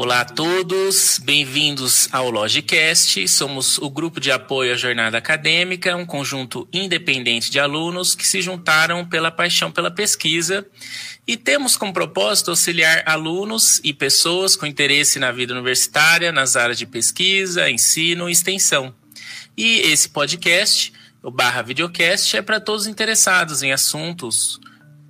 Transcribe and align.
Olá 0.00 0.20
a 0.20 0.24
todos, 0.24 1.18
bem-vindos 1.18 2.08
ao 2.12 2.30
Logicast. 2.30 3.26
Somos 3.26 3.78
o 3.78 3.90
grupo 3.90 4.20
de 4.20 4.30
apoio 4.30 4.72
à 4.72 4.76
jornada 4.76 5.18
acadêmica, 5.18 5.96
um 5.96 6.06
conjunto 6.06 6.68
independente 6.72 7.50
de 7.50 7.58
alunos 7.58 8.14
que 8.14 8.24
se 8.24 8.40
juntaram 8.40 9.04
pela 9.04 9.32
paixão 9.32 9.72
pela 9.72 9.90
pesquisa 9.90 10.64
e 11.26 11.36
temos 11.36 11.76
como 11.76 11.92
propósito 11.92 12.50
auxiliar 12.50 13.02
alunos 13.06 13.80
e 13.82 13.92
pessoas 13.92 14.54
com 14.54 14.66
interesse 14.66 15.18
na 15.18 15.32
vida 15.32 15.52
universitária, 15.52 16.30
nas 16.30 16.54
áreas 16.54 16.78
de 16.78 16.86
pesquisa, 16.86 17.68
ensino 17.68 18.28
e 18.28 18.32
extensão. 18.32 18.94
E 19.56 19.80
esse 19.80 20.10
podcast, 20.10 20.92
o 21.20 21.28
barra 21.32 21.62
videocast, 21.62 22.36
é 22.36 22.40
para 22.40 22.60
todos 22.60 22.86
interessados 22.86 23.64
em 23.64 23.72
assuntos 23.72 24.60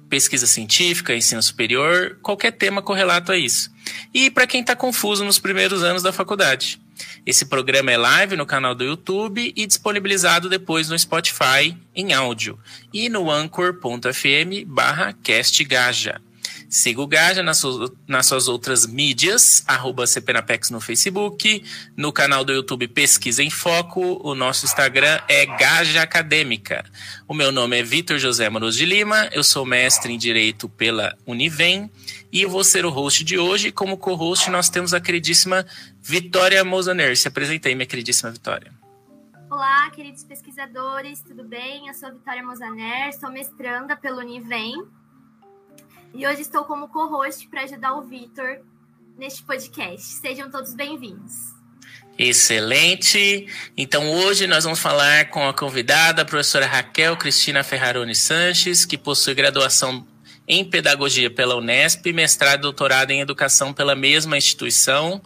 pesquisa 0.09 0.46
científica, 0.46 1.14
ensino 1.14 1.42
superior, 1.42 2.18
qualquer 2.23 2.52
tema 2.52 2.80
correlato 2.80 3.30
a 3.30 3.36
isso. 3.36 3.70
E 4.12 4.30
para 4.30 4.47
quem 4.47 4.60
está 4.60 4.74
confuso 4.77 5.24
nos 5.24 5.38
primeiros 5.38 5.83
anos 5.83 6.02
da 6.02 6.12
faculdade. 6.12 6.80
Esse 7.24 7.46
programa 7.46 7.92
é 7.92 7.96
live 7.96 8.37
no 8.37 8.46
canal 8.46 8.74
do 8.74 8.84
YouTube 8.84 9.52
e 9.55 9.66
disponibilizado 9.66 10.48
depois 10.48 10.88
no 10.88 10.98
Spotify 10.98 11.77
em 11.95 12.12
áudio 12.12 12.59
e 12.93 13.09
no 13.09 13.30
anchor.fm 13.30 14.65
barra. 14.66 15.16
Siga 16.68 17.00
o 17.00 17.06
Gaja 17.06 17.42
nas 17.42 17.56
suas, 17.56 17.90
nas 18.06 18.27
suas 18.27 18.46
outras 18.46 18.86
mídias, 18.86 19.64
arroba 19.66 20.06
CPNapex 20.06 20.68
no 20.68 20.82
Facebook, 20.82 21.64
no 21.96 22.12
canal 22.12 22.45
do 22.45 22.52
YouTube 22.52 22.86
Pesquisa 22.88 23.42
em 23.42 23.48
Foco, 23.48 24.20
o 24.22 24.34
nosso 24.34 24.66
Instagram 24.66 25.18
é 25.28 25.46
Gaja 25.46 26.02
Acadêmica. 26.02 26.84
O 27.26 27.32
meu 27.32 27.50
nome 27.50 27.78
é 27.78 27.82
Vitor 27.82 28.18
José 28.18 28.45
Amoroso 28.45 28.76
de 28.76 28.84
Lima, 28.84 29.30
eu 29.32 29.42
sou 29.42 29.64
mestre 29.64 30.12
em 30.12 30.18
Direito 30.18 30.68
pela 30.68 31.16
Univem 31.26 31.90
e 32.30 32.42
eu 32.42 32.50
vou 32.50 32.62
ser 32.62 32.84
o 32.84 32.90
host 32.90 33.24
de 33.24 33.38
hoje. 33.38 33.73
Como 33.73 33.96
co-host, 33.96 34.50
nós 34.50 34.68
temos 34.68 34.93
a 34.93 35.00
queridíssima 35.00 35.65
Vitória 36.02 36.62
Mozaner. 36.65 37.16
Se 37.16 37.28
apresentei, 37.28 37.74
minha 37.74 37.87
queridíssima 37.87 38.30
Vitória. 38.30 38.71
Olá, 39.50 39.88
queridos 39.93 40.23
pesquisadores, 40.23 41.23
tudo 41.23 41.45
bem? 41.45 41.88
Eu 41.88 41.95
sou 41.95 42.12
Vitória 42.12 42.43
Mozaner, 42.43 43.18
sou 43.18 43.30
mestranda 43.30 43.96
pelo 43.96 44.18
Univem 44.18 44.87
e 46.14 46.26
hoje 46.26 46.42
estou 46.42 46.64
como 46.64 46.88
co-host 46.88 47.46
para 47.48 47.62
ajudar 47.62 47.95
o 47.95 48.02
Vitor 48.02 48.59
neste 49.16 49.42
podcast. 49.42 50.02
Sejam 50.02 50.50
todos 50.50 50.74
bem-vindos. 50.74 51.54
Excelente! 52.18 53.46
Então 53.76 54.10
hoje 54.10 54.46
nós 54.46 54.65
vamos 54.65 54.80
falar 54.80 55.30
com 55.30 55.48
a 55.48 55.54
convidada, 55.54 56.23
a 56.23 56.24
professora 56.24 56.66
Raquel 56.66 57.16
Cristina 57.16 57.62
Ferraroni 57.62 58.15
Sanches, 58.15 58.84
que 58.84 58.98
possui 58.98 59.34
graduação 59.34 60.06
em 60.46 60.65
Pedagogia 60.65 61.30
pela 61.30 61.56
Unesp, 61.56 62.12
mestrado 62.12 62.60
e 62.60 62.62
doutorado 62.62 63.10
em 63.10 63.20
Educação 63.20 63.72
pela 63.72 63.95
mesma 63.95 64.37
instituição. 64.37 65.22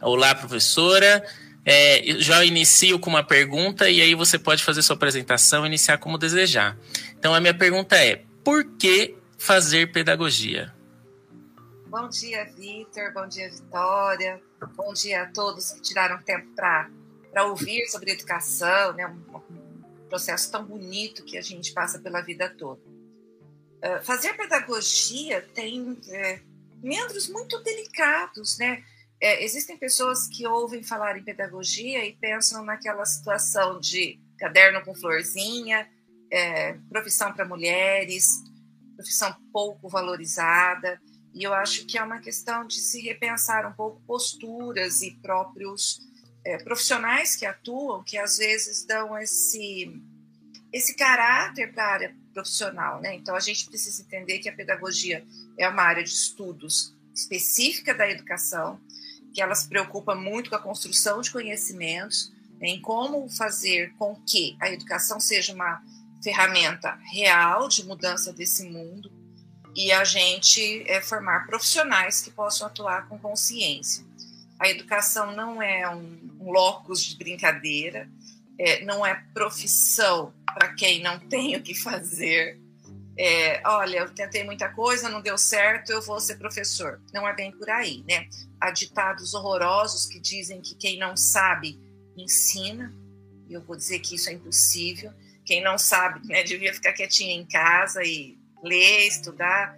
Olá, 0.00 0.34
professora. 0.34 1.24
É, 1.64 2.02
já 2.18 2.44
inicio 2.44 2.98
com 2.98 3.08
uma 3.08 3.22
pergunta 3.22 3.88
e 3.88 4.00
aí 4.00 4.16
você 4.16 4.36
pode 4.36 4.64
fazer 4.64 4.82
sua 4.82 4.96
apresentação 4.96 5.64
e 5.64 5.68
iniciar 5.68 5.98
como 5.98 6.18
desejar. 6.18 6.76
Então 7.16 7.32
a 7.32 7.38
minha 7.38 7.54
pergunta 7.54 7.96
é: 7.96 8.24
por 8.42 8.64
que 8.76 9.14
fazer 9.42 9.90
pedagogia. 9.90 10.72
Bom 11.88 12.08
dia, 12.08 12.44
Vitor. 12.44 13.12
Bom 13.12 13.26
dia, 13.26 13.50
Vitória. 13.50 14.40
Bom 14.76 14.92
dia 14.92 15.22
a 15.22 15.26
todos 15.26 15.72
que 15.72 15.82
tiraram 15.82 16.22
tempo 16.22 16.54
para 16.54 17.44
ouvir 17.46 17.88
sobre 17.88 18.12
educação, 18.12 18.92
né? 18.92 19.04
Um, 19.06 19.42
processo 20.08 20.50
tão 20.52 20.64
bonito 20.64 21.24
que 21.24 21.36
a 21.36 21.42
gente 21.42 21.72
passa 21.72 21.98
pela 21.98 22.20
vida 22.20 22.48
toda. 22.50 22.80
Uh, 22.82 24.00
fazer 24.04 24.34
pedagogia 24.36 25.42
tem 25.54 25.98
é, 26.08 26.40
membros 26.80 27.28
muito 27.28 27.60
delicados, 27.64 28.58
né? 28.58 28.84
É, 29.20 29.42
existem 29.42 29.76
pessoas 29.76 30.28
que 30.28 30.46
ouvem 30.46 30.84
falar 30.84 31.18
em 31.18 31.24
pedagogia 31.24 32.04
e 32.04 32.12
pensam 32.12 32.64
naquela 32.64 33.04
situação 33.04 33.80
de 33.80 34.20
caderno 34.38 34.84
com 34.84 34.94
florzinha, 34.94 35.88
é, 36.30 36.74
profissão 36.88 37.32
para 37.32 37.44
mulheres, 37.44 38.26
profissão 39.02 39.34
pouco 39.52 39.88
valorizada, 39.88 41.00
e 41.34 41.42
eu 41.42 41.52
acho 41.52 41.86
que 41.86 41.98
é 41.98 42.02
uma 42.02 42.20
questão 42.20 42.66
de 42.66 42.80
se 42.80 43.00
repensar 43.00 43.66
um 43.66 43.72
pouco 43.72 44.00
posturas 44.06 45.02
e 45.02 45.12
próprios 45.22 46.00
é, 46.44 46.58
profissionais 46.58 47.34
que 47.34 47.46
atuam, 47.46 48.02
que 48.02 48.18
às 48.18 48.36
vezes 48.36 48.84
dão 48.84 49.18
esse, 49.18 50.00
esse 50.72 50.94
caráter 50.94 51.72
para 51.72 51.84
a 51.84 51.92
área 51.92 52.16
profissional. 52.32 53.00
Né? 53.00 53.14
Então, 53.14 53.34
a 53.34 53.40
gente 53.40 53.66
precisa 53.66 54.02
entender 54.02 54.38
que 54.38 54.48
a 54.48 54.54
pedagogia 54.54 55.24
é 55.58 55.68
uma 55.68 55.82
área 55.82 56.04
de 56.04 56.10
estudos 56.10 56.94
específica 57.14 57.94
da 57.94 58.08
educação, 58.08 58.80
que 59.32 59.40
ela 59.40 59.54
se 59.54 59.68
preocupa 59.68 60.14
muito 60.14 60.50
com 60.50 60.56
a 60.56 60.62
construção 60.62 61.20
de 61.20 61.30
conhecimentos, 61.30 62.30
né, 62.60 62.68
em 62.68 62.80
como 62.80 63.28
fazer 63.30 63.94
com 63.98 64.14
que 64.26 64.56
a 64.60 64.70
educação 64.70 65.18
seja 65.18 65.54
uma 65.54 65.82
ferramenta 66.22 66.98
real 67.12 67.68
de 67.68 67.84
mudança 67.84 68.32
desse 68.32 68.64
mundo 68.68 69.10
e 69.74 69.90
a 69.90 70.04
gente 70.04 70.84
é, 70.86 71.00
formar 71.00 71.46
profissionais 71.46 72.20
que 72.20 72.30
possam 72.30 72.66
atuar 72.66 73.08
com 73.08 73.18
consciência. 73.18 74.04
A 74.58 74.68
educação 74.68 75.34
não 75.34 75.62
é 75.62 75.88
um, 75.88 76.36
um 76.40 76.52
locus 76.52 77.04
de 77.04 77.16
brincadeira, 77.16 78.08
é, 78.58 78.84
não 78.84 79.04
é 79.04 79.24
profissão 79.34 80.32
para 80.54 80.74
quem 80.74 81.02
não 81.02 81.18
tem 81.28 81.56
o 81.56 81.62
que 81.62 81.74
fazer. 81.74 82.60
É, 83.16 83.60
olha, 83.66 83.98
eu 83.98 84.14
tentei 84.14 84.42
muita 84.44 84.70
coisa, 84.70 85.08
não 85.08 85.20
deu 85.20 85.36
certo, 85.36 85.90
eu 85.90 86.00
vou 86.00 86.20
ser 86.20 86.36
professor. 86.36 87.00
Não 87.12 87.28
é 87.28 87.34
bem 87.34 87.52
por 87.52 87.68
aí, 87.68 88.04
né? 88.08 88.28
Há 88.60 88.70
ditados 88.70 89.34
horrorosos 89.34 90.06
que 90.06 90.18
dizem 90.18 90.60
que 90.60 90.74
quem 90.74 90.98
não 90.98 91.16
sabe 91.16 91.78
ensina, 92.16 92.94
e 93.48 93.54
eu 93.54 93.60
vou 93.60 93.76
dizer 93.76 93.98
que 93.98 94.14
isso 94.14 94.30
é 94.30 94.32
impossível. 94.32 95.12
Quem 95.44 95.62
não 95.62 95.76
sabe, 95.76 96.26
né, 96.26 96.42
devia 96.42 96.72
ficar 96.72 96.92
quietinha 96.92 97.34
em 97.34 97.46
casa 97.46 98.02
e 98.04 98.38
ler, 98.62 99.06
estudar. 99.06 99.76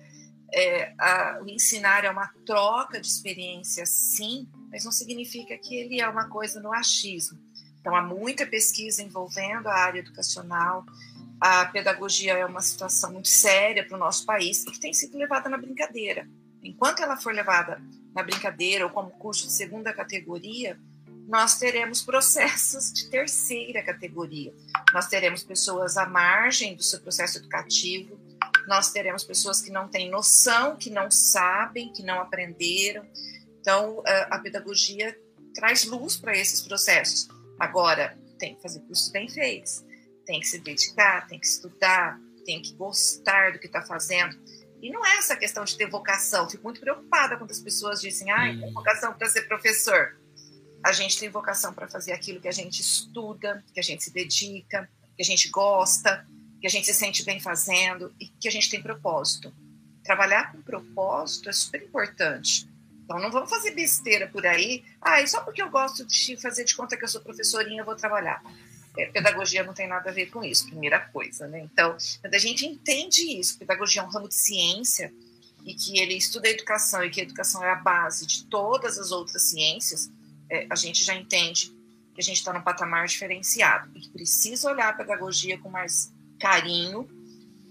É, 0.52 0.92
a, 0.98 1.40
o 1.42 1.48
ensinar 1.48 2.04
é 2.04 2.10
uma 2.10 2.28
troca 2.46 3.00
de 3.00 3.06
experiência, 3.06 3.84
sim, 3.86 4.48
mas 4.70 4.84
não 4.84 4.92
significa 4.92 5.56
que 5.58 5.74
ele 5.74 6.00
é 6.00 6.08
uma 6.08 6.28
coisa 6.28 6.60
no 6.60 6.72
achismo. 6.72 7.38
Então, 7.80 7.94
há 7.94 8.02
muita 8.02 8.46
pesquisa 8.46 9.02
envolvendo 9.02 9.68
a 9.68 9.74
área 9.74 9.98
educacional. 9.98 10.86
A 11.40 11.66
pedagogia 11.66 12.32
é 12.32 12.46
uma 12.46 12.62
situação 12.62 13.12
muito 13.12 13.28
séria 13.28 13.86
para 13.86 13.96
o 13.96 14.00
nosso 14.00 14.24
país 14.24 14.62
e 14.62 14.70
que 14.70 14.80
tem 14.80 14.92
sido 14.92 15.18
levada 15.18 15.48
na 15.48 15.58
brincadeira. 15.58 16.26
Enquanto 16.62 17.02
ela 17.02 17.16
for 17.16 17.34
levada 17.34 17.82
na 18.14 18.22
brincadeira 18.22 18.84
ou 18.86 18.90
como 18.90 19.10
curso 19.10 19.46
de 19.46 19.52
segunda 19.52 19.92
categoria, 19.92 20.78
nós 21.26 21.58
teremos 21.58 22.02
processos 22.02 22.92
de 22.92 23.08
terceira 23.08 23.82
categoria. 23.82 24.52
Nós 24.92 25.06
teremos 25.06 25.42
pessoas 25.42 25.96
à 25.96 26.06
margem 26.06 26.76
do 26.76 26.82
seu 26.82 27.00
processo 27.00 27.38
educativo, 27.38 28.20
nós 28.66 28.92
teremos 28.92 29.24
pessoas 29.24 29.60
que 29.60 29.70
não 29.70 29.88
têm 29.88 30.10
noção, 30.10 30.76
que 30.76 30.90
não 30.90 31.10
sabem, 31.10 31.92
que 31.92 32.02
não 32.02 32.20
aprenderam. 32.20 33.06
Então, 33.60 34.02
a 34.30 34.38
pedagogia 34.38 35.18
traz 35.54 35.84
luz 35.84 36.16
para 36.16 36.36
esses 36.36 36.60
processos. 36.62 37.28
Agora, 37.58 38.18
tem 38.38 38.54
que 38.54 38.62
fazer 38.62 38.80
cursos 38.80 39.10
bem 39.10 39.28
feitos, 39.28 39.84
tem 40.26 40.40
que 40.40 40.46
se 40.46 40.58
dedicar, 40.58 41.26
tem 41.26 41.38
que 41.38 41.46
estudar, 41.46 42.18
tem 42.44 42.60
que 42.60 42.74
gostar 42.74 43.52
do 43.52 43.58
que 43.58 43.66
está 43.66 43.82
fazendo. 43.82 44.38
E 44.82 44.90
não 44.90 45.04
é 45.04 45.16
essa 45.16 45.36
questão 45.36 45.64
de 45.64 45.76
ter 45.76 45.88
vocação. 45.88 46.48
Fico 46.48 46.64
muito 46.64 46.80
preocupada 46.80 47.36
quando 47.36 47.50
as 47.50 47.60
pessoas 47.60 48.00
dizem, 48.00 48.30
ah, 48.30 48.54
tem 48.60 48.72
vocação 48.72 49.14
para 49.14 49.28
ser 49.28 49.42
professor 49.42 50.14
a 50.84 50.92
gente 50.92 51.18
tem 51.18 51.30
vocação 51.30 51.72
para 51.72 51.88
fazer 51.88 52.12
aquilo 52.12 52.38
que 52.38 52.46
a 52.46 52.52
gente 52.52 52.82
estuda, 52.82 53.64
que 53.72 53.80
a 53.80 53.82
gente 53.82 54.04
se 54.04 54.12
dedica, 54.12 54.86
que 55.16 55.22
a 55.22 55.24
gente 55.24 55.48
gosta, 55.48 56.26
que 56.60 56.66
a 56.66 56.70
gente 56.70 56.86
se 56.86 56.92
sente 56.92 57.24
bem 57.24 57.40
fazendo 57.40 58.14
e 58.20 58.26
que 58.28 58.46
a 58.46 58.50
gente 58.50 58.68
tem 58.68 58.82
propósito. 58.82 59.50
Trabalhar 60.02 60.52
com 60.52 60.60
propósito 60.60 61.48
é 61.48 61.52
super 61.54 61.82
importante. 61.82 62.68
Então 63.02 63.18
não 63.18 63.30
vamos 63.30 63.48
fazer 63.48 63.70
besteira 63.70 64.28
por 64.28 64.46
aí. 64.46 64.84
Ah, 65.00 65.22
e 65.22 65.26
só 65.26 65.40
porque 65.40 65.62
eu 65.62 65.70
gosto 65.70 66.04
de 66.04 66.36
fazer 66.36 66.64
de 66.64 66.76
conta 66.76 66.98
que 66.98 67.04
eu 67.04 67.08
sou 67.08 67.22
professorinha, 67.22 67.80
eu 67.80 67.86
vou 67.86 67.96
trabalhar. 67.96 68.42
É, 68.98 69.06
pedagogia 69.06 69.64
não 69.64 69.72
tem 69.72 69.88
nada 69.88 70.10
a 70.10 70.12
ver 70.12 70.26
com 70.26 70.44
isso, 70.44 70.66
primeira 70.66 71.00
coisa, 71.00 71.46
né? 71.46 71.60
Então, 71.60 71.96
quando 72.20 72.34
a 72.34 72.38
gente 72.38 72.66
entende 72.66 73.22
isso, 73.40 73.58
pedagogia 73.58 74.02
é 74.02 74.04
um 74.04 74.08
ramo 74.08 74.28
de 74.28 74.34
ciência 74.34 75.10
e 75.64 75.74
que 75.74 75.98
ele 75.98 76.14
estuda 76.14 76.46
a 76.46 76.50
educação 76.50 77.02
e 77.02 77.08
que 77.08 77.20
a 77.20 77.24
educação 77.24 77.64
é 77.64 77.70
a 77.70 77.76
base 77.76 78.26
de 78.26 78.44
todas 78.44 78.98
as 78.98 79.10
outras 79.10 79.44
ciências, 79.44 80.10
é, 80.50 80.66
a 80.70 80.74
gente 80.74 81.04
já 81.04 81.14
entende 81.14 81.74
que 82.14 82.20
a 82.20 82.24
gente 82.24 82.36
está 82.36 82.52
num 82.52 82.62
patamar 82.62 83.06
diferenciado 83.06 83.90
e 83.94 84.00
que 84.00 84.10
precisa 84.10 84.70
olhar 84.70 84.90
a 84.90 84.92
pedagogia 84.92 85.58
com 85.58 85.68
mais 85.68 86.12
carinho 86.38 87.08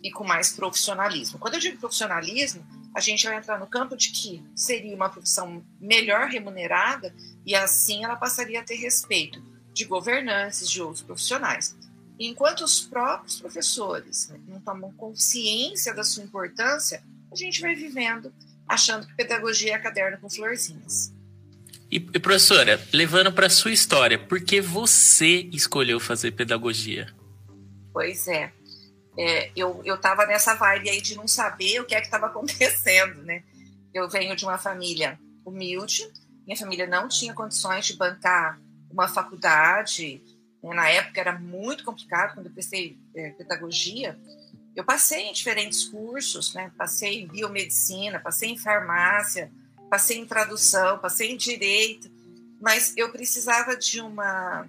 e 0.03 0.11
com 0.11 0.23
mais 0.23 0.51
profissionalismo. 0.51 1.39
Quando 1.39 1.55
eu 1.55 1.59
digo 1.59 1.79
profissionalismo, 1.79 2.65
a 2.93 2.99
gente 2.99 3.25
vai 3.25 3.37
entrar 3.37 3.57
no 3.57 3.67
campo 3.67 3.95
de 3.95 4.11
que 4.11 4.43
seria 4.55 4.95
uma 4.95 5.09
profissão 5.09 5.65
melhor 5.79 6.27
remunerada 6.27 7.15
e 7.45 7.55
assim 7.55 8.03
ela 8.03 8.15
passaria 8.15 8.59
a 8.59 8.63
ter 8.63 8.75
respeito 8.75 9.41
de 9.73 9.85
governantes, 9.85 10.69
de 10.69 10.81
outros 10.81 11.01
profissionais. 11.01 11.75
enquanto 12.19 12.63
os 12.63 12.81
próprios 12.81 13.39
professores 13.39 14.29
né, 14.29 14.39
não 14.47 14.61
tomam 14.61 14.93
consciência 14.93 15.93
da 15.95 16.03
sua 16.03 16.23
importância, 16.23 17.03
a 17.31 17.35
gente 17.35 17.59
vai 17.59 17.73
vivendo 17.73 18.31
achando 18.67 19.07
que 19.07 19.15
pedagogia 19.15 19.73
é 19.73 19.79
caderno 19.79 20.19
com 20.19 20.29
florzinhas. 20.29 21.11
E, 21.93 21.99
professora, 21.99 22.83
levando 22.91 23.31
para 23.31 23.47
sua 23.51 23.69
história, 23.69 24.17
por 24.17 24.43
que 24.43 24.59
você 24.59 25.47
escolheu 25.53 25.99
fazer 25.99 26.31
pedagogia? 26.31 27.13
Pois 27.91 28.27
é, 28.27 28.51
é 29.15 29.51
eu 29.55 29.83
estava 29.85 30.25
nessa 30.25 30.55
vibe 30.55 30.89
aí 30.89 30.99
de 30.99 31.15
não 31.15 31.27
saber 31.27 31.79
o 31.79 31.85
que 31.85 31.93
é 31.93 31.99
que 31.99 32.07
estava 32.07 32.25
acontecendo, 32.33 33.21
né? 33.21 33.43
Eu 33.93 34.09
venho 34.09 34.35
de 34.35 34.43
uma 34.43 34.57
família 34.57 35.19
humilde, 35.45 36.11
minha 36.47 36.57
família 36.57 36.87
não 36.87 37.07
tinha 37.07 37.31
condições 37.31 37.85
de 37.85 37.95
bancar 37.95 38.59
uma 38.89 39.07
faculdade, 39.07 40.19
né? 40.63 40.73
na 40.73 40.89
época 40.89 41.21
era 41.21 41.37
muito 41.37 41.83
complicado, 41.83 42.33
quando 42.33 42.47
eu 42.47 42.53
prestei 42.53 42.97
é, 43.15 43.29
pedagogia, 43.29 44.17
eu 44.75 44.83
passei 44.83 45.25
em 45.27 45.33
diferentes 45.33 45.83
cursos, 45.83 46.55
né? 46.55 46.71
Passei 46.75 47.21
em 47.21 47.27
biomedicina, 47.27 48.19
passei 48.19 48.49
em 48.49 48.57
farmácia, 48.57 49.51
passei 49.93 50.17
em 50.17 50.25
tradução, 50.25 50.97
passei 50.97 51.29
em 51.31 51.37
direito, 51.37 52.09
mas 52.59 52.97
eu 52.97 53.11
precisava 53.11 53.77
de 53.77 54.01
uma 54.01 54.67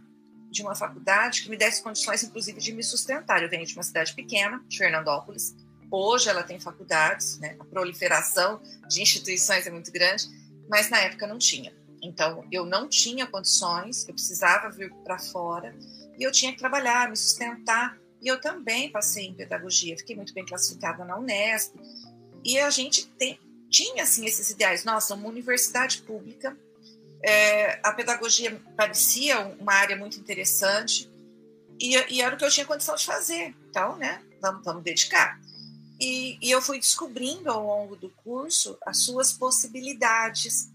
de 0.50 0.60
uma 0.60 0.74
faculdade 0.74 1.42
que 1.42 1.48
me 1.48 1.56
desse 1.56 1.82
condições, 1.82 2.22
inclusive, 2.22 2.60
de 2.60 2.72
me 2.74 2.82
sustentar. 2.84 3.42
Eu 3.42 3.48
venho 3.48 3.64
de 3.64 3.74
uma 3.74 3.82
cidade 3.82 4.14
pequena, 4.14 4.62
de 4.68 4.76
Fernandópolis. 4.76 5.56
Hoje 5.90 6.28
ela 6.28 6.42
tem 6.42 6.60
faculdades, 6.60 7.38
né? 7.38 7.56
A 7.58 7.64
proliferação 7.64 8.60
de 8.86 9.00
instituições 9.00 9.66
é 9.66 9.70
muito 9.70 9.90
grande, 9.90 10.28
mas 10.68 10.90
na 10.90 10.98
época 10.98 11.26
não 11.26 11.38
tinha. 11.38 11.74
Então, 12.02 12.46
eu 12.52 12.66
não 12.66 12.86
tinha 12.86 13.26
condições, 13.26 14.06
eu 14.06 14.12
precisava 14.12 14.68
vir 14.68 14.92
para 15.04 15.18
fora 15.18 15.74
e 16.18 16.22
eu 16.22 16.30
tinha 16.30 16.52
que 16.52 16.58
trabalhar, 16.58 17.08
me 17.08 17.16
sustentar 17.16 17.98
e 18.20 18.28
eu 18.28 18.38
também 18.38 18.92
passei 18.92 19.24
em 19.28 19.34
pedagogia, 19.34 19.96
fiquei 19.96 20.14
muito 20.14 20.34
bem 20.34 20.44
classificada 20.44 21.02
na 21.02 21.18
Unesp. 21.18 21.74
E 22.44 22.58
a 22.58 22.68
gente 22.68 23.06
tem, 23.06 23.38
tinha 23.70 24.02
assim 24.02 24.26
esses 24.26 24.50
ideais. 24.50 24.84
Nossa, 24.84 25.14
uma 25.14 25.28
universidade 25.28 26.02
pública, 26.02 26.56
é, 27.22 27.81
a 27.82 27.93
pedagogia 27.93 28.61
parecia 28.76 29.40
uma 29.58 29.72
área 29.72 29.96
muito 29.96 30.19
interessante 30.19 31.11
e, 31.81 31.96
e, 32.14 32.20
era 32.20 32.34
o 32.34 32.38
que 32.38 32.44
eu 32.44 32.50
tinha 32.50 32.66
condição 32.66 32.94
de 32.94 33.05
fazer. 33.05 33.55
Então, 33.70 33.96
né, 33.96 34.22
vamos, 34.40 34.64
vamos 34.64 34.82
dedicar. 34.82 35.40
E, 35.99 36.38
e 36.43 36.50
eu 36.50 36.61
fui 36.61 36.78
descobrindo 36.78 37.50
ao 37.50 37.64
longo 37.64 37.96
do 37.96 38.11
curso 38.11 38.76
as 38.84 39.05
suas 39.05 39.32
possibilidades, 39.32 40.69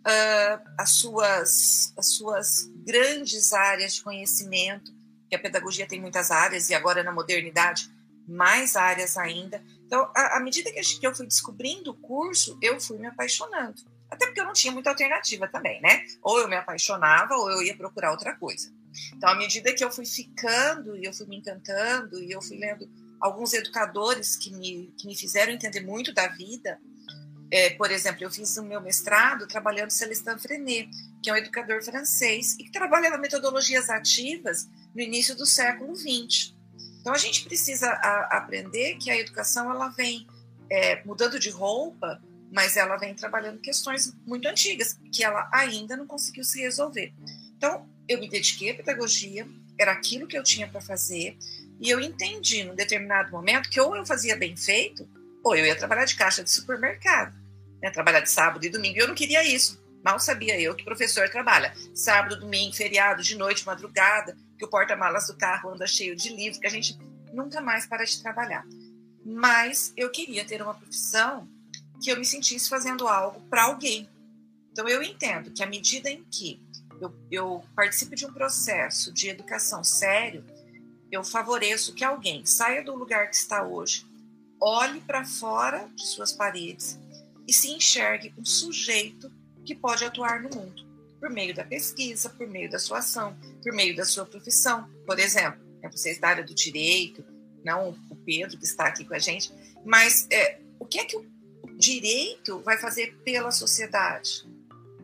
uh, 0.00 0.60
as, 0.78 0.90
suas, 0.90 1.92
as 1.96 2.12
suas 2.14 2.68
grandes 2.84 3.52
áreas 3.52 3.94
de 3.94 4.02
conhecimento, 4.02 4.92
que 5.28 5.36
a 5.36 5.38
pedagogia 5.38 5.86
tem 5.86 6.00
muitas 6.00 6.30
áreas 6.30 6.68
e 6.68 6.74
agora 6.74 7.02
na 7.02 7.12
modernidade 7.12 7.90
mais 8.26 8.76
áreas 8.76 9.16
ainda. 9.16 9.62
Então, 9.86 10.10
à, 10.14 10.40
medida 10.40 10.70
que 10.72 11.06
eu 11.06 11.14
fui 11.14 11.26
descobrindo 11.26 11.90
o 11.90 11.94
curso, 11.94 12.58
eu 12.60 12.80
fui 12.80 12.98
me 12.98 13.06
apaixonando. 13.06 13.82
Até 14.10 14.26
porque 14.26 14.40
eu 14.40 14.44
não 14.44 14.52
tinha 14.52 14.72
muita 14.72 14.90
alternativa 14.90 15.48
também, 15.48 15.80
né? 15.80 16.04
Ou 16.22 16.38
eu 16.38 16.48
me 16.48 16.56
apaixonava 16.56 17.34
ou 17.36 17.50
eu 17.50 17.62
ia 17.62 17.76
procurar 17.76 18.10
outra 18.10 18.34
coisa. 18.34 18.72
Então, 19.14 19.28
à 19.28 19.34
medida 19.34 19.72
que 19.72 19.84
eu 19.84 19.90
fui 19.90 20.06
ficando 20.06 20.96
e 20.96 21.04
eu 21.04 21.12
fui 21.12 21.26
me 21.26 21.36
encantando 21.36 22.22
e 22.22 22.30
eu 22.30 22.40
fui 22.40 22.56
lendo 22.56 22.88
alguns 23.20 23.52
educadores 23.52 24.36
que 24.36 24.52
me, 24.52 24.92
que 24.98 25.06
me 25.06 25.16
fizeram 25.16 25.52
entender 25.52 25.80
muito 25.80 26.12
da 26.12 26.28
vida, 26.28 26.78
é, 27.50 27.70
por 27.70 27.90
exemplo, 27.90 28.24
eu 28.24 28.30
fiz 28.30 28.56
o 28.56 28.64
meu 28.64 28.80
mestrado 28.80 29.46
trabalhando 29.46 29.90
Celestin 29.90 30.38
Frenet, 30.38 30.90
que 31.22 31.30
é 31.30 31.32
um 31.32 31.36
educador 31.36 31.82
francês 31.82 32.54
e 32.58 32.64
que 32.64 32.72
trabalha 32.72 33.16
metodologias 33.16 33.88
ativas 33.88 34.68
no 34.94 35.00
início 35.00 35.36
do 35.36 35.46
século 35.46 35.94
XX. 35.94 36.54
Então 37.04 37.12
a 37.12 37.18
gente 37.18 37.44
precisa 37.44 37.90
a, 37.90 38.38
aprender 38.38 38.94
que 38.94 39.10
a 39.10 39.18
educação 39.18 39.70
ela 39.70 39.90
vem 39.90 40.26
é, 40.70 41.04
mudando 41.04 41.38
de 41.38 41.50
roupa, 41.50 42.18
mas 42.50 42.78
ela 42.78 42.96
vem 42.96 43.14
trabalhando 43.14 43.60
questões 43.60 44.16
muito 44.24 44.48
antigas 44.48 44.98
que 45.12 45.22
ela 45.22 45.46
ainda 45.52 45.98
não 45.98 46.06
conseguiu 46.06 46.42
se 46.44 46.62
resolver. 46.62 47.12
Então 47.58 47.86
eu 48.08 48.18
me 48.18 48.26
dediquei 48.26 48.70
à 48.70 48.74
pedagogia, 48.74 49.46
era 49.78 49.92
aquilo 49.92 50.26
que 50.26 50.38
eu 50.38 50.42
tinha 50.42 50.66
para 50.66 50.80
fazer 50.80 51.36
e 51.78 51.90
eu 51.90 52.00
entendi 52.00 52.64
num 52.64 52.74
determinado 52.74 53.30
momento 53.30 53.68
que 53.68 53.78
ou 53.78 53.94
eu 53.94 54.06
fazia 54.06 54.34
bem 54.34 54.56
feito 54.56 55.06
ou 55.44 55.54
eu 55.54 55.66
ia 55.66 55.76
trabalhar 55.76 56.06
de 56.06 56.16
caixa 56.16 56.42
de 56.42 56.50
supermercado, 56.50 57.36
né, 57.82 57.90
trabalhar 57.90 58.20
de 58.20 58.30
sábado 58.30 58.64
e 58.64 58.70
domingo. 58.70 58.96
E 58.96 59.00
eu 59.00 59.08
não 59.08 59.14
queria 59.14 59.44
isso. 59.44 59.83
Mal 60.04 60.20
sabia 60.20 60.60
eu 60.60 60.74
que 60.74 60.84
professor 60.84 61.30
trabalha 61.30 61.74
sábado, 61.94 62.38
domingo, 62.38 62.74
feriado, 62.74 63.22
de 63.22 63.36
noite, 63.36 63.64
madrugada 63.64 64.36
que 64.58 64.64
o 64.64 64.68
porta-malas 64.68 65.28
do 65.28 65.36
carro 65.36 65.70
anda 65.70 65.86
cheio 65.86 66.14
de 66.14 66.28
livros, 66.28 66.58
que 66.58 66.66
a 66.66 66.70
gente 66.70 66.98
nunca 67.32 67.58
mais 67.62 67.86
para 67.86 68.04
de 68.04 68.20
trabalhar. 68.20 68.66
Mas 69.24 69.94
eu 69.96 70.10
queria 70.10 70.44
ter 70.44 70.60
uma 70.60 70.74
profissão 70.74 71.48
que 72.02 72.10
eu 72.10 72.18
me 72.18 72.24
sentisse 72.26 72.68
fazendo 72.68 73.08
algo 73.08 73.40
para 73.48 73.64
alguém. 73.64 74.06
Então 74.70 74.86
eu 74.86 75.02
entendo 75.02 75.50
que 75.50 75.62
à 75.62 75.66
medida 75.66 76.10
em 76.10 76.22
que 76.24 76.60
eu, 77.00 77.14
eu 77.30 77.64
participo 77.74 78.14
de 78.14 78.26
um 78.26 78.32
processo 78.32 79.10
de 79.10 79.30
educação 79.30 79.82
sério, 79.82 80.44
eu 81.10 81.24
favoreço 81.24 81.94
que 81.94 82.04
alguém 82.04 82.44
saia 82.44 82.84
do 82.84 82.94
lugar 82.94 83.30
que 83.30 83.36
está 83.36 83.62
hoje, 83.62 84.06
olhe 84.60 85.00
para 85.00 85.24
fora 85.24 85.88
de 85.94 86.06
suas 86.06 86.30
paredes 86.30 86.98
e 87.48 87.54
se 87.54 87.70
enxergue 87.70 88.34
um 88.36 88.44
sujeito 88.44 89.32
que 89.64 89.74
pode 89.74 90.04
atuar 90.04 90.42
no 90.42 90.50
mundo 90.50 90.94
por 91.24 91.30
meio 91.30 91.54
da 91.54 91.64
pesquisa, 91.64 92.28
por 92.28 92.46
meio 92.46 92.70
da 92.70 92.78
sua 92.78 92.98
ação, 92.98 93.34
por 93.62 93.72
meio 93.72 93.96
da 93.96 94.04
sua 94.04 94.26
profissão. 94.26 94.86
Por 95.06 95.18
exemplo, 95.18 95.58
é 95.82 95.88
vocês 95.88 96.18
da 96.18 96.28
área 96.28 96.44
do 96.44 96.54
direito, 96.54 97.24
não 97.64 97.96
o 98.10 98.16
Pedro 98.16 98.58
que 98.58 98.64
está 98.64 98.86
aqui 98.86 99.06
com 99.06 99.14
a 99.14 99.18
gente, 99.18 99.50
mas 99.84 100.26
é, 100.30 100.58
o 100.78 100.84
que 100.84 100.98
é 100.98 101.04
que 101.04 101.16
o 101.16 101.26
direito 101.78 102.60
vai 102.60 102.76
fazer 102.76 103.16
pela 103.24 103.50
sociedade, 103.50 104.46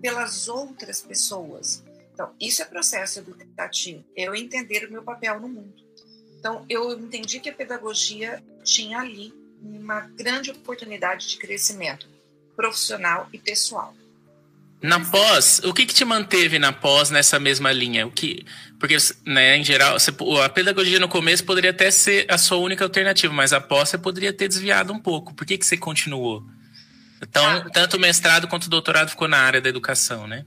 pelas 0.01 0.47
outras 0.47 1.01
pessoas? 1.01 1.83
Então, 2.13 2.35
isso 2.39 2.61
é 2.61 2.67
processo 2.67 3.21
educativo. 3.21 4.05
Eu 4.15 4.35
entender 4.35 4.85
o 4.85 4.93
meu 4.93 5.03
papel 5.03 5.41
no 5.41 5.49
mundo. 5.49 5.83
Então, 6.39 6.67
eu 6.69 6.93
entendi 6.99 7.41
que 7.41 7.49
a 7.49 7.55
pedagogia 7.55 8.43
tinha 8.63 8.99
ali 8.99 9.33
uma 9.63 10.01
grande 10.01 10.51
oportunidade 10.51 11.29
de 11.29 11.39
crescimento 11.39 12.07
profissional 12.55 13.27
e 13.33 13.39
pessoal. 13.39 13.95
Na 14.83 14.99
pós, 14.99 15.61
o 15.65 15.75
que, 15.75 15.85
que 15.85 15.93
te 15.93 16.05
manteve 16.05 16.59
na 16.59 16.73
pós 16.73 17.11
nessa 17.11 17.39
mesma 17.39 17.71
linha? 17.71 18.07
O 18.07 18.11
que, 18.11 18.47
porque, 18.79 18.97
né, 19.27 19.59
em 19.59 19.65
geral, 19.65 19.99
você, 20.01 20.11
a 20.43 20.49
pedagogia 20.49 20.99
no 20.99 21.09
começo 21.09 21.45
poderia 21.45 21.71
até 21.71 21.91
ser 21.91 22.25
a 22.31 22.39
sua 22.39 22.57
única 22.57 22.83
alternativa, 22.83 23.33
mas 23.33 23.53
a 23.53 23.61
pós 23.61 23.91
você 23.91 23.99
poderia 23.99 24.33
ter 24.33 24.49
desviado 24.49 24.91
um 24.91 24.99
pouco. 24.99 25.35
Por 25.35 25.47
que, 25.47 25.59
que 25.59 25.67
você 25.67 25.77
continuou? 25.77 26.43
Então, 27.21 27.45
ah, 27.45 27.69
tanto 27.71 27.99
o 27.99 28.01
mestrado 28.01 28.49
quanto 28.49 28.65
o 28.65 28.71
doutorado 28.71 29.11
ficou 29.11 29.29
na 29.29 29.39
área 29.39 29.61
da 29.61 29.69
educação, 29.69 30.27
né? 30.27 30.47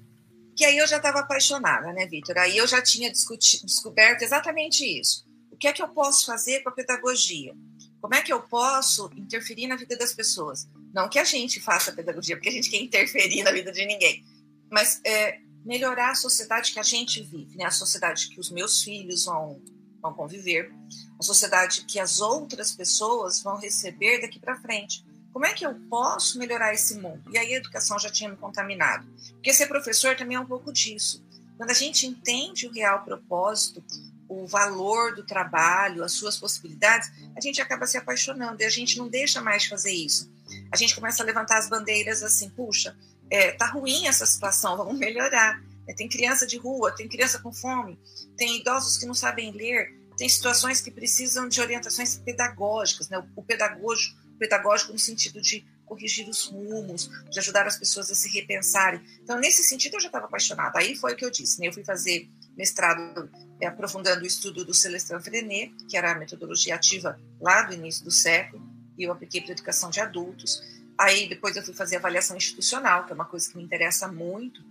Que 0.57 0.65
aí 0.65 0.79
eu 0.79 0.87
já 0.87 0.97
estava 0.97 1.19
apaixonada, 1.19 1.93
né, 1.93 2.07
Vitor? 2.07 2.37
Aí 2.39 2.57
eu 2.57 2.67
já 2.67 2.81
tinha 2.81 3.11
descoberto 3.11 4.23
exatamente 4.23 4.83
isso. 4.83 5.23
O 5.51 5.57
que 5.57 5.67
é 5.67 5.73
que 5.73 5.81
eu 5.81 5.87
posso 5.89 6.25
fazer 6.25 6.61
com 6.61 6.69
a 6.69 6.73
pedagogia? 6.73 7.53
Como 8.01 8.15
é 8.15 8.21
que 8.21 8.33
eu 8.33 8.41
posso 8.41 9.11
interferir 9.15 9.67
na 9.67 9.75
vida 9.75 9.95
das 9.95 10.13
pessoas? 10.13 10.67
Não 10.93 11.09
que 11.09 11.17
a 11.17 11.23
gente 11.23 11.59
faça 11.59 11.91
pedagogia, 11.91 12.35
porque 12.35 12.49
a 12.49 12.51
gente 12.51 12.69
quer 12.69 12.81
interferir 12.81 13.41
na 13.43 13.51
vida 13.51 13.71
de 13.71 13.85
ninguém, 13.85 14.23
mas 14.69 15.01
é, 15.03 15.39
melhorar 15.65 16.11
a 16.11 16.15
sociedade 16.15 16.71
que 16.71 16.79
a 16.79 16.83
gente 16.83 17.21
vive, 17.23 17.57
né? 17.57 17.65
a 17.65 17.71
sociedade 17.71 18.29
que 18.29 18.39
os 18.39 18.51
meus 18.51 18.83
filhos 18.83 19.25
vão, 19.25 19.59
vão 20.01 20.13
conviver, 20.13 20.71
a 21.19 21.23
sociedade 21.23 21.85
que 21.85 21.99
as 21.99 22.21
outras 22.21 22.71
pessoas 22.71 23.41
vão 23.41 23.57
receber 23.57 24.21
daqui 24.21 24.39
para 24.39 24.59
frente. 24.61 25.03
Como 25.31 25.47
é 25.47 25.53
que 25.53 25.65
eu 25.65 25.73
posso 25.89 26.37
melhorar 26.37 26.73
esse 26.75 26.95
mundo? 26.99 27.23
E 27.31 27.39
aí 27.39 27.55
a 27.55 27.57
educação 27.57 27.97
já 27.97 28.11
tinha 28.11 28.29
me 28.29 28.35
contaminado. 28.35 29.07
Porque 29.31 29.51
ser 29.51 29.65
professor 29.65 30.15
também 30.15 30.37
é 30.37 30.39
um 30.39 30.45
pouco 30.45 30.71
disso. 30.71 31.25
Quando 31.57 31.71
a 31.71 31.75
gente 31.75 32.05
entende 32.05 32.67
o 32.67 32.71
real 32.71 33.03
propósito, 33.03 33.83
o 34.29 34.45
valor 34.45 35.15
do 35.15 35.25
trabalho, 35.25 36.03
as 36.03 36.11
suas 36.11 36.37
possibilidades, 36.37 37.11
a 37.35 37.41
gente 37.41 37.59
acaba 37.59 37.87
se 37.87 37.97
apaixonando 37.97 38.61
e 38.61 38.65
a 38.65 38.69
gente 38.69 38.97
não 38.97 39.07
deixa 39.07 39.41
mais 39.41 39.63
de 39.63 39.69
fazer 39.69 39.91
isso 39.91 40.31
a 40.73 40.75
gente 40.75 40.95
começa 40.95 41.21
a 41.21 41.25
levantar 41.25 41.59
as 41.59 41.69
bandeiras 41.69 42.23
assim, 42.23 42.49
puxa, 42.49 42.97
é, 43.29 43.51
tá 43.51 43.67
ruim 43.67 44.07
essa 44.07 44.25
situação, 44.25 44.75
vamos 44.75 44.97
melhorar. 44.97 45.61
É, 45.87 45.93
tem 45.93 46.09
criança 46.09 46.47
de 46.47 46.57
rua, 46.57 46.91
tem 46.91 47.07
criança 47.07 47.37
com 47.37 47.53
fome, 47.53 47.99
tem 48.35 48.59
idosos 48.59 48.97
que 48.97 49.05
não 49.05 49.13
sabem 49.13 49.51
ler, 49.51 49.93
tem 50.17 50.27
situações 50.27 50.81
que 50.81 50.89
precisam 50.89 51.47
de 51.47 51.61
orientações 51.61 52.15
pedagógicas, 52.17 53.07
né? 53.07 53.23
o 53.35 53.43
pedagógico, 53.43 54.17
pedagógico 54.39 54.93
no 54.93 54.97
sentido 54.97 55.39
de 55.39 55.63
corrigir 55.85 56.27
os 56.27 56.47
rumos, 56.47 57.07
de 57.29 57.37
ajudar 57.37 57.67
as 57.67 57.77
pessoas 57.77 58.09
a 58.09 58.15
se 58.15 58.27
repensarem. 58.29 58.99
Então, 59.21 59.37
nesse 59.37 59.61
sentido, 59.63 59.97
eu 59.97 59.99
já 59.99 60.07
estava 60.07 60.25
apaixonada. 60.25 60.79
Aí 60.79 60.95
foi 60.95 61.13
o 61.13 61.15
que 61.15 61.23
eu 61.23 61.29
disse, 61.29 61.59
né? 61.59 61.67
Eu 61.67 61.73
fui 61.73 61.83
fazer 61.83 62.27
mestrado 62.57 63.29
é, 63.61 63.67
aprofundando 63.67 64.23
o 64.23 64.25
estudo 64.25 64.65
do 64.65 64.73
Celestin 64.73 65.19
Frenet, 65.19 65.71
que 65.87 65.95
era 65.95 66.13
a 66.13 66.15
metodologia 66.15 66.73
ativa 66.73 67.19
lá 67.39 67.61
do 67.63 67.75
início 67.75 68.03
do 68.03 68.09
século, 68.09 68.72
e 68.97 69.03
eu 69.03 69.11
apliquei 69.11 69.41
para 69.41 69.51
educação 69.51 69.89
de 69.89 69.99
adultos. 69.99 70.61
Aí 70.97 71.27
depois 71.27 71.55
eu 71.55 71.63
fui 71.63 71.73
fazer 71.73 71.97
avaliação 71.97 72.37
institucional, 72.37 73.05
que 73.05 73.11
é 73.11 73.15
uma 73.15 73.25
coisa 73.25 73.49
que 73.49 73.57
me 73.57 73.63
interessa 73.63 74.07
muito, 74.07 74.61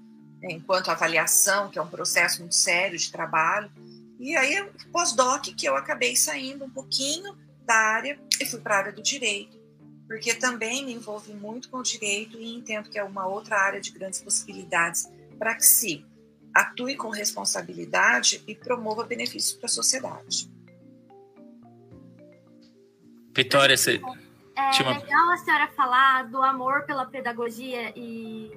né, 0.41 0.53
enquanto 0.53 0.91
avaliação, 0.91 1.71
que 1.71 1.79
é 1.79 1.83
um 1.83 1.89
processo 1.89 2.41
muito 2.41 2.55
sério 2.55 2.99
de 2.99 3.11
trabalho. 3.11 3.71
E 4.19 4.37
aí 4.37 4.65
pós-doc 4.93 5.47
que 5.57 5.67
eu 5.67 5.77
acabei 5.77 6.15
saindo 6.15 6.65
um 6.65 6.71
pouquinho 6.71 7.37
da 7.65 7.75
área 7.75 8.19
e 8.41 8.47
fui 8.47 8.61
para 8.61 8.75
a 8.75 8.79
área 8.79 8.93
do 8.93 9.03
direito, 9.03 9.59
porque 10.07 10.35
também 10.35 10.85
me 10.85 10.93
envolvi 10.93 11.33
muito 11.33 11.69
com 11.69 11.79
o 11.79 11.83
direito 11.83 12.39
e 12.39 12.55
entendo 12.55 12.89
que 12.89 12.99
é 12.99 13.05
uma 13.05 13.27
outra 13.27 13.57
área 13.59 13.81
de 13.81 13.91
grandes 13.91 14.21
possibilidades 14.21 15.09
para 15.39 15.55
que 15.55 15.65
se 15.65 16.05
atue 16.55 16.97
com 16.97 17.09
responsabilidade 17.09 18.43
e 18.47 18.55
promova 18.55 19.05
benefícios 19.05 19.55
para 19.55 19.67
a 19.67 19.71
sociedade. 19.71 20.51
Vitória, 23.35 23.77
você. 23.77 24.01
É 24.55 24.83
uma... 24.83 24.99
legal 24.99 25.31
a 25.31 25.37
senhora 25.39 25.69
falar 25.69 26.25
do 26.25 26.43
amor 26.43 26.85
pela 26.85 27.07
pedagogia 27.07 27.93
e, 27.97 28.53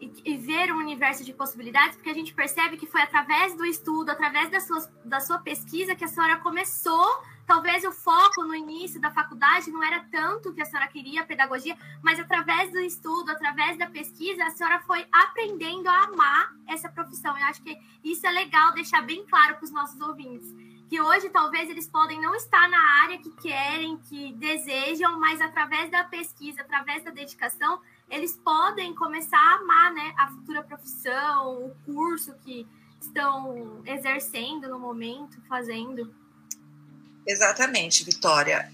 e, 0.00 0.12
e, 0.24 0.36
ver 0.36 0.72
um 0.72 0.78
universo 0.78 1.22
de 1.22 1.34
possibilidades, 1.34 1.96
porque 1.96 2.08
a 2.08 2.14
gente 2.14 2.32
percebe 2.32 2.78
que 2.78 2.86
foi 2.86 3.02
através 3.02 3.54
do 3.54 3.66
estudo, 3.66 4.10
através 4.10 4.50
da 4.50 4.60
sua, 4.60 4.90
da 5.04 5.20
sua 5.20 5.38
pesquisa, 5.38 5.94
que 5.94 6.04
a 6.04 6.08
senhora 6.08 6.36
começou. 6.38 7.06
Talvez 7.46 7.82
o 7.84 7.92
foco 7.92 8.44
no 8.44 8.54
início 8.54 9.00
da 9.00 9.10
faculdade 9.10 9.70
não 9.70 9.82
era 9.82 10.04
tanto 10.10 10.52
que 10.52 10.60
a 10.60 10.66
senhora 10.66 10.88
queria 10.88 11.22
a 11.22 11.26
pedagogia, 11.26 11.76
mas 12.02 12.18
através 12.18 12.70
do 12.70 12.78
estudo, 12.78 13.30
através 13.30 13.78
da 13.78 13.86
pesquisa, 13.86 14.44
a 14.44 14.50
senhora 14.50 14.80
foi 14.80 15.06
aprendendo 15.10 15.88
a 15.88 16.04
amar 16.04 16.54
essa 16.66 16.90
profissão. 16.90 17.36
Eu 17.38 17.46
acho 17.46 17.62
que 17.62 17.78
isso 18.04 18.26
é 18.26 18.30
legal 18.30 18.72
deixar 18.72 19.02
bem 19.02 19.24
claro 19.26 19.56
para 19.56 19.64
os 19.64 19.70
nossos 19.70 19.98
ouvintes 20.00 20.54
que 20.88 21.00
hoje 21.00 21.28
talvez 21.28 21.68
eles 21.68 21.86
podem 21.86 22.20
não 22.20 22.34
estar 22.34 22.68
na 22.68 23.02
área 23.02 23.18
que 23.18 23.30
querem, 23.36 23.98
que 23.98 24.32
desejam, 24.34 25.20
mas 25.20 25.40
através 25.40 25.90
da 25.90 26.02
pesquisa, 26.04 26.62
através 26.62 27.04
da 27.04 27.10
dedicação, 27.10 27.80
eles 28.08 28.32
podem 28.32 28.94
começar 28.94 29.38
a 29.38 29.56
amar 29.56 29.92
né, 29.92 30.14
a 30.16 30.28
futura 30.28 30.62
profissão, 30.62 31.66
o 31.66 31.76
curso 31.84 32.34
que 32.44 32.66
estão 33.00 33.82
exercendo 33.84 34.68
no 34.68 34.78
momento, 34.78 35.40
fazendo. 35.46 36.12
Exatamente, 37.26 38.04
Vitória. 38.04 38.72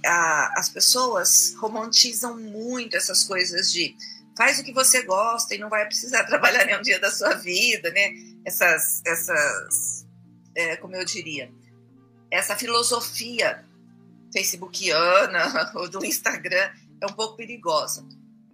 As 0.56 0.68
pessoas 0.68 1.54
romantizam 1.58 2.38
muito 2.38 2.96
essas 2.96 3.24
coisas 3.24 3.72
de 3.72 3.96
faz 4.36 4.58
o 4.58 4.64
que 4.64 4.72
você 4.72 5.02
gosta 5.02 5.54
e 5.54 5.58
não 5.58 5.68
vai 5.68 5.84
precisar 5.86 6.22
trabalhar 6.24 6.64
nenhum 6.64 6.80
dia 6.80 7.00
da 7.00 7.10
sua 7.10 7.34
vida, 7.34 7.90
né? 7.90 8.12
Essas, 8.44 9.02
essas 9.04 10.06
é, 10.54 10.76
como 10.76 10.94
eu 10.94 11.04
diria, 11.04 11.50
essa 12.34 12.56
filosofia 12.56 13.64
facebookiana 14.32 15.70
ou 15.76 15.88
do 15.88 16.04
Instagram 16.04 16.72
é 17.00 17.06
um 17.06 17.12
pouco 17.12 17.36
perigosa. 17.36 18.06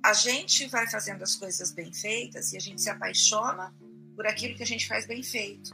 A 0.05 0.13
gente 0.13 0.67
vai 0.69 0.89
fazendo 0.89 1.23
as 1.23 1.35
coisas 1.35 1.73
bem 1.73 1.93
feitas 1.93 2.53
e 2.53 2.57
a 2.57 2.61
gente 2.61 2.81
se 2.81 2.91
apaixona 2.91 3.75
por 4.15 4.27
aquilo 4.27 4.55
que 4.55 4.63
a 4.63 4.67
gente 4.67 4.87
faz 4.87 5.07
bem 5.07 5.23
feito. 5.23 5.71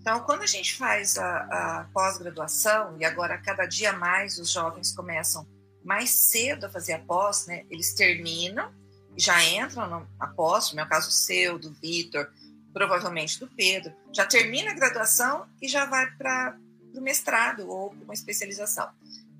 Então, 0.00 0.20
quando 0.20 0.42
a 0.42 0.46
gente 0.46 0.74
faz 0.74 1.16
a, 1.16 1.36
a 1.36 1.88
pós-graduação, 1.92 2.96
e 2.98 3.04
agora 3.04 3.38
cada 3.38 3.64
dia 3.64 3.92
mais 3.92 4.38
os 4.38 4.50
jovens 4.50 4.92
começam 4.92 5.46
mais 5.84 6.10
cedo 6.10 6.66
a 6.66 6.68
fazer 6.68 6.94
a 6.94 6.98
pós, 6.98 7.46
né? 7.46 7.64
eles 7.70 7.94
terminam 7.94 8.72
e 9.16 9.22
já 9.22 9.42
entram 9.44 10.06
na 10.18 10.26
pós, 10.28 10.70
no 10.70 10.76
meu 10.76 10.86
caso 10.86 11.10
seu, 11.10 11.58
do 11.58 11.72
Vitor, 11.74 12.28
provavelmente 12.72 13.38
do 13.38 13.46
Pedro, 13.46 13.94
já 14.12 14.26
termina 14.26 14.72
a 14.72 14.74
graduação 14.74 15.46
e 15.62 15.68
já 15.68 15.86
vai 15.86 16.10
para 16.16 16.58
para 16.94 17.00
o 17.00 17.04
mestrado 17.04 17.68
ou 17.68 17.90
para 17.90 18.04
uma 18.04 18.14
especialização. 18.14 18.88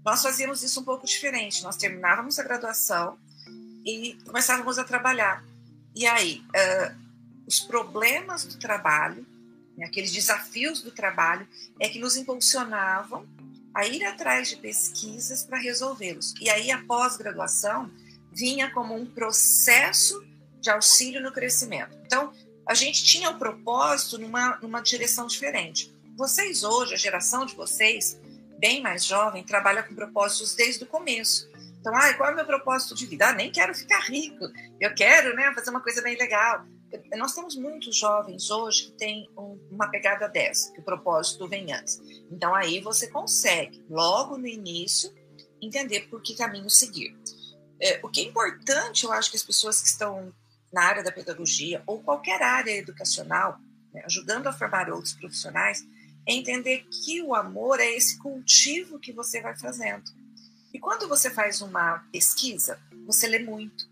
Nós 0.05 0.23
fazíamos 0.23 0.63
isso 0.63 0.81
um 0.81 0.85
pouco 0.85 1.07
diferente. 1.07 1.63
Nós 1.63 1.77
terminávamos 1.77 2.39
a 2.39 2.43
graduação 2.43 3.17
e 3.85 4.19
começávamos 4.27 4.79
a 4.79 4.85
trabalhar. 4.85 5.45
E 5.95 6.07
aí, 6.07 6.43
uh, 6.49 6.97
os 7.47 7.61
problemas 7.61 8.45
do 8.45 8.59
trabalho, 8.59 9.25
né, 9.77 9.87
aqueles 9.87 10.13
desafios 10.13 10.83
do 10.83 10.91
trabalho, 10.91 11.47
é 11.81 11.89
que 11.89 11.99
nos 11.99 12.17
impulsionavam 12.17 13.27
a 13.73 13.87
ir 13.87 14.05
atrás 14.05 14.49
de 14.49 14.57
pesquisas 14.57 15.45
para 15.45 15.59
resolvê-los. 15.59 16.35
E 16.41 16.51
aí, 16.51 16.71
a 16.71 16.83
pós-graduação 16.85 17.91
vinha 18.33 18.71
como 18.73 18.95
um 18.95 19.07
processo 19.07 20.23
de 20.61 20.71
auxílio 20.71 21.23
no 21.23 21.33
crescimento. 21.33 21.97
Então, 22.05 22.33
a 22.67 22.75
gente 22.75 23.05
tinha 23.05 23.31
o 23.31 23.39
propósito 23.39 24.19
numa, 24.19 24.57
numa 24.57 24.81
direção 24.81 25.27
diferente. 25.27 25.94
Vocês 26.17 26.63
hoje, 26.63 26.95
a 26.95 26.97
geração 26.97 27.45
de 27.45 27.57
vocês, 27.57 28.21
bem 28.61 28.81
mais 28.81 29.05
jovem, 29.05 29.43
trabalha 29.43 29.83
com 29.83 29.97
propósitos 29.97 30.55
desde 30.55 30.85
o 30.85 30.87
começo. 30.87 31.51
Então, 31.81 31.95
ah, 31.95 32.15
qual 32.15 32.31
é 32.31 32.33
o 32.33 32.37
meu 32.37 32.47
propósito 32.47 32.95
de 32.95 33.05
vida? 33.05 33.29
Ah, 33.29 33.33
nem 33.33 33.51
quero 33.51 33.75
ficar 33.75 34.01
rico, 34.01 34.45
eu 34.81 34.95
quero 34.95 35.35
né, 35.35 35.53
fazer 35.53 35.71
uma 35.71 35.83
coisa 35.83 36.01
bem 36.03 36.17
legal. 36.17 36.65
Nós 37.17 37.35
temos 37.35 37.57
muitos 37.57 37.97
jovens 37.97 38.49
hoje 38.49 38.87
que 38.87 38.93
têm 38.93 39.29
um, 39.37 39.59
uma 39.73 39.91
pegada 39.91 40.29
dessa, 40.29 40.73
que 40.73 40.81
o 40.81 40.85
propósito 40.85 41.49
vem 41.49 41.73
antes. 41.73 42.01
Então, 42.31 42.55
aí 42.55 42.81
você 42.81 43.09
consegue, 43.09 43.85
logo 43.91 44.39
no 44.39 44.47
início, 44.47 45.13
entender 45.61 46.09
por 46.09 46.23
que 46.23 46.37
caminho 46.37 46.71
seguir. 46.71 47.17
É, 47.83 47.99
o 48.05 48.09
que 48.09 48.21
é 48.21 48.25
importante, 48.25 49.03
eu 49.03 49.13
acho 49.13 49.33
que 49.33 49.37
as 49.37 49.43
pessoas 49.43 49.81
que 49.81 49.89
estão 49.89 50.33
na 50.73 50.85
área 50.85 51.03
da 51.03 51.11
pedagogia 51.11 51.83
ou 51.89 52.01
qualquer 52.01 52.41
área 52.41 52.71
educacional, 52.71 53.59
né, 53.93 54.03
ajudando 54.07 54.47
a 54.47 54.53
formar 54.53 54.89
outros 54.91 55.15
profissionais, 55.15 55.83
é 56.27 56.33
entender 56.33 56.87
que 56.91 57.23
o 57.23 57.35
amor 57.35 57.81
é 57.81 57.91
esse 57.95 58.19
cultivo 58.19 58.99
que 58.99 59.13
você 59.13 59.41
vai 59.41 59.57
fazendo. 59.57 60.05
E 60.73 60.79
quando 60.79 61.09
você 61.09 61.31
faz 61.31 61.61
uma 61.61 61.99
pesquisa, 62.11 62.79
você 63.07 63.27
lê 63.29 63.39
muito, 63.39 63.89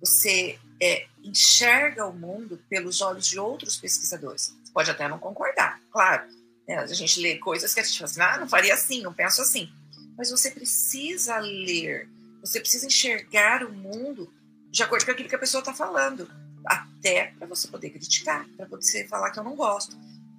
você 0.00 0.58
é, 0.80 1.06
enxerga 1.22 2.06
o 2.06 2.12
mundo 2.12 2.60
pelos 2.68 3.00
olhos 3.00 3.26
de 3.26 3.38
outros 3.38 3.76
pesquisadores. 3.76 4.54
Você 4.62 4.72
pode 4.72 4.90
até 4.90 5.08
não 5.08 5.18
concordar, 5.18 5.80
claro. 5.90 6.24
Né? 6.66 6.76
A 6.78 6.86
gente 6.86 7.20
lê 7.20 7.36
coisas 7.38 7.74
que 7.74 7.80
a 7.80 7.82
gente 7.82 7.98
fala 7.98 8.10
assim, 8.10 8.20
ah, 8.20 8.38
não 8.38 8.48
faria 8.48 8.74
assim, 8.74 9.02
não 9.02 9.12
penso 9.12 9.42
assim. 9.42 9.70
Mas 10.16 10.30
você 10.30 10.50
precisa 10.50 11.38
ler, 11.38 12.08
você 12.40 12.60
precisa 12.60 12.86
enxergar 12.86 13.64
o 13.64 13.72
mundo 13.72 14.32
de 14.70 14.82
acordo 14.82 15.04
com 15.04 15.12
aquilo 15.12 15.28
que 15.28 15.34
a 15.34 15.38
pessoa 15.38 15.60
está 15.60 15.72
falando, 15.72 16.28
até 16.66 17.32
para 17.38 17.46
você 17.46 17.68
poder 17.68 17.90
criticar, 17.90 18.46
para 18.56 18.66
você 18.66 19.06
falar 19.06 19.30
que 19.30 19.38
eu 19.38 19.44
não 19.44 19.54
gosto. 19.54 19.96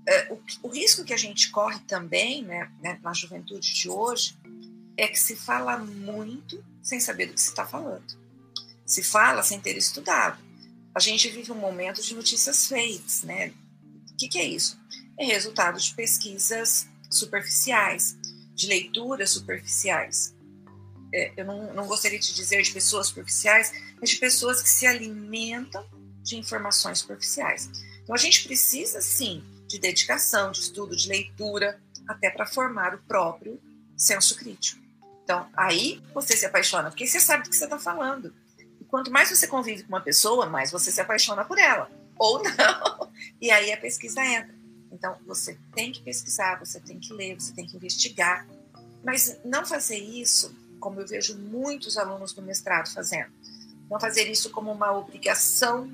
É, 0.07 0.31
o, 0.31 0.41
o, 0.63 0.69
risco 0.69 1.03
que 1.03 1.13
a 1.13 1.17
gente 1.17 1.49
corre 1.49 1.79
também, 1.87 2.43
né, 2.43 2.71
né, 2.79 2.99
na 3.01 3.11
juventude 3.13 3.73
de 3.73 3.89
hoje, 3.89 4.37
é 4.95 5.07
que 5.07 5.19
se 5.19 5.35
fala 5.35 5.77
muito 5.77 6.63
sem 6.81 6.99
saber 6.99 7.27
do 7.27 7.33
que 7.33 7.41
se 7.41 7.49
está 7.49 7.65
falando. 7.65 8.05
Se 8.85 9.03
fala 9.03 9.41
sem 9.41 9.59
ter 9.59 9.75
estudado. 9.75 10.37
A 10.93 10.99
gente 10.99 11.27
vive 11.29 11.51
um 11.51 11.55
momento 11.55 12.01
de 12.01 12.13
notícias 12.13 12.67
fakes, 12.67 13.23
né? 13.23 13.51
O 14.11 14.15
que, 14.15 14.29
que 14.29 14.37
é 14.37 14.45
isso? 14.45 14.79
É 15.19 15.25
resultado 15.25 15.79
de 15.79 15.93
pesquisas 15.93 16.87
superficiais, 17.09 18.15
de 18.53 18.67
leituras 18.67 19.31
superficiais. 19.31 20.35
É, 21.13 21.33
eu 21.35 21.45
não, 21.45 21.73
não 21.73 21.87
gostaria 21.87 22.19
de 22.19 22.33
dizer 22.33 22.61
de 22.61 22.71
pessoas 22.71 23.07
superficiais, 23.07 23.73
mas 23.99 24.11
de 24.11 24.17
pessoas 24.17 24.61
que 24.61 24.69
se 24.69 24.85
alimentam 24.85 25.85
de 26.21 26.37
informações 26.37 26.99
superficiais. 26.99 27.69
Então 28.03 28.13
a 28.13 28.19
gente 28.19 28.43
precisa 28.43 29.01
sim 29.01 29.43
de 29.67 29.79
dedicação, 29.79 30.51
de 30.51 30.59
estudo, 30.59 30.95
de 30.95 31.07
leitura, 31.07 31.79
até 32.07 32.29
para 32.29 32.45
formar 32.45 32.93
o 32.93 32.99
próprio 32.99 33.59
senso 33.97 34.35
crítico. 34.35 34.81
Então, 35.23 35.47
aí 35.55 36.01
você 36.13 36.37
se 36.37 36.45
apaixona, 36.45 36.89
porque 36.89 37.07
você 37.07 37.19
sabe 37.19 37.43
do 37.43 37.49
que 37.49 37.55
você 37.55 37.63
está 37.63 37.79
falando. 37.79 38.33
E 38.79 38.85
quanto 38.85 39.11
mais 39.11 39.29
você 39.29 39.47
convive 39.47 39.83
com 39.83 39.89
uma 39.89 40.01
pessoa, 40.01 40.45
mais 40.45 40.71
você 40.71 40.91
se 40.91 41.01
apaixona 41.01 41.43
por 41.43 41.57
ela. 41.57 41.89
Ou 42.17 42.41
não. 42.43 43.11
E 43.41 43.49
aí 43.49 43.73
a 43.73 43.77
pesquisa 43.77 44.23
entra. 44.23 44.53
Então, 44.91 45.17
você 45.25 45.57
tem 45.73 45.91
que 45.91 46.01
pesquisar, 46.01 46.59
você 46.59 46.79
tem 46.79 46.99
que 46.99 47.11
ler, 47.11 47.35
você 47.35 47.53
tem 47.53 47.65
que 47.65 47.75
investigar. 47.75 48.47
Mas 49.03 49.39
não 49.43 49.65
fazer 49.65 49.97
isso, 49.97 50.55
como 50.79 51.01
eu 51.01 51.07
vejo 51.07 51.37
muitos 51.37 51.97
alunos 51.97 52.31
do 52.31 52.41
mestrado 52.41 52.93
fazendo, 52.93 53.31
não 53.89 53.99
fazer 53.99 54.29
isso 54.29 54.49
como 54.51 54.71
uma 54.71 54.91
obrigação, 54.97 55.91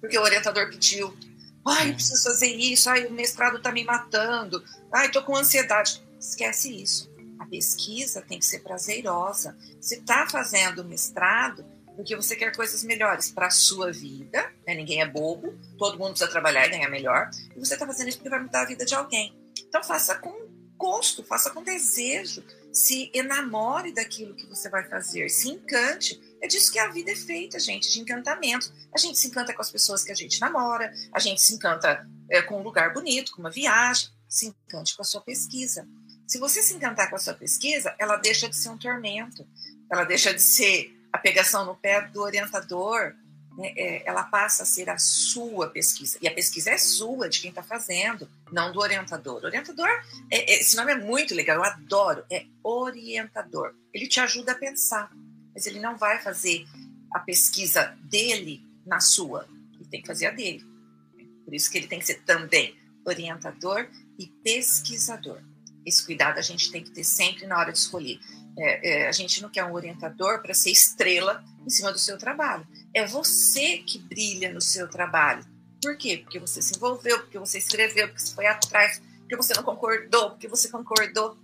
porque 0.00 0.18
o 0.18 0.22
orientador 0.22 0.68
pediu, 0.70 1.16
Ai, 1.66 1.90
eu 1.90 1.94
preciso 1.94 2.22
fazer 2.24 2.48
isso. 2.48 2.90
Ai, 2.90 3.06
o 3.06 3.12
mestrado 3.12 3.56
está 3.56 3.72
me 3.72 3.84
matando. 3.84 4.62
Ai, 4.92 5.06
estou 5.06 5.22
com 5.22 5.36
ansiedade. 5.36 6.02
Esquece 6.18 6.82
isso. 6.82 7.10
A 7.38 7.46
pesquisa 7.46 8.22
tem 8.22 8.38
que 8.38 8.44
ser 8.44 8.60
prazerosa. 8.60 9.56
Você 9.80 9.96
está 9.96 10.26
fazendo 10.28 10.84
mestrado 10.84 11.64
porque 11.94 12.16
você 12.16 12.34
quer 12.34 12.54
coisas 12.54 12.82
melhores 12.82 13.30
para 13.30 13.46
a 13.46 13.50
sua 13.50 13.92
vida. 13.92 14.52
Né? 14.66 14.74
Ninguém 14.74 15.00
é 15.00 15.08
bobo. 15.08 15.54
Todo 15.78 15.98
mundo 15.98 16.10
precisa 16.10 16.30
trabalhar 16.30 16.66
e 16.66 16.70
ganhar 16.70 16.90
melhor. 16.90 17.30
E 17.54 17.58
você 17.58 17.74
está 17.74 17.86
fazendo 17.86 18.08
isso 18.08 18.18
porque 18.18 18.30
vai 18.30 18.40
mudar 18.40 18.62
a 18.62 18.66
vida 18.66 18.84
de 18.84 18.94
alguém. 18.94 19.34
Então, 19.68 19.82
faça 19.82 20.16
com 20.16 20.48
gosto, 20.76 21.22
faça 21.22 21.50
com 21.50 21.62
desejo. 21.62 22.44
Se 22.72 23.10
enamore 23.14 23.92
daquilo 23.92 24.34
que 24.34 24.46
você 24.46 24.68
vai 24.68 24.88
fazer. 24.88 25.28
Se 25.28 25.48
encante 25.48 26.20
é 26.44 26.46
disso 26.46 26.70
que 26.70 26.78
a 26.78 26.88
vida 26.88 27.10
é 27.10 27.16
feita, 27.16 27.58
gente, 27.58 27.90
de 27.90 28.00
encantamento. 28.00 28.70
A 28.94 28.98
gente 28.98 29.18
se 29.18 29.28
encanta 29.28 29.54
com 29.54 29.62
as 29.62 29.70
pessoas 29.70 30.04
que 30.04 30.12
a 30.12 30.14
gente 30.14 30.38
namora, 30.38 30.92
a 31.10 31.18
gente 31.18 31.40
se 31.40 31.54
encanta 31.54 32.06
é, 32.30 32.42
com 32.42 32.60
um 32.60 32.62
lugar 32.62 32.92
bonito, 32.92 33.32
com 33.32 33.40
uma 33.40 33.50
viagem, 33.50 34.10
se 34.28 34.46
encante 34.46 34.94
com 34.94 35.00
a 35.00 35.06
sua 35.06 35.22
pesquisa. 35.22 35.88
Se 36.28 36.38
você 36.38 36.62
se 36.62 36.74
encantar 36.74 37.08
com 37.08 37.16
a 37.16 37.18
sua 37.18 37.32
pesquisa, 37.32 37.94
ela 37.98 38.16
deixa 38.16 38.46
de 38.46 38.56
ser 38.56 38.68
um 38.68 38.76
tormento, 38.76 39.46
ela 39.90 40.04
deixa 40.04 40.34
de 40.34 40.42
ser 40.42 40.94
a 41.10 41.18
pegação 41.18 41.64
no 41.64 41.76
pé 41.76 42.02
do 42.08 42.20
orientador, 42.20 43.14
né? 43.56 43.72
é, 43.74 44.06
ela 44.06 44.24
passa 44.24 44.64
a 44.64 44.66
ser 44.66 44.90
a 44.90 44.98
sua 44.98 45.70
pesquisa. 45.70 46.18
E 46.20 46.28
a 46.28 46.34
pesquisa 46.34 46.70
é 46.70 46.78
sua, 46.78 47.26
de 47.26 47.40
quem 47.40 47.48
está 47.48 47.62
fazendo, 47.62 48.28
não 48.52 48.70
do 48.70 48.80
orientador. 48.80 49.42
O 49.42 49.46
orientador, 49.46 49.88
é, 50.30 50.52
é, 50.52 50.60
esse 50.60 50.76
nome 50.76 50.92
é 50.92 50.96
muito 50.96 51.34
legal, 51.34 51.56
eu 51.56 51.64
adoro, 51.64 52.22
é 52.30 52.44
orientador. 52.62 53.74
Ele 53.94 54.06
te 54.06 54.20
ajuda 54.20 54.52
a 54.52 54.56
pensar 54.56 55.10
mas 55.54 55.66
ele 55.66 55.78
não 55.80 55.96
vai 55.96 56.20
fazer 56.20 56.66
a 57.14 57.20
pesquisa 57.20 57.96
dele 58.02 58.60
na 58.84 59.00
sua, 59.00 59.46
ele 59.74 59.88
tem 59.88 60.00
que 60.00 60.06
fazer 60.06 60.26
a 60.26 60.30
dele. 60.30 60.64
Por 61.44 61.54
isso 61.54 61.70
que 61.70 61.78
ele 61.78 61.86
tem 61.86 61.98
que 61.98 62.06
ser 62.06 62.22
também 62.22 62.76
orientador 63.06 63.88
e 64.18 64.26
pesquisador. 64.42 65.40
Esse 65.86 66.04
cuidado 66.04 66.38
a 66.38 66.42
gente 66.42 66.70
tem 66.70 66.82
que 66.82 66.90
ter 66.90 67.04
sempre 67.04 67.46
na 67.46 67.58
hora 67.58 67.72
de 67.72 67.78
escolher. 67.78 68.18
É, 68.56 69.02
é, 69.02 69.08
a 69.08 69.12
gente 69.12 69.42
não 69.42 69.50
quer 69.50 69.64
um 69.64 69.72
orientador 69.72 70.40
para 70.40 70.54
ser 70.54 70.70
estrela 70.70 71.44
em 71.64 71.70
cima 71.70 71.92
do 71.92 71.98
seu 71.98 72.16
trabalho. 72.16 72.66
É 72.94 73.06
você 73.06 73.78
que 73.78 73.98
brilha 73.98 74.52
no 74.52 74.60
seu 74.60 74.88
trabalho. 74.88 75.44
Por 75.82 75.96
quê? 75.98 76.18
Porque 76.18 76.38
você 76.38 76.62
se 76.62 76.74
envolveu, 76.74 77.20
porque 77.20 77.38
você 77.38 77.58
escreveu, 77.58 78.08
porque 78.08 78.20
você 78.20 78.34
foi 78.34 78.46
atrás, 78.46 79.02
porque 79.18 79.36
você 79.36 79.52
não 79.54 79.62
concordou, 79.62 80.30
porque 80.30 80.48
você 80.48 80.68
concordou. 80.68 81.36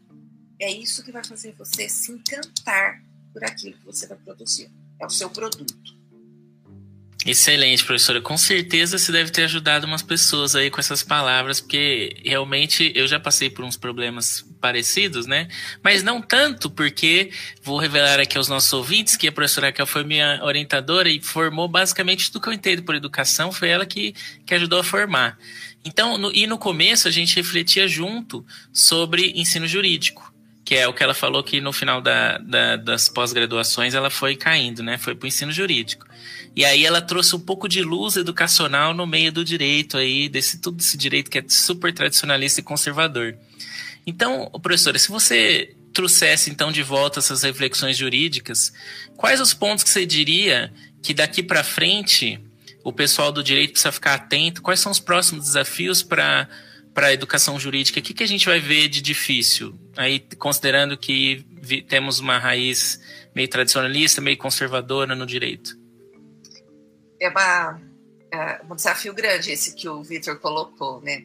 É 0.59 0.71
isso 0.71 1.03
que 1.05 1.13
vai 1.13 1.25
fazer 1.25 1.53
você 1.53 1.89
se 1.89 2.13
encantar 2.13 3.03
por 3.33 3.45
aquilo 3.45 3.77
que 3.77 3.85
você 3.85 4.07
vai 4.07 4.19
produzir. 4.19 4.71
É 5.01 5.07
o 5.07 5.11
seu 5.11 5.31
produto. 5.31 6.01
Excelente, 7.27 7.85
professora. 7.85 8.19
Com 8.23 8.39
certeza 8.39 8.97
você 8.97 9.13
deve 9.13 9.31
ter 9.31 9.45
ajudado 9.45 9.87
umas 9.87 10.03
pessoas 10.03 10.57
aí 10.57 10.71
com 10.71 10.81
essas 10.81 11.03
palavras, 11.03 11.61
porque 11.61 12.17
realmente 12.25 12.93
eu 12.95 13.07
já 13.07 13.21
passei 13.21 13.51
por 13.51 13.63
uns 13.63 13.77
problemas 13.77 14.43
parecidos, 14.59 15.27
né? 15.27 15.47
Mas 15.83 16.03
não 16.03 16.23
tanto, 16.23 16.71
porque 16.71 17.31
vou 17.63 17.79
revelar 17.79 18.19
aqui 18.19 18.39
aos 18.39 18.49
nossos 18.49 18.73
ouvintes 18.73 19.17
que 19.17 19.29
a 19.29 19.33
professora 19.33 19.67
Raquel 19.67 19.87
foi 19.87 20.03
minha 20.03 20.41
orientadora 20.43 21.11
e 21.11 21.21
formou 21.21 21.69
basicamente 21.69 22.33
tudo 22.33 22.43
que 22.43 22.49
eu 22.49 22.55
entendo 22.55 22.83
por 22.83 22.95
educação, 22.95 23.53
foi 23.53 23.69
ela 23.69 23.85
que, 23.85 24.15
que 24.47 24.55
ajudou 24.55 24.81
a 24.81 24.85
formar. 24.85 25.39
Então, 25.85 26.17
no, 26.17 26.33
e 26.35 26.47
no 26.47 26.57
começo 26.57 27.07
a 27.07 27.11
gente 27.11 27.37
refletia 27.37 27.87
junto 27.87 28.45
sobre 28.73 29.33
ensino 29.37 29.67
jurídico, 29.67 30.30
que 30.71 30.77
é 30.77 30.87
o 30.87 30.95
que 30.95 31.03
ela 31.03 31.15
falou 31.15 31.43
que 31.43 31.61
no 31.61 31.73
final 31.73 32.01
da, 32.01 32.39
da, 32.39 32.77
das 32.77 33.09
pós-graduações 33.09 33.93
ela 33.93 34.09
foi 34.09 34.37
caindo, 34.37 34.85
né? 34.85 34.97
Foi 34.99 35.17
para 35.17 35.25
o 35.25 35.27
ensino 35.27 35.51
jurídico. 35.51 36.07
E 36.55 36.65
aí 36.65 36.87
ela 36.87 37.03
trouxe 37.03 37.35
um 37.35 37.41
pouco 37.41 37.69
de 37.69 37.83
luz 37.83 38.15
educacional 38.15 38.95
no 38.95 39.05
meio 39.05 39.33
do 39.33 39.45
direito 39.45 39.99
aí, 39.99 40.29
desse 40.29 40.61
tudo 40.61 40.79
esse 40.79 40.97
direito 40.97 41.29
que 41.29 41.41
é 41.41 41.45
super 41.49 41.93
tradicionalista 41.93 42.61
e 42.61 42.63
conservador. 42.63 43.37
Então, 44.07 44.49
professora, 44.63 44.97
se 44.97 45.09
você 45.09 45.75
trouxesse 45.93 46.51
então 46.51 46.71
de 46.71 46.85
volta 46.85 47.19
essas 47.19 47.43
reflexões 47.43 47.97
jurídicas, 47.97 48.73
quais 49.17 49.41
os 49.41 49.53
pontos 49.53 49.83
que 49.83 49.91
você 49.91 50.07
diria 50.07 50.73
que 51.03 51.13
daqui 51.13 51.43
para 51.43 51.65
frente 51.65 52.39
o 52.85 52.93
pessoal 52.93 53.33
do 53.33 53.43
direito 53.43 53.73
precisa 53.73 53.91
ficar 53.91 54.15
atento? 54.15 54.63
Quais 54.63 54.79
são 54.79 54.93
os 54.93 55.01
próximos 55.01 55.47
desafios 55.47 56.01
para 56.01 56.49
para 56.95 57.09
a 57.09 57.13
educação 57.13 57.59
jurídica? 57.59 58.01
O 58.01 58.03
que, 58.03 58.15
que 58.15 58.23
a 58.23 58.29
gente 58.29 58.47
vai 58.47 58.61
ver 58.61 58.89
de 58.89 59.01
difícil? 59.01 59.79
Aí, 59.97 60.21
considerando 60.39 60.97
que 60.97 61.45
vi, 61.61 61.83
temos 61.83 62.19
uma 62.19 62.39
raiz 62.39 63.01
meio 63.35 63.49
tradicionalista, 63.49 64.21
meio 64.21 64.37
conservadora 64.37 65.15
no 65.15 65.27
direito 65.27 65.81
é 67.21 67.29
uma, 67.29 67.81
é 68.33 68.63
um 68.69 68.75
desafio 68.75 69.13
grande 69.13 69.53
esse 69.53 69.75
que 69.75 69.89
o 69.89 70.03
Vitor 70.03 70.41
colocou, 70.41 71.01
né? 71.03 71.23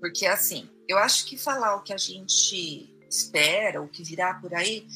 Porque, 0.00 0.24
assim, 0.24 0.70
eu 0.88 0.96
acho 0.98 1.26
que 1.26 1.36
falar 1.36 1.74
o 1.74 1.82
que 1.82 1.92
a 1.92 1.98
gente 1.98 2.88
espera, 3.10 3.82
o 3.82 3.88
que 3.88 4.02
virá 4.02 4.34
por 4.34 4.54
aí, 4.54 4.86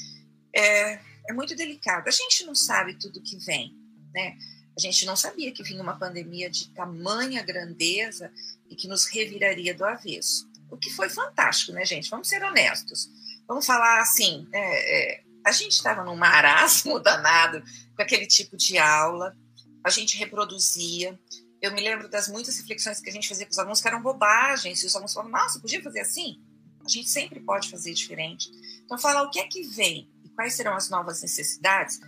é, 0.54 1.00
é 1.28 1.32
muito 1.32 1.54
delicado. 1.56 2.08
A 2.08 2.12
gente 2.12 2.44
não 2.44 2.54
sabe 2.54 2.94
tudo 2.94 3.22
que 3.22 3.36
vem, 3.44 3.74
né? 4.14 4.36
A 4.76 4.80
gente 4.80 5.04
não 5.04 5.16
sabia 5.16 5.52
que 5.52 5.62
vinha 5.62 5.82
uma 5.82 5.98
pandemia 5.98 6.48
de 6.48 6.68
tamanha 6.68 7.42
grandeza 7.42 8.30
e 8.70 8.76
que 8.76 8.88
nos 8.88 9.06
reviraria 9.06 9.74
do 9.74 9.84
avesso. 9.84 10.48
O 10.70 10.76
que 10.76 10.90
foi 10.90 11.08
fantástico, 11.08 11.72
né, 11.72 11.84
gente? 11.84 12.10
Vamos 12.10 12.28
ser 12.28 12.42
honestos. 12.42 13.08
Vamos 13.46 13.66
falar 13.66 14.00
assim: 14.00 14.46
é, 14.52 15.14
é, 15.14 15.24
a 15.44 15.52
gente 15.52 15.72
estava 15.72 16.04
num 16.04 16.16
marasmo 16.16 16.98
danado 17.00 17.62
com 17.94 18.02
aquele 18.02 18.26
tipo 18.26 18.56
de 18.56 18.78
aula, 18.78 19.36
a 19.84 19.90
gente 19.90 20.16
reproduzia. 20.16 21.18
Eu 21.62 21.72
me 21.72 21.80
lembro 21.80 22.08
das 22.08 22.28
muitas 22.28 22.58
reflexões 22.58 23.00
que 23.00 23.08
a 23.08 23.12
gente 23.12 23.28
fazia 23.28 23.46
com 23.46 23.52
os 23.52 23.58
alunos 23.58 23.80
que 23.80 23.88
eram 23.88 24.02
bobagens, 24.02 24.82
e 24.82 24.86
os 24.86 24.94
alunos 24.94 25.14
falavam, 25.14 25.32
nossa, 25.32 25.58
podia 25.58 25.82
fazer 25.82 26.00
assim? 26.00 26.40
A 26.84 26.88
gente 26.88 27.08
sempre 27.08 27.40
pode 27.40 27.70
fazer 27.70 27.94
diferente. 27.94 28.50
Então, 28.84 28.98
falar 28.98 29.22
o 29.22 29.30
que 29.30 29.40
é 29.40 29.46
que 29.46 29.62
vem 29.62 30.08
e 30.24 30.28
quais 30.30 30.54
serão 30.54 30.74
as 30.74 30.90
novas 30.90 31.22
necessidades, 31.22 31.98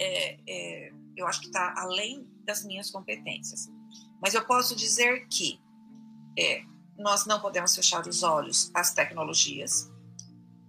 é, 0.00 0.38
é, 0.46 0.92
eu 1.16 1.26
acho 1.26 1.40
que 1.40 1.46
está 1.46 1.74
além 1.78 2.26
das 2.44 2.64
minhas 2.64 2.90
competências. 2.90 3.68
Mas 4.20 4.34
eu 4.34 4.44
posso 4.44 4.74
dizer 4.74 5.26
que 5.28 5.58
é, 6.38 6.62
nós 6.98 7.26
não 7.26 7.40
podemos 7.40 7.74
fechar 7.74 8.06
os 8.06 8.22
olhos 8.22 8.70
às 8.74 8.92
tecnologias. 8.92 9.90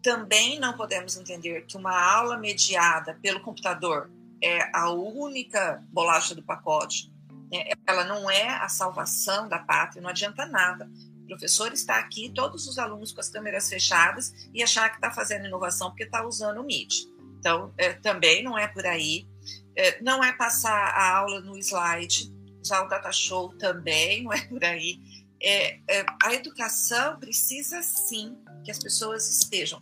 Também 0.01 0.59
não 0.59 0.75
podemos 0.75 1.17
entender 1.17 1.65
que 1.65 1.77
uma 1.77 1.97
aula 1.97 2.37
mediada 2.37 3.17
pelo 3.21 3.41
computador 3.41 4.09
é 4.41 4.69
a 4.73 4.91
única 4.91 5.83
bolacha 5.89 6.35
do 6.35 6.43
pacote. 6.43 7.11
Né? 7.51 7.71
Ela 7.85 8.03
não 8.03 8.29
é 8.29 8.49
a 8.49 8.69
salvação 8.69 9.47
da 9.47 9.59
pátria, 9.59 10.01
não 10.01 10.09
adianta 10.09 10.45
nada. 10.45 10.89
O 11.23 11.27
professor 11.27 11.73
está 11.73 11.97
aqui, 11.99 12.31
todos 12.33 12.67
os 12.67 12.77
alunos 12.77 13.11
com 13.11 13.19
as 13.19 13.29
câmeras 13.29 13.67
fechadas 13.67 14.33
e 14.53 14.63
achar 14.63 14.89
que 14.89 14.95
está 14.95 15.11
fazendo 15.11 15.45
inovação 15.45 15.89
porque 15.89 16.03
está 16.03 16.25
usando 16.25 16.61
o 16.61 16.63
Meet. 16.63 17.05
Então, 17.39 17.73
é, 17.77 17.93
também 17.93 18.43
não 18.43 18.57
é 18.57 18.67
por 18.67 18.85
aí. 18.85 19.27
É, 19.75 20.01
não 20.01 20.23
é 20.23 20.31
passar 20.31 20.71
a 20.71 21.17
aula 21.17 21.41
no 21.41 21.57
slide, 21.57 22.33
usar 22.61 22.83
o 22.83 22.87
data 22.87 23.11
show 23.11 23.49
também 23.57 24.23
não 24.23 24.33
é 24.33 24.41
por 24.47 24.63
aí. 24.63 24.99
É, 25.41 25.79
é, 25.87 26.05
a 26.23 26.33
educação 26.33 27.19
precisa 27.19 27.81
sim 27.81 28.37
que 28.63 28.71
as 28.71 28.79
pessoas 28.79 29.29
estejam 29.29 29.81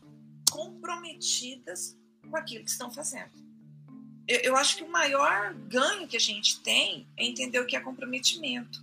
comprometidas 0.52 1.98
com 2.30 2.36
aquilo 2.36 2.64
que 2.64 2.72
estão 2.72 2.92
fazendo 2.92 3.46
eu, 4.28 4.40
eu 4.40 4.56
acho 4.56 4.78
que 4.78 4.84
o 4.84 4.92
maior 4.92 5.54
ganho 5.54 6.08
que 6.08 6.18
a 6.18 6.20
gente 6.20 6.60
tem 6.62 7.08
é 7.18 7.26
entender 7.26 7.60
o 7.60 7.66
que 7.66 7.76
é 7.76 7.80
comprometimento. 7.80 8.82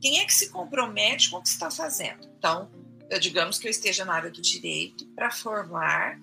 Quem 0.00 0.20
é 0.20 0.24
que 0.24 0.34
se 0.34 0.50
compromete 0.50 1.30
com 1.30 1.38
o 1.38 1.42
que 1.42 1.48
está 1.48 1.70
fazendo? 1.70 2.28
Então, 2.38 2.70
eu, 3.08 3.18
digamos 3.18 3.58
que 3.58 3.66
eu 3.66 3.70
esteja 3.70 4.04
na 4.04 4.14
área 4.14 4.30
do 4.30 4.42
direito 4.42 5.06
para 5.14 5.30
formar 5.30 6.20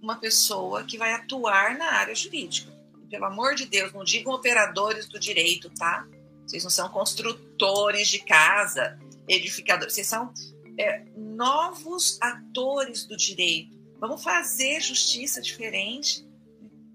uma 0.00 0.16
pessoa 0.16 0.84
que 0.84 0.96
vai 0.96 1.12
atuar 1.12 1.76
na 1.76 1.92
área 1.94 2.14
jurídica. 2.14 2.72
Pelo 3.10 3.24
amor 3.24 3.56
de 3.56 3.66
Deus, 3.66 3.92
não 3.92 4.04
digam 4.04 4.32
operadores 4.32 5.08
do 5.08 5.18
direito, 5.18 5.68
tá? 5.70 6.06
Vocês 6.46 6.62
não 6.62 6.70
são 6.70 6.88
construtores 6.88 8.08
de 8.08 8.20
casa, 8.20 8.98
edificadores, 9.30 9.94
vocês 9.94 10.06
são 10.06 10.32
é, 10.78 11.04
novos 11.16 12.18
atores 12.20 13.06
do 13.06 13.16
direito. 13.16 13.78
Vamos 13.98 14.22
fazer 14.22 14.80
justiça 14.80 15.40
diferente 15.40 16.26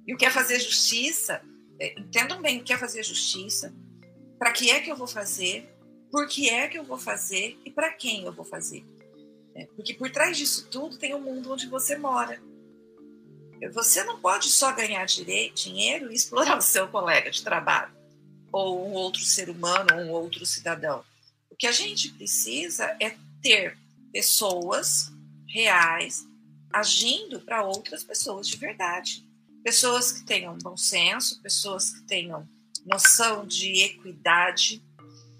e 0.05 0.13
o 0.13 0.17
que 0.17 0.25
é 0.25 0.29
fazer 0.29 0.59
justiça, 0.59 1.41
é, 1.79 1.99
entendam 1.99 2.41
bem 2.41 2.59
o 2.59 2.63
que 2.63 2.73
é 2.73 2.77
fazer 2.77 3.03
justiça, 3.03 3.73
para 4.37 4.51
que 4.51 4.69
é 4.69 4.79
que 4.79 4.91
eu 4.91 4.95
vou 4.95 5.07
fazer, 5.07 5.69
por 6.11 6.27
que 6.27 6.49
é 6.49 6.67
que 6.67 6.77
eu 6.77 6.83
vou 6.83 6.97
fazer 6.97 7.57
e 7.65 7.71
para 7.71 7.91
quem 7.91 8.25
eu 8.25 8.33
vou 8.33 8.45
fazer. 8.45 8.85
É, 9.55 9.65
porque 9.75 9.93
por 9.93 10.09
trás 10.11 10.37
disso 10.37 10.67
tudo 10.69 10.97
tem 10.97 11.13
o 11.13 11.17
um 11.17 11.21
mundo 11.21 11.51
onde 11.51 11.67
você 11.67 11.97
mora. 11.97 12.41
Você 13.73 14.03
não 14.03 14.19
pode 14.19 14.49
só 14.49 14.73
ganhar 14.73 15.05
direito, 15.05 15.55
dinheiro 15.55 16.11
e 16.11 16.15
explorar 16.15 16.57
o 16.59 16.61
seu 16.61 16.87
colega 16.87 17.31
de 17.31 17.43
trabalho, 17.43 17.93
ou 18.51 18.87
um 18.87 18.93
outro 18.93 19.21
ser 19.21 19.49
humano, 19.49 19.87
ou 19.95 20.01
um 20.01 20.11
outro 20.11 20.45
cidadão. 20.45 21.03
O 21.55 21.57
que 21.57 21.67
a 21.67 21.71
gente 21.71 22.11
precisa 22.11 22.85
é 22.99 23.15
ter 23.41 23.77
pessoas 24.11 25.09
reais 25.47 26.27
agindo 26.71 27.39
para 27.39 27.63
outras 27.63 28.03
pessoas 28.03 28.47
de 28.47 28.57
verdade 28.57 29.25
pessoas 29.65 30.11
que 30.11 30.23
tenham 30.23 30.55
bom 30.61 30.77
senso, 30.77 31.41
pessoas 31.41 31.89
que 31.89 32.03
tenham 32.03 32.47
noção 32.85 33.47
de 33.47 33.81
equidade, 33.81 34.85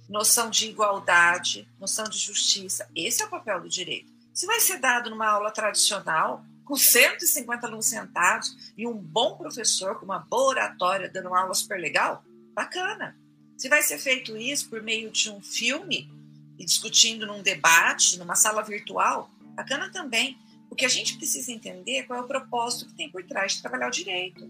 noção 0.10 0.50
de 0.50 0.68
igualdade, 0.68 1.70
noção 1.80 2.06
de 2.06 2.18
justiça. 2.18 2.90
Esse 2.96 3.22
é 3.22 3.26
o 3.28 3.30
papel 3.30 3.62
do 3.62 3.70
direito. 3.70 4.12
Se 4.34 4.48
vai 4.48 4.60
ser 4.60 4.80
dado 4.80 5.12
numa 5.12 5.28
aula 5.28 5.52
tradicional, 5.52 6.44
com 6.64 6.76
150 6.76 7.68
alunos 7.68 7.86
sentados 7.86 8.74
e 8.76 8.88
um 8.88 8.98
bom 8.98 9.38
professor 9.38 10.00
com 10.00 10.06
uma 10.06 10.18
boa 10.18 10.48
oratória 10.48 11.08
dando 11.08 11.28
uma 11.28 11.42
aula 11.42 11.54
super 11.54 11.80
legal, 11.80 12.24
bacana. 12.56 13.16
Se 13.58 13.70
vai 13.70 13.82
ser 13.82 13.98
feito 13.98 14.36
isso 14.36 14.70
por 14.70 14.82
meio 14.82 15.10
de 15.12 15.30
um 15.30 15.42
filme 15.42 16.10
e 16.58 16.66
discutindo 16.66 17.26
num 17.26 17.42
debate, 17.42 18.18
numa 18.18 18.36
sala 18.36 18.62
virtual, 18.62 19.30
bacana 19.56 19.90
também. 19.90 20.38
O 20.70 20.76
que 20.76 20.86
a 20.86 20.90
gente 20.90 21.18
precisa 21.18 21.52
entender 21.52 21.98
é 21.98 22.04
qual 22.04 22.20
é 22.20 22.22
o 22.24 22.28
propósito 22.28 22.88
que 22.88 22.96
tem 22.96 23.10
por 23.10 23.24
trás 23.24 23.54
de 23.54 23.62
trabalhar 23.62 23.88
o 23.88 23.92
direito. 23.92 24.50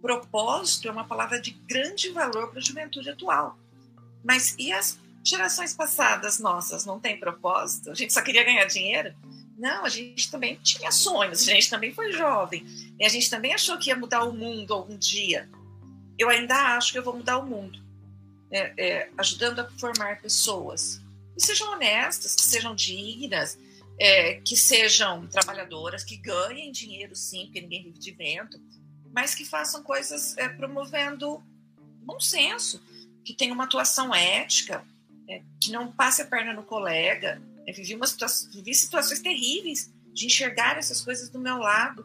Propósito 0.00 0.88
é 0.88 0.90
uma 0.90 1.06
palavra 1.06 1.40
de 1.40 1.50
grande 1.50 2.10
valor 2.10 2.48
para 2.48 2.58
a 2.58 2.62
juventude 2.62 3.10
atual. 3.10 3.58
Mas 4.24 4.54
e 4.58 4.72
as 4.72 4.98
gerações 5.22 5.74
passadas 5.74 6.38
nossas 6.38 6.84
não 6.84 6.98
têm 6.98 7.20
propósito? 7.20 7.90
A 7.90 7.94
gente 7.94 8.12
só 8.12 8.22
queria 8.22 8.44
ganhar 8.44 8.64
dinheiro? 8.64 9.14
Não, 9.56 9.84
a 9.84 9.88
gente 9.90 10.30
também 10.30 10.58
tinha 10.62 10.90
sonhos, 10.90 11.42
a 11.42 11.52
gente 11.52 11.68
também 11.68 11.92
foi 11.92 12.12
jovem, 12.12 12.64
e 12.98 13.04
a 13.04 13.08
gente 13.10 13.28
também 13.28 13.52
achou 13.52 13.76
que 13.76 13.90
ia 13.90 13.96
mudar 13.96 14.24
o 14.24 14.32
mundo 14.32 14.72
algum 14.72 14.96
dia. 14.96 15.50
Eu 16.18 16.30
ainda 16.30 16.76
acho 16.76 16.92
que 16.92 16.98
eu 16.98 17.02
vou 17.02 17.14
mudar 17.14 17.36
o 17.36 17.46
mundo, 17.46 17.78
é, 18.50 18.72
é, 18.76 19.10
ajudando 19.16 19.60
a 19.60 19.70
formar 19.72 20.20
pessoas 20.20 21.00
que 21.34 21.46
sejam 21.46 21.72
honestas, 21.72 22.34
que 22.34 22.42
sejam 22.42 22.74
dignas, 22.74 23.58
é, 23.98 24.34
que 24.40 24.56
sejam 24.56 25.26
trabalhadoras, 25.26 26.04
que 26.04 26.16
ganhem 26.16 26.72
dinheiro 26.72 27.14
sim, 27.14 27.46
porque 27.46 27.60
ninguém 27.60 27.84
vive 27.84 27.98
de 27.98 28.12
vento, 28.12 28.60
mas 29.12 29.34
que 29.34 29.44
façam 29.44 29.82
coisas 29.82 30.36
é, 30.36 30.48
promovendo 30.48 31.42
bom 32.02 32.18
senso, 32.20 32.82
que 33.24 33.34
tenham 33.34 33.54
uma 33.54 33.64
atuação 33.64 34.14
ética, 34.14 34.84
né? 35.26 35.42
que 35.60 35.70
não 35.70 35.92
passe 35.92 36.22
a 36.22 36.26
perna 36.26 36.52
no 36.52 36.62
colega. 36.62 37.40
Vivi, 37.66 37.94
uma 37.94 38.06
situação, 38.06 38.50
vivi 38.50 38.74
situações 38.74 39.20
terríveis 39.20 39.92
de 40.12 40.26
enxergar 40.26 40.76
essas 40.76 41.00
coisas 41.00 41.28
do 41.28 41.38
meu 41.38 41.58
lado. 41.58 42.04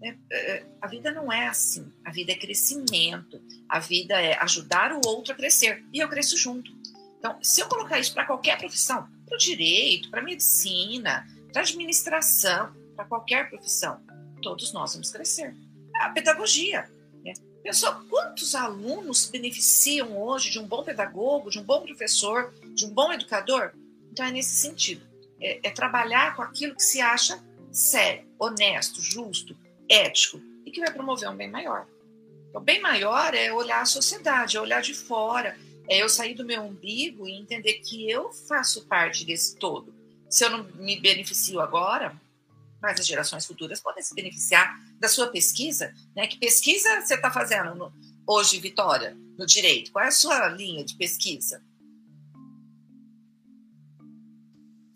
Né? 0.00 0.18
É, 0.30 0.64
a 0.80 0.86
vida 0.86 1.10
não 1.10 1.32
é 1.32 1.46
assim. 1.46 1.92
A 2.04 2.10
vida 2.10 2.32
é 2.32 2.36
crescimento. 2.36 3.40
A 3.68 3.78
vida 3.78 4.20
é 4.20 4.36
ajudar 4.42 4.92
o 4.92 5.00
outro 5.06 5.32
a 5.32 5.36
crescer. 5.36 5.84
E 5.92 5.98
eu 5.98 6.08
cresço 6.08 6.36
junto. 6.36 6.70
Então, 7.18 7.38
se 7.42 7.60
eu 7.60 7.68
colocar 7.68 7.98
isso 7.98 8.14
para 8.14 8.26
qualquer 8.26 8.58
profissão, 8.58 9.08
para 9.24 9.34
o 9.34 9.38
direito, 9.38 10.10
para 10.10 10.22
medicina, 10.22 11.26
para 11.52 11.62
administração, 11.62 12.72
para 12.94 13.04
qualquer 13.04 13.48
profissão, 13.48 14.00
todos 14.42 14.72
nós 14.72 14.92
vamos 14.92 15.10
crescer. 15.10 15.54
A 15.96 16.10
pedagogia. 16.10 16.88
Né? 17.24 17.32
Pessoal, 17.62 18.02
quantos 18.08 18.54
alunos 18.54 19.26
beneficiam 19.26 20.16
hoje 20.16 20.50
de 20.50 20.58
um 20.58 20.66
bom 20.66 20.84
pedagogo, 20.84 21.50
de 21.50 21.58
um 21.58 21.64
bom 21.64 21.82
professor, 21.82 22.54
de 22.74 22.84
um 22.86 22.90
bom 22.90 23.12
educador? 23.12 23.72
Então, 24.12 24.24
é 24.24 24.30
nesse 24.30 24.54
sentido. 24.54 25.04
É, 25.40 25.68
é 25.68 25.70
trabalhar 25.70 26.36
com 26.36 26.42
aquilo 26.42 26.74
que 26.74 26.82
se 26.82 27.00
acha 27.00 27.42
sério, 27.72 28.26
honesto, 28.38 29.02
justo, 29.02 29.56
ético 29.88 30.40
e 30.64 30.70
que 30.70 30.80
vai 30.80 30.92
promover 30.92 31.28
um 31.28 31.36
bem 31.36 31.50
maior. 31.50 31.86
O 32.54 32.60
bem 32.60 32.80
maior 32.80 33.34
é 33.34 33.52
olhar 33.52 33.82
a 33.82 33.86
sociedade, 33.86 34.56
é 34.56 34.60
olhar 34.60 34.80
de 34.80 34.94
fora, 34.94 35.56
é 35.88 36.02
eu 36.02 36.08
sair 36.08 36.34
do 36.34 36.44
meu 36.44 36.62
umbigo 36.62 37.28
e 37.28 37.32
entender 37.32 37.74
que 37.74 38.10
eu 38.10 38.32
faço 38.32 38.86
parte 38.86 39.24
desse 39.24 39.56
todo. 39.56 39.94
Se 40.28 40.44
eu 40.44 40.50
não 40.50 40.64
me 40.74 41.00
beneficio 41.00 41.60
agora, 41.60 42.18
mas 42.80 43.00
as 43.00 43.06
gerações 43.06 43.46
futuras 43.46 43.80
podem 43.80 44.02
se 44.02 44.14
beneficiar 44.14 44.78
da 44.98 45.08
sua 45.08 45.28
pesquisa. 45.28 45.94
Né? 46.14 46.26
Que 46.26 46.38
pesquisa 46.38 47.00
você 47.00 47.14
está 47.14 47.30
fazendo 47.30 47.74
no, 47.74 47.92
hoje, 48.26 48.58
Vitória, 48.58 49.16
no 49.38 49.46
direito? 49.46 49.92
Qual 49.92 50.04
é 50.04 50.08
a 50.08 50.12
sua 50.12 50.48
linha 50.48 50.84
de 50.84 50.94
pesquisa? 50.94 51.62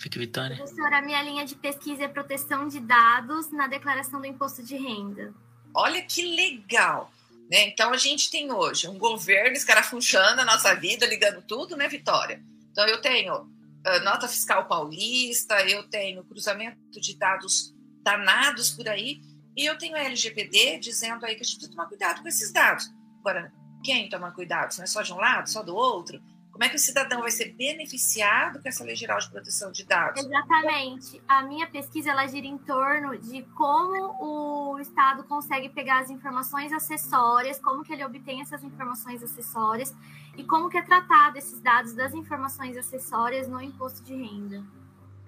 Fique, 0.00 0.18
Vitória. 0.18 0.56
Professora, 0.56 0.96
a 0.96 1.02
minha 1.02 1.22
linha 1.22 1.44
de 1.44 1.54
pesquisa 1.54 2.04
é 2.04 2.08
proteção 2.08 2.66
de 2.66 2.80
dados 2.80 3.52
na 3.52 3.66
declaração 3.66 4.18
do 4.18 4.26
imposto 4.26 4.62
de 4.62 4.74
renda. 4.74 5.34
Olha 5.74 6.00
que 6.00 6.22
legal! 6.22 7.12
Né? 7.50 7.68
Então, 7.68 7.92
a 7.92 7.98
gente 7.98 8.30
tem 8.30 8.50
hoje 8.50 8.88
um 8.88 8.98
governo 8.98 9.54
escarafunchando 9.54 10.40
a 10.40 10.44
nossa 10.44 10.74
vida, 10.74 11.04
ligando 11.04 11.42
tudo, 11.42 11.76
né, 11.76 11.86
Vitória? 11.86 12.42
Então, 12.72 12.86
eu 12.86 13.02
tenho 13.02 13.42
uh, 13.42 14.00
nota 14.02 14.26
fiscal 14.26 14.66
paulista, 14.66 15.60
eu 15.68 15.86
tenho 15.90 16.24
cruzamento 16.24 16.78
de 16.98 17.18
dados 17.18 17.74
danados 18.02 18.70
por 18.70 18.88
aí, 18.88 19.20
e 19.54 19.66
eu 19.66 19.76
tenho 19.76 19.96
a 19.96 20.00
LGPD 20.00 20.78
dizendo 20.78 21.26
aí 21.26 21.34
que 21.34 21.42
a 21.42 21.44
gente 21.44 21.56
precisa 21.56 21.72
tomar 21.72 21.88
cuidado 21.88 22.22
com 22.22 22.28
esses 22.28 22.50
dados. 22.50 22.90
Agora, 23.18 23.52
quem 23.84 24.08
toma 24.08 24.32
cuidado? 24.32 24.74
Não 24.78 24.84
é 24.84 24.86
só 24.86 25.02
de 25.02 25.12
um 25.12 25.18
lado, 25.18 25.50
só 25.50 25.62
do 25.62 25.76
outro? 25.76 26.22
Como 26.60 26.68
é 26.68 26.68
que 26.68 26.76
o 26.76 26.78
cidadão 26.78 27.22
vai 27.22 27.30
ser 27.30 27.54
beneficiado 27.54 28.60
com 28.60 28.68
essa 28.68 28.84
lei 28.84 28.94
geral 28.94 29.18
de 29.18 29.30
proteção 29.30 29.72
de 29.72 29.82
dados? 29.82 30.22
Exatamente. 30.22 31.18
A 31.26 31.42
minha 31.42 31.66
pesquisa 31.66 32.10
ela 32.10 32.26
gira 32.26 32.46
em 32.46 32.58
torno 32.58 33.16
de 33.16 33.44
como 33.56 34.18
o 34.20 34.78
Estado 34.78 35.24
consegue 35.24 35.70
pegar 35.70 36.00
as 36.00 36.10
informações 36.10 36.70
acessórias, 36.70 37.58
como 37.58 37.82
que 37.82 37.94
ele 37.94 38.04
obtém 38.04 38.42
essas 38.42 38.62
informações 38.62 39.22
acessórias 39.22 39.94
e 40.36 40.44
como 40.44 40.68
que 40.68 40.76
é 40.76 40.82
tratado 40.82 41.38
esses 41.38 41.62
dados 41.62 41.94
das 41.94 42.12
informações 42.12 42.76
acessórias 42.76 43.48
no 43.48 43.62
imposto 43.62 44.02
de 44.02 44.14
renda. 44.14 44.62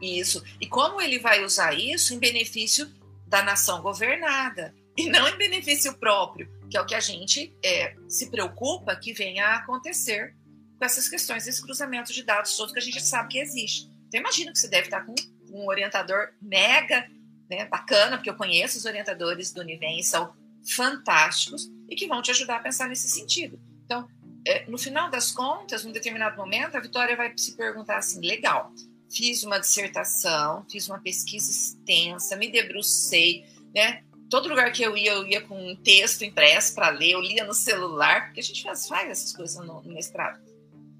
Isso. 0.03 0.45
E 0.61 0.66
como 0.66 1.01
ele 1.01 1.18
vai 1.18 1.42
usar 1.42 1.73
isso 1.73 2.12
em 2.12 2.18
benefício 2.18 2.92
da 3.27 3.42
nação 3.42 3.81
governada 3.81 4.75
e 4.95 5.09
não 5.09 5.27
em 5.27 5.37
benefício 5.38 5.95
próprio, 5.95 6.51
que 6.68 6.77
é 6.77 6.81
o 6.83 6.85
que 6.85 6.95
a 6.95 7.01
gente 7.01 7.57
é, 7.64 7.97
se 8.07 8.31
preocupa 8.31 8.95
que 8.95 9.14
venha 9.14 9.47
a 9.47 9.57
acontecer 9.57 10.35
com 10.83 10.87
essas 10.87 11.09
questões, 11.09 11.47
esse 11.47 11.62
cruzamento 11.62 12.12
de 12.12 12.25
dados 12.25 12.57
todos 12.57 12.73
que 12.73 12.79
a 12.81 12.83
gente 12.83 13.01
sabe 13.01 13.29
que 13.29 13.38
existe. 13.38 13.88
Então, 14.09 14.18
imagino 14.18 14.53
que 14.53 14.59
você 14.59 14.66
deve 14.66 14.88
estar 14.88 15.07
com 15.07 15.14
um 15.53 15.68
orientador 15.68 16.31
mega 16.42 17.09
né, 17.49 17.66
bacana, 17.66 18.16
porque 18.16 18.29
eu 18.29 18.35
conheço 18.35 18.79
os 18.79 18.85
orientadores 18.85 19.53
do 19.53 19.61
Univem 19.61 20.01
e 20.01 20.03
são 20.03 20.35
fantásticos 20.75 21.71
e 21.88 21.95
que 21.95 22.09
vão 22.09 22.21
te 22.21 22.33
ajudar 22.33 22.57
a 22.57 22.59
pensar 22.61 22.88
nesse 22.88 23.09
sentido. 23.09 23.61
Então, 23.85 24.09
é, 24.45 24.68
no 24.68 24.77
final 24.77 25.09
das 25.09 25.31
contas, 25.31 25.85
num 25.85 25.92
determinado 25.92 26.37
momento, 26.37 26.77
a 26.77 26.81
Vitória 26.81 27.16
vai 27.16 27.33
se 27.37 27.57
perguntar 27.57 27.99
assim: 27.99 28.21
legal, 28.21 28.73
fiz 29.09 29.45
uma 29.45 29.61
dissertação, 29.61 30.66
fiz 30.68 30.88
uma 30.88 30.99
pesquisa 30.99 31.49
extensa, 31.49 32.35
me 32.35 32.51
debrucei, 32.51 33.47
né? 33.73 34.03
Todo 34.29 34.49
lugar 34.49 34.73
que 34.73 34.83
eu 34.83 34.97
ia, 34.97 35.12
eu 35.12 35.29
ia 35.29 35.42
com 35.42 35.71
um 35.71 35.77
texto 35.77 36.25
impresso 36.25 36.75
para 36.75 36.88
ler, 36.88 37.12
eu 37.12 37.21
lia 37.21 37.45
no 37.45 37.55
celular, 37.55 38.25
porque 38.25 38.40
a 38.40 38.42
gente 38.42 38.64
faz, 38.64 38.88
faz 38.88 39.09
essas 39.11 39.33
coisas 39.33 39.64
no, 39.64 39.81
no 39.81 39.95
mestrado 39.95 40.40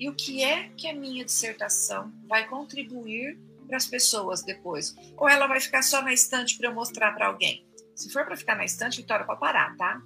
e 0.03 0.09
o 0.09 0.15
que 0.17 0.43
é 0.43 0.69
que 0.71 0.89
a 0.89 0.93
minha 0.93 1.25
dissertação 1.25 2.13
vai 2.27 2.49
contribuir 2.49 3.39
para 3.69 3.77
as 3.77 3.87
pessoas 3.87 4.43
depois? 4.43 4.97
Ou 5.17 5.29
ela 5.29 5.47
vai 5.47 5.61
ficar 5.61 5.81
só 5.81 6.03
na 6.03 6.13
estante 6.13 6.59
para 6.59 6.69
eu 6.69 6.75
mostrar 6.75 7.13
para 7.13 7.29
alguém? 7.29 7.65
Se 7.95 8.11
for 8.11 8.25
para 8.25 8.37
ficar 8.37 8.57
na 8.57 8.65
estante, 8.65 9.01
Vitória, 9.01 9.25
para 9.25 9.37
parar, 9.37 9.77
tá? 9.77 10.03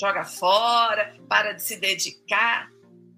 Joga 0.00 0.24
fora, 0.24 1.14
para 1.28 1.52
de 1.52 1.62
se 1.62 1.76
dedicar. 1.76 2.72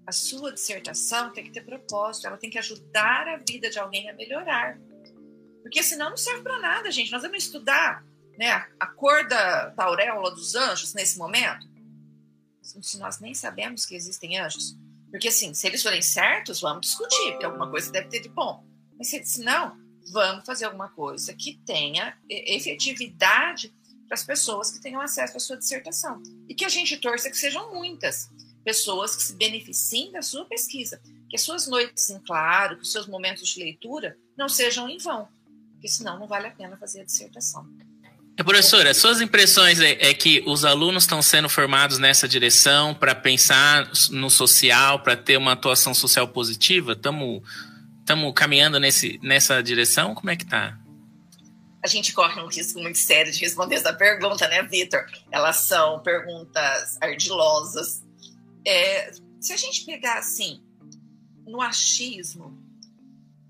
A 0.05 0.11
sua 0.11 0.51
dissertação 0.51 1.31
tem 1.31 1.45
que 1.45 1.51
ter 1.51 1.61
propósito, 1.61 2.27
ela 2.27 2.35
tem 2.35 2.49
que 2.49 2.57
ajudar 2.57 3.25
a 3.29 3.37
vida 3.37 3.69
de 3.69 3.79
alguém 3.79 4.09
a 4.09 4.13
melhorar. 4.13 4.77
Porque 5.61 5.81
senão 5.81 6.09
não 6.09 6.17
serve 6.17 6.43
para 6.43 6.59
nada, 6.59 6.91
gente. 6.91 7.13
Nós 7.13 7.21
vamos 7.21 7.45
estudar 7.45 8.03
né, 8.37 8.67
a 8.77 8.87
cor 8.87 9.25
da, 9.25 9.69
da 9.69 9.85
auréola 9.85 10.31
dos 10.31 10.53
anjos 10.53 10.93
nesse 10.93 11.17
momento. 11.17 11.65
Se 12.61 12.99
nós 12.99 13.21
nem 13.21 13.33
sabemos 13.33 13.85
que 13.85 13.95
existem 13.95 14.37
anjos, 14.37 14.77
porque, 15.11 15.27
assim, 15.27 15.53
se 15.53 15.67
eles 15.67 15.81
forem 15.81 16.01
certos, 16.01 16.61
vamos 16.61 16.87
discutir, 16.87 17.31
porque 17.31 17.45
alguma 17.45 17.69
coisa 17.69 17.91
deve 17.91 18.09
ter 18.09 18.21
de 18.21 18.29
bom. 18.29 18.63
Mas 18.97 19.09
se 19.09 19.19
disse, 19.19 19.41
não, 19.41 19.77
vamos 20.11 20.45
fazer 20.45 20.65
alguma 20.65 20.89
coisa 20.89 21.33
que 21.33 21.59
tenha 21.65 22.17
efetividade 22.29 23.73
para 24.07 24.15
as 24.15 24.23
pessoas 24.23 24.71
que 24.71 24.81
tenham 24.81 25.01
acesso 25.01 25.37
à 25.37 25.39
sua 25.39 25.57
dissertação. 25.57 26.21
E 26.47 26.53
que 26.53 26.65
a 26.65 26.69
gente 26.69 26.97
torça 26.97 27.29
que 27.29 27.37
sejam 27.37 27.73
muitas 27.73 28.29
pessoas 28.63 29.15
que 29.15 29.23
se 29.23 29.35
beneficiem 29.35 30.11
da 30.11 30.21
sua 30.21 30.45
pesquisa. 30.45 31.01
Que 31.29 31.35
as 31.35 31.41
suas 31.41 31.67
noites 31.67 32.09
em 32.09 32.19
claro, 32.19 32.75
que 32.75 32.83
os 32.83 32.91
seus 32.91 33.07
momentos 33.07 33.47
de 33.47 33.63
leitura 33.63 34.17
não 34.37 34.49
sejam 34.49 34.89
em 34.89 34.97
vão. 34.97 35.27
Porque 35.73 35.87
senão 35.87 36.19
não 36.19 36.27
vale 36.27 36.47
a 36.47 36.51
pena 36.51 36.77
fazer 36.77 37.01
a 37.01 37.05
dissertação. 37.05 37.67
É, 38.39 38.43
professora, 38.43 38.93
suas 38.93 39.19
impressões 39.19 39.81
é, 39.81 39.97
é, 39.99 40.13
que 40.13 40.41
os 40.47 40.63
alunos 40.63 41.03
estão 41.03 41.21
sendo 41.21 41.49
formados 41.49 41.97
nessa 41.97 42.25
direção 42.25 42.95
para 42.95 43.13
pensar 43.13 43.91
no 44.11 44.29
social, 44.29 45.03
para 45.03 45.17
ter 45.17 45.35
uma 45.35 45.51
atuação 45.51 45.93
social 45.93 46.25
positiva? 46.25 46.93
Estamos 46.93 47.43
caminhando 48.33 48.79
nesse, 48.79 49.19
nessa 49.21 49.61
direção? 49.61 50.15
Como 50.15 50.29
é 50.29 50.37
que 50.37 50.45
está? 50.45 50.79
A 51.83 51.87
gente 51.89 52.13
corre 52.13 52.41
um 52.41 52.47
risco 52.47 52.79
muito 52.79 52.97
sério 52.97 53.29
de 53.29 53.39
responder 53.41 53.75
essa 53.75 53.91
pergunta, 53.91 54.47
né, 54.47 54.63
Vitor? 54.63 55.05
Elas 55.29 55.57
são 55.57 55.99
perguntas 55.99 56.97
ardilosas. 57.01 58.05
É, 58.65 59.11
se 59.41 59.51
a 59.51 59.57
gente 59.57 59.83
pegar 59.83 60.17
assim, 60.17 60.63
no 61.45 61.59
achismo 61.59 62.57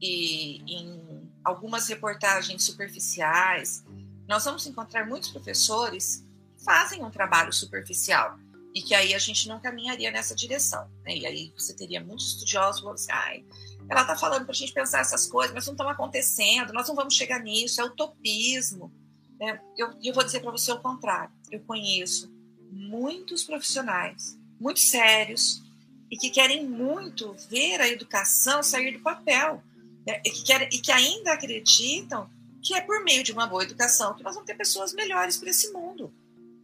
e 0.01 0.63
em 0.67 1.29
algumas 1.43 1.87
reportagens 1.87 2.63
superficiais, 2.63 3.83
nós 4.29 4.45
vamos 4.45 4.67
encontrar 4.67 5.07
muitos 5.07 5.31
professores 5.31 6.23
que 6.55 6.63
fazem 6.63 7.03
um 7.03 7.09
trabalho 7.09 7.51
superficial 7.51 8.37
e 8.75 8.81
que 8.83 8.93
aí 8.93 9.15
a 9.15 9.17
gente 9.17 9.47
não 9.47 9.59
caminharia 9.59 10.11
nessa 10.11 10.35
direção. 10.35 10.87
Né? 11.03 11.17
E 11.17 11.25
aí 11.25 11.53
você 11.57 11.75
teria 11.75 11.99
muitos 11.99 12.33
estudiosos 12.33 12.81
falando 12.81 12.95
assim, 12.95 13.11
ai, 13.11 13.43
ela 13.89 14.01
está 14.01 14.15
falando 14.15 14.43
para 14.43 14.51
a 14.51 14.55
gente 14.55 14.71
pensar 14.71 14.99
essas 14.99 15.25
coisas, 15.25 15.51
mas 15.51 15.65
não 15.65 15.73
estão 15.73 15.89
acontecendo, 15.89 16.71
nós 16.71 16.87
não 16.87 16.93
vamos 16.93 17.15
chegar 17.15 17.39
nisso, 17.39 17.81
é 17.81 17.83
utopismo. 17.83 18.93
Né? 19.39 19.59
Eu, 19.75 19.95
eu 20.03 20.13
vou 20.13 20.23
dizer 20.23 20.41
para 20.41 20.51
você 20.51 20.71
o 20.71 20.79
contrário. 20.79 21.33
Eu 21.49 21.61
conheço 21.61 22.31
muitos 22.71 23.43
profissionais, 23.43 24.37
muito 24.61 24.79
sérios, 24.79 25.63
e 26.11 26.15
que 26.15 26.29
querem 26.29 26.67
muito 26.67 27.35
ver 27.49 27.81
a 27.81 27.87
educação 27.87 28.61
sair 28.61 28.95
do 28.95 28.99
papel, 28.99 29.63
né? 30.05 30.21
e, 30.23 30.29
que 30.29 30.43
querem, 30.43 30.69
e 30.71 30.77
que 30.77 30.91
ainda 30.91 31.33
acreditam 31.33 32.29
que 32.61 32.73
é 32.75 32.81
por 32.81 33.03
meio 33.03 33.23
de 33.23 33.31
uma 33.31 33.47
boa 33.47 33.63
educação 33.63 34.13
que 34.13 34.23
nós 34.23 34.33
vamos 34.33 34.47
ter 34.47 34.55
pessoas 34.55 34.93
melhores 34.93 35.37
para 35.37 35.49
esse 35.49 35.71
mundo. 35.71 36.13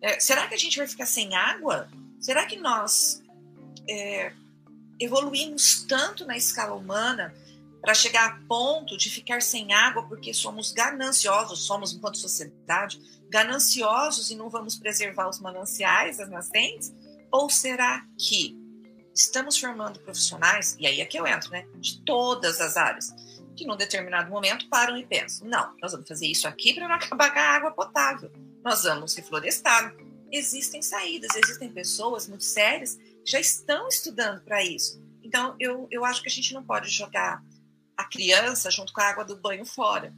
É, 0.01 0.19
será 0.19 0.47
que 0.47 0.53
a 0.53 0.57
gente 0.57 0.77
vai 0.77 0.87
ficar 0.87 1.05
sem 1.05 1.35
água? 1.35 1.89
Será 2.19 2.45
que 2.45 2.57
nós 2.57 3.23
é, 3.89 4.33
evoluímos 4.99 5.85
tanto 5.87 6.25
na 6.25 6.35
escala 6.37 6.75
humana 6.75 7.33
para 7.81 7.93
chegar 7.93 8.25
a 8.25 8.47
ponto 8.47 8.97
de 8.97 9.09
ficar 9.09 9.41
sem 9.41 9.73
água 9.73 10.03
porque 10.07 10.33
somos 10.33 10.71
gananciosos, 10.71 11.65
somos 11.65 11.93
enquanto 11.93 12.17
sociedade 12.17 12.99
gananciosos 13.29 14.31
e 14.31 14.35
não 14.35 14.49
vamos 14.49 14.75
preservar 14.75 15.29
os 15.29 15.39
mananciais, 15.39 16.19
as 16.19 16.29
nascentes? 16.29 16.93
Ou 17.31 17.49
será 17.49 18.05
que 18.17 18.57
estamos 19.13 19.57
formando 19.57 19.99
profissionais, 19.99 20.75
e 20.79 20.85
aí 20.85 20.99
é 20.99 21.05
que 21.05 21.17
eu 21.17 21.25
entro, 21.25 21.49
né, 21.49 21.65
de 21.75 22.01
todas 22.01 22.59
as 22.59 22.75
áreas, 22.75 23.13
que 23.55 23.65
num 23.65 23.75
determinado 23.75 24.29
momento 24.29 24.67
param 24.69 24.97
e 24.97 25.05
pensam: 25.05 25.47
não, 25.47 25.75
nós 25.81 25.91
vamos 25.91 26.07
fazer 26.07 26.27
isso 26.27 26.47
aqui 26.47 26.73
para 26.73 26.87
não 26.87 26.95
acabar 26.95 27.33
com 27.33 27.39
a 27.39 27.43
água 27.43 27.71
potável, 27.71 28.31
nós 28.63 28.83
vamos 28.83 29.15
reflorestar. 29.15 29.95
Existem 30.31 30.81
saídas, 30.81 31.35
existem 31.35 31.71
pessoas 31.71 32.27
muito 32.27 32.43
sérias 32.43 32.95
que 32.95 33.31
já 33.31 33.39
estão 33.39 33.87
estudando 33.87 34.41
para 34.41 34.63
isso. 34.63 35.01
Então, 35.23 35.55
eu, 35.59 35.87
eu 35.89 36.03
acho 36.03 36.21
que 36.21 36.27
a 36.27 36.31
gente 36.31 36.53
não 36.53 36.63
pode 36.63 36.89
jogar 36.89 37.41
a 37.95 38.03
criança 38.03 38.69
junto 38.69 38.91
com 38.91 39.01
a 39.01 39.09
água 39.09 39.23
do 39.23 39.37
banho 39.37 39.65
fora. 39.65 40.13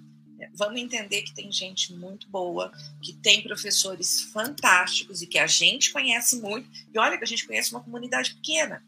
Vamos 0.54 0.80
entender 0.80 1.24
que 1.24 1.34
tem 1.34 1.52
gente 1.52 1.94
muito 1.94 2.30
boa, 2.30 2.72
que 3.02 3.14
tem 3.14 3.42
professores 3.42 4.22
fantásticos 4.34 5.22
e 5.22 5.28
que 5.28 5.40
a 5.40 5.48
gente 5.48 5.92
conhece 5.92 6.40
muito. 6.40 6.70
E 6.94 7.00
olha 7.00 7.18
que 7.18 7.24
a 7.24 7.28
gente 7.28 7.46
conhece 7.46 7.72
uma 7.72 7.84
comunidade 7.84 8.36
pequena. 8.36 8.84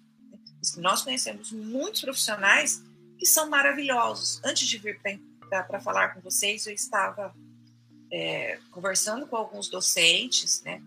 Nós 0.78 1.02
conhecemos 1.02 1.52
muitos 1.52 2.02
profissionais 2.02 2.84
que 3.20 3.26
são 3.26 3.50
maravilhosos. 3.50 4.42
Antes 4.44 4.68
de 4.68 4.78
vir 4.78 5.00
para 5.50 5.80
falar 5.82 6.10
com 6.14 6.22
vocês, 6.22 6.66
eu 6.66 6.74
estava 6.74 7.36
é, 8.12 8.58
conversando 8.72 9.28
com 9.28 9.36
alguns 9.36 9.68
docentes, 9.68 10.64
né, 10.64 10.82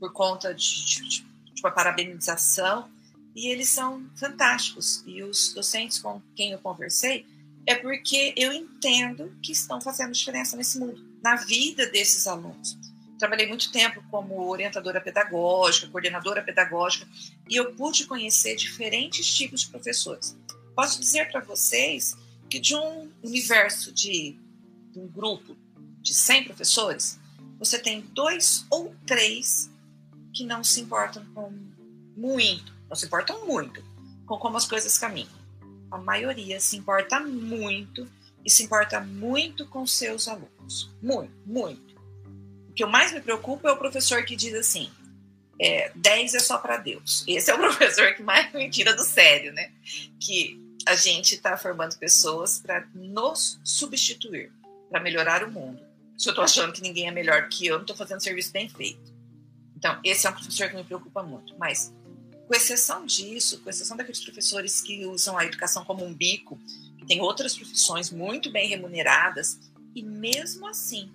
por 0.00 0.12
conta 0.12 0.54
de, 0.54 0.84
de, 0.84 1.08
de 1.20 1.60
uma 1.62 1.70
parabenização, 1.70 2.90
e 3.34 3.48
eles 3.48 3.68
são 3.68 4.08
fantásticos. 4.16 5.04
E 5.06 5.22
os 5.22 5.52
docentes 5.52 5.98
com 5.98 6.22
quem 6.34 6.52
eu 6.52 6.58
conversei, 6.58 7.26
é 7.66 7.74
porque 7.74 8.34
eu 8.36 8.52
entendo 8.52 9.36
que 9.42 9.52
estão 9.52 9.80
fazendo 9.80 10.12
diferença 10.12 10.56
nesse 10.56 10.78
mundo, 10.78 11.02
na 11.22 11.36
vida 11.36 11.86
desses 11.86 12.26
alunos. 12.26 12.76
Trabalhei 13.18 13.46
muito 13.46 13.72
tempo 13.72 14.02
como 14.10 14.48
orientadora 14.48 15.00
pedagógica, 15.00 15.88
coordenadora 15.88 16.42
pedagógica, 16.42 17.06
e 17.48 17.56
eu 17.56 17.74
pude 17.74 18.06
conhecer 18.06 18.56
diferentes 18.56 19.26
tipos 19.26 19.62
de 19.62 19.68
professores. 19.68 20.36
Posso 20.74 21.00
dizer 21.00 21.30
para 21.30 21.40
vocês 21.40 22.16
que 22.48 22.58
de 22.58 22.74
um 22.74 23.10
universo 23.22 23.92
de, 23.92 24.38
de 24.90 24.98
um 24.98 25.06
grupo 25.06 25.56
de 26.00 26.12
100 26.12 26.44
professores, 26.44 27.18
você 27.58 27.78
tem 27.78 28.00
dois 28.00 28.66
ou 28.70 28.94
três 29.06 29.70
que 30.32 30.44
não 30.44 30.62
se 30.62 30.80
importam 30.80 31.24
com 31.34 31.52
muito, 32.16 32.72
não 32.88 32.96
se 32.96 33.06
importam 33.06 33.46
muito 33.46 33.82
com 34.26 34.38
como 34.38 34.56
as 34.56 34.66
coisas 34.66 34.96
caminham 34.98 35.44
a 35.94 35.98
maioria 35.98 36.58
se 36.58 36.76
importa 36.76 37.20
muito 37.20 38.10
e 38.44 38.50
se 38.50 38.64
importa 38.64 39.00
muito 39.00 39.66
com 39.66 39.86
seus 39.86 40.26
alunos. 40.26 40.90
Muito, 41.00 41.32
muito. 41.46 41.94
O 42.68 42.72
que 42.72 42.82
eu 42.82 42.88
mais 42.88 43.12
me 43.12 43.20
preocupa 43.20 43.68
é 43.68 43.72
o 43.72 43.76
professor 43.76 44.24
que 44.24 44.34
diz 44.34 44.54
assim: 44.54 44.90
é, 45.60 45.92
10 45.94 46.34
é 46.34 46.40
só 46.40 46.58
para 46.58 46.78
Deus. 46.78 47.24
Esse 47.28 47.50
é 47.50 47.54
o 47.54 47.58
professor 47.62 48.12
que 48.14 48.22
mais 48.22 48.52
me 48.52 48.68
tira 48.68 48.92
do 48.92 49.04
sério, 49.04 49.52
né? 49.52 49.70
Que 50.20 50.60
a 50.86 50.94
gente 50.94 51.34
está 51.34 51.56
formando 51.56 51.96
pessoas 51.96 52.58
para 52.58 52.86
nos 52.94 53.58
substituir, 53.64 54.52
para 54.90 55.00
melhorar 55.00 55.42
o 55.44 55.50
mundo. 55.50 55.80
Se 56.16 56.28
eu 56.28 56.32
estou 56.32 56.44
achando 56.44 56.72
que 56.72 56.82
ninguém 56.82 57.08
é 57.08 57.10
melhor 57.10 57.48
que 57.48 57.66
eu, 57.66 57.74
não 57.74 57.82
estou 57.82 57.96
fazendo 57.96 58.22
serviço 58.22 58.52
bem 58.52 58.68
feito. 58.68 59.12
Então, 59.76 59.98
esse 60.04 60.26
é 60.26 60.30
um 60.30 60.32
professor 60.32 60.68
que 60.68 60.76
me 60.76 60.84
preocupa 60.84 61.22
muito. 61.22 61.54
Mas 61.58 61.92
com 62.46 62.54
exceção 62.54 63.06
disso, 63.06 63.60
com 63.60 63.70
exceção 63.70 63.96
daqueles 63.96 64.22
professores 64.22 64.80
que 64.80 65.06
usam 65.06 65.36
a 65.36 65.44
educação 65.44 65.84
como 65.84 66.04
um 66.04 66.14
bico, 66.14 66.58
que 66.98 67.06
tem 67.06 67.20
outras 67.20 67.56
profissões 67.56 68.10
muito 68.10 68.50
bem 68.50 68.68
remuneradas, 68.68 69.58
e 69.94 70.02
mesmo 70.02 70.66
assim, 70.66 71.10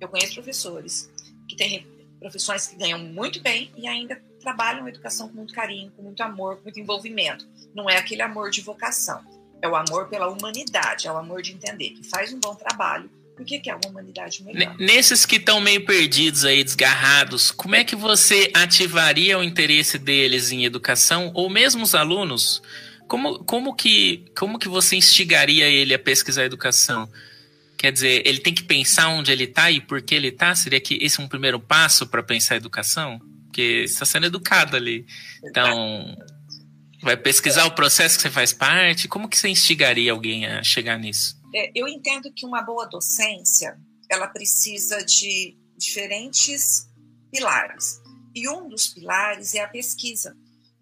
eu 0.00 0.08
conheço 0.08 0.34
professores 0.34 1.10
que 1.48 1.56
têm 1.56 1.86
profissões 2.18 2.66
que 2.66 2.76
ganham 2.76 2.98
muito 2.98 3.40
bem 3.40 3.70
e 3.76 3.86
ainda 3.86 4.20
trabalham 4.40 4.86
a 4.86 4.88
educação 4.88 5.28
com 5.28 5.34
muito 5.34 5.54
carinho, 5.54 5.90
com 5.92 6.02
muito 6.02 6.22
amor, 6.22 6.56
com 6.56 6.64
muito 6.64 6.80
envolvimento. 6.80 7.46
Não 7.74 7.90
é 7.90 7.96
aquele 7.96 8.22
amor 8.22 8.50
de 8.50 8.60
vocação, 8.60 9.22
é 9.60 9.68
o 9.68 9.74
amor 9.74 10.08
pela 10.08 10.28
humanidade, 10.28 11.06
é 11.06 11.12
o 11.12 11.16
amor 11.16 11.42
de 11.42 11.52
entender 11.52 11.90
que 11.90 12.04
faz 12.04 12.32
um 12.32 12.40
bom 12.40 12.54
trabalho 12.54 13.10
por 13.36 13.44
que, 13.44 13.58
que 13.58 13.68
é 13.68 13.74
uma 13.74 13.88
humanidade 13.88 14.44
melhor? 14.44 14.76
Nesses 14.78 15.26
que 15.26 15.36
estão 15.36 15.60
meio 15.60 15.84
perdidos 15.84 16.44
aí, 16.44 16.62
desgarrados, 16.62 17.50
como 17.50 17.74
é 17.74 17.82
que 17.82 17.96
você 17.96 18.50
ativaria 18.54 19.38
o 19.38 19.42
interesse 19.42 19.98
deles 19.98 20.52
em 20.52 20.64
educação, 20.64 21.32
ou 21.34 21.50
mesmo 21.50 21.82
os 21.82 21.94
alunos? 21.94 22.62
Como, 23.08 23.40
como, 23.44 23.74
que, 23.74 24.24
como 24.36 24.58
que 24.58 24.68
você 24.68 24.96
instigaria 24.96 25.68
ele 25.68 25.92
a 25.92 25.98
pesquisar 25.98 26.42
a 26.42 26.46
educação? 26.46 27.08
Quer 27.76 27.92
dizer, 27.92 28.22
ele 28.24 28.38
tem 28.38 28.54
que 28.54 28.62
pensar 28.62 29.08
onde 29.08 29.32
ele 29.32 29.44
está 29.44 29.70
e 29.70 29.80
por 29.80 30.00
que 30.00 30.14
ele 30.14 30.28
está? 30.28 30.54
Seria 30.54 30.80
que 30.80 30.96
esse 31.02 31.20
é 31.20 31.24
um 31.24 31.28
primeiro 31.28 31.58
passo 31.58 32.06
para 32.06 32.22
pensar 32.22 32.54
a 32.54 32.58
educação? 32.58 33.20
Porque 33.46 33.82
está 33.84 34.04
sendo 34.04 34.26
educado 34.26 34.76
ali. 34.76 35.04
Então, 35.44 36.16
vai 37.04 37.16
pesquisar 37.16 37.66
o 37.66 37.74
processo 37.74 38.16
que 38.16 38.22
você 38.22 38.30
faz 38.30 38.52
parte? 38.52 39.06
Como 39.06 39.28
que 39.28 39.38
você 39.38 39.48
instigaria 39.48 40.10
alguém 40.10 40.46
a 40.46 40.62
chegar 40.62 40.98
nisso? 40.98 41.36
É, 41.54 41.70
eu 41.74 41.86
entendo 41.86 42.32
que 42.32 42.46
uma 42.46 42.62
boa 42.62 42.86
docência 42.86 43.78
ela 44.10 44.26
precisa 44.26 45.04
de 45.04 45.56
diferentes 45.76 46.88
pilares. 47.30 48.00
E 48.34 48.48
um 48.48 48.68
dos 48.68 48.88
pilares 48.88 49.54
é 49.54 49.60
a 49.60 49.68
pesquisa. 49.68 50.36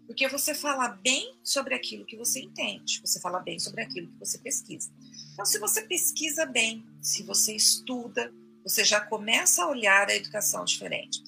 Porque 0.07 0.27
você 0.27 0.53
fala 0.53 0.89
bem 0.89 1.39
sobre 1.43 1.73
aquilo 1.73 2.05
que 2.05 2.17
você 2.17 2.41
entende, 2.41 2.99
você 3.01 3.19
fala 3.19 3.39
bem 3.39 3.59
sobre 3.59 3.81
aquilo 3.81 4.11
que 4.11 4.19
você 4.19 4.37
pesquisa. 4.37 4.91
Então, 5.33 5.45
se 5.45 5.59
você 5.59 5.81
pesquisa 5.83 6.45
bem, 6.45 6.85
se 7.01 7.23
você 7.23 7.55
estuda, 7.55 8.31
você 8.63 8.83
já 8.83 8.99
começa 8.99 9.63
a 9.63 9.69
olhar 9.69 10.09
a 10.09 10.15
educação 10.15 10.65
diferente. 10.65 11.21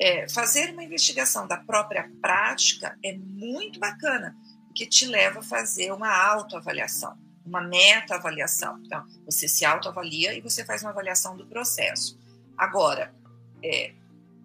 É, 0.00 0.28
fazer 0.28 0.72
uma 0.72 0.84
investigação 0.84 1.46
da 1.46 1.56
própria 1.56 2.10
prática 2.20 2.98
é 3.02 3.16
muito 3.16 3.80
bacana, 3.80 4.36
porque 4.66 4.86
te 4.86 5.06
leva 5.06 5.40
a 5.40 5.42
fazer 5.42 5.92
uma 5.92 6.14
autoavaliação 6.14 7.16
uma 7.46 7.62
meta-avaliação. 7.62 8.78
Então, 8.84 9.06
você 9.24 9.46
se 9.46 9.64
autoavalia 9.64 10.34
e 10.34 10.40
você 10.40 10.64
faz 10.64 10.82
uma 10.82 10.90
avaliação 10.90 11.36
do 11.36 11.46
processo. 11.46 12.18
Agora, 12.58 13.14
é, 13.62 13.94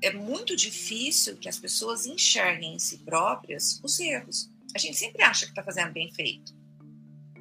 é 0.01 0.13
muito 0.13 0.55
difícil 0.55 1.35
que 1.37 1.49
as 1.49 1.57
pessoas 1.57 2.05
enxerguem 2.05 2.75
em 2.75 2.79
si 2.79 2.99
próprias 2.99 3.81
os 3.83 3.99
erros. 3.99 4.49
A 4.75 4.79
gente 4.79 4.97
sempre 4.97 5.23
acha 5.23 5.45
que 5.45 5.51
está 5.51 5.63
fazendo 5.63 5.91
bem 5.91 6.13
feito. 6.13 6.53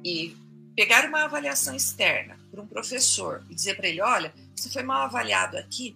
E 0.03 0.35
pegar 0.75 1.05
uma 1.07 1.25
avaliação 1.25 1.75
externa 1.75 2.39
por 2.49 2.59
um 2.59 2.67
professor 2.67 3.45
e 3.49 3.55
dizer 3.55 3.77
para 3.77 3.87
ele: 3.87 4.01
olha, 4.01 4.33
você 4.55 4.69
foi 4.69 4.81
mal 4.81 5.03
avaliado 5.03 5.57
aqui, 5.57 5.95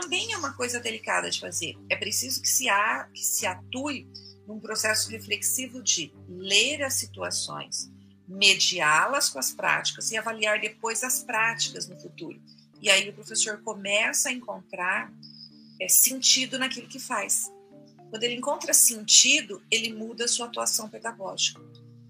também 0.00 0.32
é 0.32 0.36
uma 0.36 0.52
coisa 0.52 0.80
delicada 0.80 1.30
de 1.30 1.38
fazer. 1.38 1.78
É 1.88 1.94
preciso 1.94 2.42
que 2.42 2.48
se, 2.48 2.68
há, 2.68 3.08
que 3.14 3.24
se 3.24 3.46
atue 3.46 4.08
num 4.44 4.58
processo 4.58 5.08
reflexivo 5.08 5.80
de 5.80 6.12
ler 6.28 6.82
as 6.82 6.94
situações, 6.94 7.88
mediá-las 8.26 9.28
com 9.28 9.38
as 9.38 9.52
práticas 9.52 10.10
e 10.10 10.16
avaliar 10.16 10.60
depois 10.60 11.04
as 11.04 11.22
práticas 11.22 11.88
no 11.88 11.96
futuro. 12.00 12.42
E 12.82 12.90
aí 12.90 13.08
o 13.08 13.12
professor 13.12 13.62
começa 13.62 14.30
a 14.30 14.32
encontrar 14.32 15.12
é, 15.80 15.88
sentido 15.88 16.58
naquilo 16.58 16.88
que 16.88 16.98
faz. 16.98 17.52
Quando 18.10 18.24
ele 18.24 18.34
encontra 18.34 18.74
sentido, 18.74 19.62
ele 19.70 19.92
muda 19.92 20.24
a 20.24 20.28
sua 20.28 20.46
atuação 20.46 20.88
pedagógica. 20.88 21.60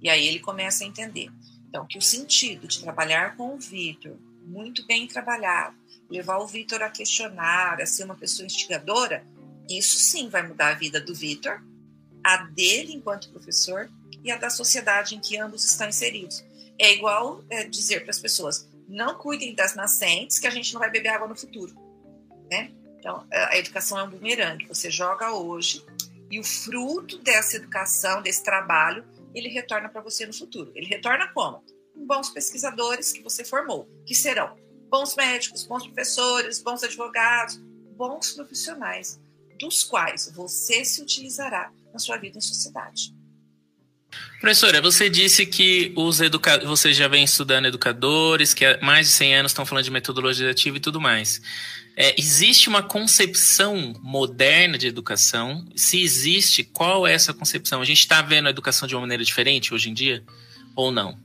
E 0.01 0.09
aí 0.09 0.27
ele 0.27 0.41
começa 0.41 0.85
a 0.85 0.87
entender. 0.87 1.31
Então, 1.69 1.87
que 1.87 1.99
o 1.99 2.03
sentido 2.03 2.67
de 2.67 2.81
trabalhar 2.81 3.37
com 3.37 3.55
o 3.55 3.59
Vitor, 3.59 4.17
muito 4.43 4.87
bem 4.87 5.07
trabalhado, 5.07 5.77
levar 6.11 6.39
o 6.39 6.47
Vitor 6.47 6.83
a 6.83 6.91
questionar, 6.91 7.81
a 7.81 7.87
ser 7.87 8.05
uma 8.05 8.15
pessoa 8.15 8.47
instigadora, 8.47 9.27
isso 9.69 9.99
sim 9.99 10.29
vai 10.29 10.47
mudar 10.47 10.69
a 10.69 10.75
vida 10.75 11.01
do 11.01 11.15
Vitor, 11.15 11.63
a 12.23 12.39
dele 12.39 12.93
enquanto 12.93 13.31
professor 13.31 13.91
e 14.23 14.31
a 14.31 14.37
da 14.37 14.51
sociedade 14.51 15.15
em 15.15 15.21
que 15.21 15.39
ambos 15.39 15.65
estão 15.65 15.89
inseridos. 15.89 16.45
É 16.79 16.93
igual 16.93 17.43
é, 17.51 17.65
dizer 17.65 18.01
para 18.01 18.11
as 18.11 18.19
pessoas: 18.19 18.69
não 18.89 19.17
cuidem 19.17 19.55
das 19.55 19.75
nascentes, 19.75 20.39
que 20.39 20.47
a 20.47 20.51
gente 20.51 20.73
não 20.73 20.81
vai 20.81 20.91
beber 20.91 21.09
água 21.09 21.29
no 21.29 21.37
futuro. 21.37 21.75
Né? 22.51 22.73
Então, 22.99 23.27
a 23.31 23.57
educação 23.57 23.99
é 23.99 24.03
um 24.03 24.11
bumerangue. 24.11 24.67
Você 24.67 24.91
joga 24.91 25.33
hoje 25.33 25.85
e 26.31 26.41
o 26.41 26.45
fruto 26.45 27.19
dessa 27.19 27.57
educação, 27.57 28.23
desse 28.23 28.43
trabalho, 28.43 29.05
ele 29.35 29.49
retorna 29.49 29.89
para 29.89 30.01
você 30.01 30.27
no 30.27 30.33
futuro. 30.33 30.73
Ele 30.75 30.87
retorna 30.87 31.29
como? 31.29 31.63
Com 31.93 32.07
bons 32.07 32.31
pesquisadores 32.31 33.13
que 33.13 33.23
você 33.23 33.45
formou, 33.45 33.89
que 34.07 34.15
serão 34.15 34.57
bons 34.95 35.17
médicos, 35.17 35.67
bons 35.67 35.85
professores, 35.89 36.63
bons 36.63 36.85
advogados, 36.85 37.61
bons 37.97 38.31
profissionais, 38.31 39.21
dos 39.59 39.83
quais 39.83 40.31
você 40.33 40.85
se 40.85 41.03
utilizará 41.03 41.73
na 41.93 41.99
sua 41.99 42.17
vida 42.17 42.39
em 42.39 42.41
sociedade. 42.41 43.13
Professora, 44.39 44.81
você 44.81 45.11
disse 45.11 45.47
que 45.47 45.93
os 45.97 46.21
educa... 46.21 46.65
você 46.65 46.93
já 46.93 47.09
vem 47.09 47.25
estudando 47.25 47.67
educadores, 47.67 48.55
que 48.55 48.65
há 48.65 48.79
mais 48.81 49.09
de 49.09 49.13
100 49.15 49.35
anos 49.35 49.51
estão 49.51 49.67
falando 49.67 49.83
de 49.83 49.91
metodologia 49.91 50.49
ativa 50.49 50.77
e 50.77 50.81
tudo 50.81 51.01
mais. 51.01 51.43
É, 51.97 52.15
existe 52.17 52.69
uma 52.69 52.83
concepção 52.83 53.95
moderna 54.01 54.79
de 54.79 54.87
educação? 54.87 55.67
Se 55.75 56.01
existe, 56.01 56.63
qual 56.63 57.05
é 57.05 57.15
essa 57.15 57.35
concepção? 57.35 57.83
A 57.83 57.85
gente 57.85 57.99
está 57.99 58.23
vendo 58.23 58.47
a 58.47 58.51
educação 58.51 58.87
de 58.87 58.95
uma 58.95 59.01
maneira 59.01 59.25
diferente 59.25 59.75
hoje 59.75 59.91
em 59.91 59.95
dia? 59.95 60.23
Ou 60.77 60.93
não? 60.93 61.19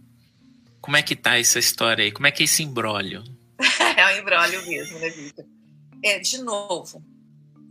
Como 0.82 0.98
é 0.98 1.04
que 1.04 1.16
tá 1.16 1.38
essa 1.38 1.60
história 1.60 2.04
aí? 2.04 2.12
Como 2.12 2.26
é 2.26 2.32
que 2.32 2.42
é 2.42 2.46
esse 2.46 2.64
embrólio? 2.64 3.24
é 3.98 4.08
um 4.08 4.20
embrólio 4.20 4.66
mesmo, 4.66 5.00
né, 5.00 5.10
Vitor? 5.10 5.46
É, 6.04 6.20
de 6.20 6.42
novo, 6.42 7.04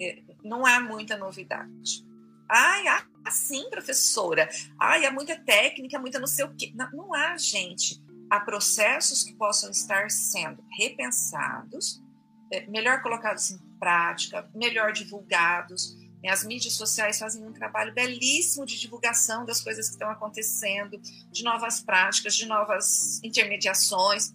é, 0.00 0.22
não 0.44 0.66
há 0.66 0.80
muita 0.80 1.16
novidade. 1.16 2.06
Ai, 2.48 2.86
ah, 2.88 3.04
assim, 3.24 3.68
professora. 3.70 4.48
Ai, 4.78 5.04
é 5.04 5.10
muita 5.10 5.38
técnica, 5.38 5.98
muita 5.98 6.18
não 6.18 6.26
sei 6.26 6.44
o 6.44 6.54
quê. 6.54 6.72
Não, 6.74 6.90
não 6.92 7.14
há, 7.14 7.36
gente. 7.36 8.02
Há 8.30 8.40
processos 8.40 9.22
que 9.22 9.34
possam 9.34 9.70
estar 9.70 10.10
sendo 10.10 10.62
repensados, 10.78 12.02
é, 12.52 12.66
melhor 12.66 13.02
colocados 13.02 13.50
em 13.50 13.58
prática, 13.78 14.50
melhor 14.54 14.92
divulgados, 14.92 15.96
As 16.26 16.44
mídias 16.44 16.74
sociais 16.74 17.18
fazem 17.18 17.46
um 17.46 17.52
trabalho 17.52 17.94
belíssimo 17.94 18.66
de 18.66 18.78
divulgação 18.78 19.44
das 19.44 19.60
coisas 19.60 19.86
que 19.86 19.92
estão 19.92 20.10
acontecendo, 20.10 21.00
de 21.30 21.44
novas 21.44 21.80
práticas, 21.80 22.34
de 22.34 22.44
novas 22.44 23.20
intermediações. 23.22 24.34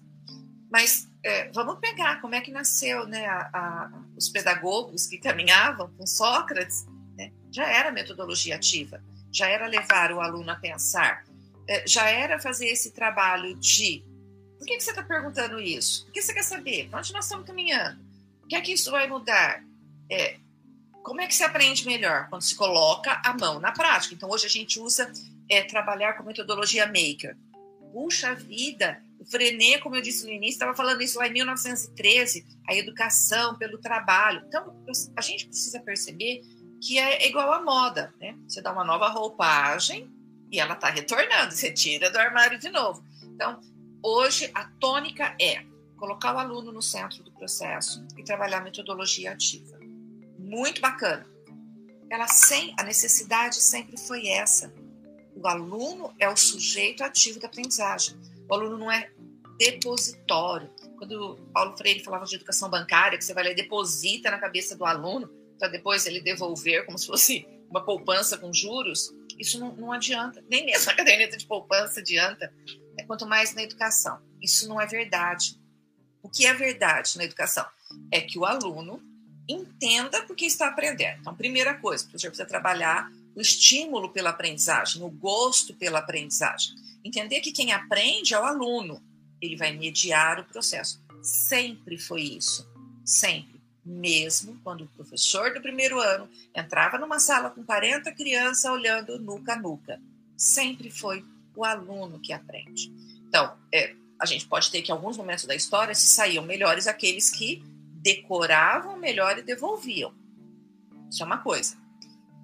Mas 0.72 1.08
é, 1.24 1.50
vamos 1.52 1.80
pegar 1.80 2.20
como 2.20 2.36
é 2.36 2.42
que 2.42 2.52
nasceu 2.52 3.08
né, 3.08 3.26
a, 3.26 3.50
a, 3.54 3.92
os 4.18 4.28
pedagogos 4.30 5.08
que 5.08 5.18
caminhavam 5.18 5.90
com 5.98 6.06
Sócrates. 6.06 6.86
Né, 7.18 7.32
já 7.52 7.66
era 7.66 7.92
metodologia 7.92 8.56
ativa, 8.56 9.02
já 9.32 9.48
era 9.48 9.66
levar 9.68 10.12
o 10.12 10.20
aluno 10.20 10.52
a 10.52 10.56
pensar, 10.56 11.24
é, 11.68 11.88
já 11.88 12.10
era 12.10 12.40
fazer 12.40 12.68
esse 12.68 12.92
trabalho 12.92 13.56
de. 13.56 14.04
Por 14.58 14.68
que, 14.68 14.78
que 14.78 14.84
você 14.84 14.90
está 14.90 15.04
perguntando 15.04 15.60
isso? 15.60 16.08
O 16.10 16.12
que 16.12 16.22
você 16.22 16.34
quer 16.34 16.44
saber? 16.44 16.90
Para 16.90 17.00
onde 17.00 17.14
nós 17.14 17.26
estamos 17.26 17.46
caminhando? 17.46 18.02
O 18.44 18.48
que 18.48 18.56
é 18.56 18.62
que 18.62 18.74
isso 18.74 18.92
vai 18.92 19.08
mudar? 19.08 19.64
É, 20.10 20.38
como 21.02 21.22
é 21.22 21.28
que 21.28 21.36
se 21.36 21.44
aprende 21.44 21.86
melhor? 21.86 22.28
Quando 22.30 22.42
se 22.42 22.56
coloca 22.56 23.22
a 23.24 23.34
mão 23.34 23.60
na 23.60 23.72
prática. 23.72 24.14
Então, 24.14 24.30
hoje 24.30 24.46
a 24.46 24.50
gente 24.50 24.80
usa 24.80 25.12
é, 25.50 25.62
trabalhar 25.64 26.14
com 26.14 26.24
metodologia 26.24 26.86
maker. 26.86 27.36
Puxa 27.92 28.34
vida! 28.34 29.02
O 29.24 29.26
Frenet, 29.26 29.82
como 29.82 29.96
eu 29.96 30.02
disse 30.02 30.26
no 30.26 30.32
início, 30.32 30.56
estava 30.56 30.76
falando 30.76 31.02
isso 31.02 31.18
lá 31.18 31.28
em 31.28 31.32
1913, 31.32 32.46
a 32.68 32.76
educação 32.76 33.56
pelo 33.58 33.78
trabalho. 33.78 34.44
Então, 34.46 34.84
a 35.16 35.22
gente 35.22 35.48
precisa 35.48 35.80
perceber 35.80 36.42
que 36.82 37.00
é 37.00 37.26
igual 37.26 37.54
à 37.54 37.62
moda, 37.62 38.14
né? 38.20 38.36
Você 38.46 38.62
dá 38.62 38.74
uma 38.74 38.84
nova 38.84 39.08
roupagem 39.08 40.12
e 40.52 40.60
ela 40.60 40.74
está 40.74 40.90
retornando, 40.90 41.54
você 41.54 41.72
tira 41.72 42.12
do 42.12 42.18
armário 42.18 42.60
de 42.60 42.70
novo. 42.70 43.02
Então, 43.24 43.62
hoje 44.04 44.52
a 44.54 44.66
tônica 44.66 45.34
é 45.40 45.64
colocar 45.96 46.36
o 46.36 46.40
aluno 46.40 46.74
no 46.74 46.82
centro 46.82 47.24
do 47.24 47.32
processo 47.32 48.06
e 48.18 48.24
trabalhar 48.24 48.58
a 48.58 48.64
metodologia 48.64 49.32
ativa 49.32 49.80
muito 50.38 50.82
bacana. 50.82 51.26
Ela 52.10 52.28
sem 52.28 52.76
a 52.78 52.84
necessidade 52.84 53.56
sempre 53.56 53.98
foi 53.98 54.28
essa. 54.28 54.74
O 55.34 55.48
aluno 55.48 56.14
é 56.20 56.28
o 56.28 56.36
sujeito 56.36 57.04
ativo 57.04 57.40
da 57.40 57.48
aprendizagem. 57.48 58.20
O 58.49 58.53
aluno 58.53 58.77
não 58.77 58.91
é 58.91 59.12
depositório. 59.58 60.69
Quando 60.97 61.38
Paulo 61.53 61.77
Freire 61.77 62.03
falava 62.03 62.25
de 62.25 62.36
educação 62.36 62.69
bancária, 62.69 63.17
que 63.17 63.23
você 63.23 63.34
vai 63.34 63.43
lá 63.43 63.49
e 63.51 63.56
deposita 63.56 64.32
na 64.32 64.39
cabeça 64.39 64.75
do 64.75 64.86
aluno 64.86 65.29
para 65.60 65.67
depois 65.67 66.06
ele 66.06 66.19
devolver 66.19 66.86
como 66.86 66.97
se 66.97 67.08
fosse 67.08 67.47
uma 67.69 67.84
poupança 67.84 68.38
com 68.38 68.53
juros, 68.53 69.13
isso 69.39 69.60
não, 69.60 69.75
não 69.75 69.91
adianta. 69.91 70.43
Nem 70.49 70.65
mesmo 70.65 70.91
a 70.91 70.95
caderneta 70.95 71.38
de 71.38 71.45
poupança 71.45 71.99
adianta. 71.99 72.53
É, 72.97 73.03
quanto 73.03 73.25
mais 73.25 73.56
na 73.56 73.63
educação. 73.63 74.21
Isso 74.41 74.67
não 74.67 74.79
é 74.79 74.86
verdade. 74.86 75.60
O 76.21 76.29
que 76.29 76.45
é 76.45 76.53
verdade 76.53 77.17
na 77.17 77.23
educação? 77.23 77.65
É 78.12 78.21
que 78.21 78.38
o 78.38 78.45
aluno 78.45 79.01
entenda 79.47 80.21
porque 80.23 80.45
está 80.45 80.67
aprendendo. 80.67 81.19
Então, 81.19 81.36
primeira 81.36 81.73
coisa, 81.75 82.03
o 82.03 82.08
professor 82.08 82.29
precisa 82.29 82.47
trabalhar 82.47 83.12
o 83.36 83.41
estímulo 83.41 84.10
pela 84.10 84.30
aprendizagem, 84.30 85.04
o 85.04 85.10
gosto 85.10 85.74
pela 85.74 86.00
aprendizagem. 86.00 86.76
Entender 87.04 87.41
que 87.41 87.52
quem 87.52 87.72
aprende 87.72 88.34
é 88.34 88.39
o 88.39 88.43
aluno, 88.43 89.02
ele 89.41 89.56
vai 89.56 89.72
mediar 89.76 90.39
o 90.39 90.46
processo. 90.46 91.04
Sempre 91.22 91.98
foi 91.98 92.22
isso, 92.22 92.67
sempre. 93.06 93.62
Mesmo 93.86 94.60
quando 94.63 94.86
o 94.86 94.88
professor 94.88 95.54
do 95.54 95.62
primeiro 95.62 96.00
ano 96.00 96.30
entrava 96.56 96.98
numa 96.98 97.19
sala 97.19 97.50
com 97.50 97.63
40 97.63 98.12
crianças 98.13 98.72
olhando 98.72 99.19
nuca 99.19 99.54
a 99.54 99.60
nuca. 99.60 100.02
Sempre 100.38 100.89
foi 100.89 101.26
o 101.56 101.65
aluno 101.65 102.19
que 102.19 102.32
aprende. 102.32 102.91
Então, 103.28 103.58
é, 103.74 103.93
a 104.19 104.26
gente 104.26 104.48
pode 104.48 104.72
ter 104.72 104.82
que, 104.82 104.91
em 104.91 104.96
alguns 104.96 105.17
momentos 105.17 105.46
da 105.46 105.56
história, 105.56 105.93
se 105.93 106.08
saíam 106.08 106.46
melhores 106.46 106.88
aqueles 106.88 107.30
que 107.30 107.62
decoravam 108.02 108.98
melhor 108.98 109.38
e 109.38 109.41
devolviam. 109.41 110.13
Isso 111.10 111.22
é 111.22 111.26
uma 111.26 111.39
coisa. 111.39 111.78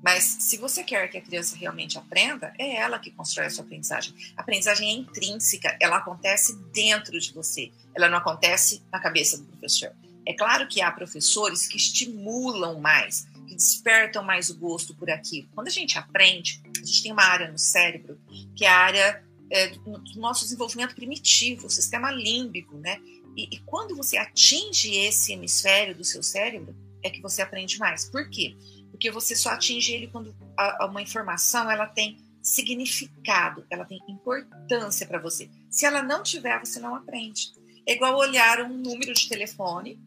Mas 0.02 0.24
se 0.24 0.58
você 0.58 0.84
quer 0.84 1.10
que 1.10 1.18
a 1.18 1.22
criança 1.22 1.56
realmente 1.56 1.98
aprenda, 1.98 2.54
é 2.58 2.78
ela 2.78 3.00
que 3.00 3.12
constrói 3.12 3.48
a 3.48 3.50
sua 3.50 3.64
aprendizagem. 3.64 4.14
A 4.36 4.42
aprendizagem 4.42 4.90
é 4.90 4.94
intrínseca, 4.94 5.78
ela 5.80 5.98
acontece 5.98 6.56
dentro 6.74 7.20
de 7.20 7.34
você, 7.34 7.72
ela 7.96 8.10
não 8.10 8.18
acontece 8.18 8.82
na 8.92 9.00
cabeça 9.00 9.38
do 9.38 9.46
professor. 9.46 9.92
É 10.26 10.34
claro 10.34 10.68
que 10.68 10.82
há 10.82 10.92
professores 10.92 11.68
que 11.68 11.76
estimulam 11.76 12.80
mais, 12.80 13.28
que 13.48 13.56
despertam 13.56 14.24
mais 14.24 14.50
o 14.50 14.58
gosto 14.58 14.96
por 14.96 15.10
aquilo. 15.10 15.50
Quando 15.54 15.68
a 15.68 15.72
gente 15.72 15.98
aprende, 15.98 16.62
a 16.82 16.86
gente 16.86 17.04
tem 17.04 17.12
uma 17.12 17.24
área 17.24 17.52
no 17.52 17.58
cérebro, 17.58 18.20
que 18.56 18.64
é 18.64 18.70
a 18.70 18.78
área 18.78 19.24
é, 19.50 19.70
do 19.70 20.20
nosso 20.20 20.44
desenvolvimento 20.44 20.96
primitivo, 20.96 21.66
o 21.66 21.70
sistema 21.70 22.12
límbico, 22.12 22.78
né? 22.78 23.02
E, 23.36 23.56
e 23.56 23.60
quando 23.62 23.96
você 23.96 24.18
atinge 24.18 24.96
esse 24.96 25.34
hemisfério 25.34 25.96
do 25.96 26.04
seu 26.04 26.22
cérebro, 26.22 26.76
é 27.04 27.10
que 27.10 27.22
você 27.22 27.42
aprende 27.42 27.78
mais. 27.80 28.06
Por 28.06 28.30
quê? 28.30 28.56
Porque 28.56 28.79
você 29.12 29.36
só 29.36 29.52
atinge 29.52 29.94
ele 29.94 30.08
quando 30.08 30.36
a, 30.58 30.84
a 30.84 30.88
uma 30.88 31.02
informação 31.02 31.70
ela 31.70 31.86
tem 31.86 32.18
significado, 32.42 33.66
ela 33.70 33.86
tem 33.86 34.00
importância 34.08 35.06
para 35.06 35.20
você. 35.20 35.50
Se 35.70 35.86
ela 35.86 36.02
não 36.02 36.24
tiver, 36.24 36.60
você 36.60 36.80
não 36.80 36.96
aprende. 36.96 37.52
É 37.86 37.94
igual 37.94 38.18
olhar 38.18 38.62
um 38.62 38.70
número 38.70 39.14
de 39.14 39.30
telefone 39.30 40.00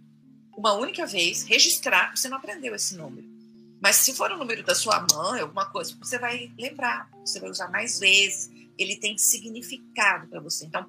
uma 0.57 0.75
única 0.75 1.07
vez, 1.07 1.45
registrar, 1.45 2.15
você 2.15 2.29
não 2.29 2.37
aprendeu 2.37 2.75
esse 2.75 2.97
número. 2.97 3.27
Mas 3.81 3.97
se 3.97 4.15
for 4.15 4.31
o 4.31 4.37
número 4.37 4.63
da 4.63 4.75
sua 4.75 5.05
mãe, 5.13 5.41
alguma 5.41 5.67
coisa, 5.67 5.97
você 5.99 6.19
vai 6.19 6.53
lembrar, 6.59 7.11
você 7.25 7.41
vai 7.41 7.51
usar 7.51 7.69
mais 7.69 7.99
vezes, 7.99 8.51
ele 8.79 8.97
tem 8.97 9.19
significado 9.19 10.29
para 10.29 10.41
você. 10.41 10.67
Então, 10.67 10.87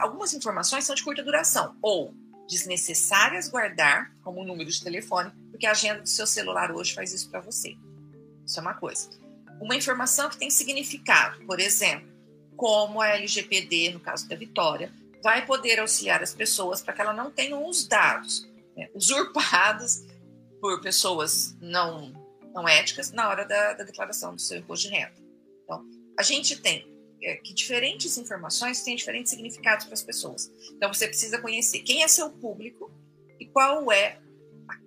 algumas 0.00 0.34
informações 0.34 0.84
são 0.84 0.94
de 0.94 1.04
curta 1.04 1.22
duração 1.22 1.76
ou 1.80 2.14
desnecessárias 2.48 3.48
guardar, 3.48 4.12
como 4.22 4.40
o 4.40 4.44
número 4.44 4.70
de 4.70 4.82
telefone, 4.82 5.30
porque 5.50 5.66
a 5.66 5.72
agenda 5.72 6.02
do 6.02 6.08
seu 6.08 6.26
celular 6.26 6.70
hoje 6.72 6.94
faz 6.94 7.12
isso 7.12 7.30
para 7.30 7.40
você. 7.40 7.76
Isso 8.46 8.58
é 8.58 8.62
uma 8.62 8.74
coisa. 8.74 9.08
Uma 9.60 9.76
informação 9.76 10.28
que 10.28 10.36
tem 10.36 10.50
significado, 10.50 11.44
por 11.46 11.60
exemplo, 11.60 12.08
como 12.56 13.00
a 13.00 13.08
LGPD, 13.08 13.90
no 13.92 14.00
caso 14.00 14.28
da 14.28 14.36
Vitória, 14.36 14.92
vai 15.22 15.46
poder 15.46 15.78
auxiliar 15.78 16.22
as 16.22 16.34
pessoas 16.34 16.82
para 16.82 16.92
que 16.92 17.00
ela 17.00 17.12
não 17.12 17.30
tenham 17.30 17.66
os 17.66 17.86
dados 17.86 18.48
né, 18.76 18.90
usurpados 18.94 20.04
por 20.60 20.80
pessoas 20.80 21.56
não, 21.60 22.12
não 22.52 22.68
éticas 22.68 23.12
na 23.12 23.28
hora 23.28 23.44
da, 23.44 23.74
da 23.74 23.84
declaração 23.84 24.34
do 24.34 24.40
seu 24.40 24.58
imposto 24.58 24.88
de 24.88 24.94
renda. 24.94 25.14
Então, 25.64 25.84
a 26.18 26.22
gente 26.22 26.56
tem 26.56 26.91
que 27.44 27.54
diferentes 27.54 28.16
informações 28.18 28.82
têm 28.82 28.96
diferentes 28.96 29.30
significados 29.30 29.84
para 29.84 29.94
as 29.94 30.02
pessoas. 30.02 30.50
Então 30.72 30.92
você 30.92 31.06
precisa 31.06 31.40
conhecer 31.40 31.80
quem 31.80 32.02
é 32.02 32.08
seu 32.08 32.30
público 32.30 32.90
e 33.38 33.46
qual 33.46 33.90
é 33.92 34.18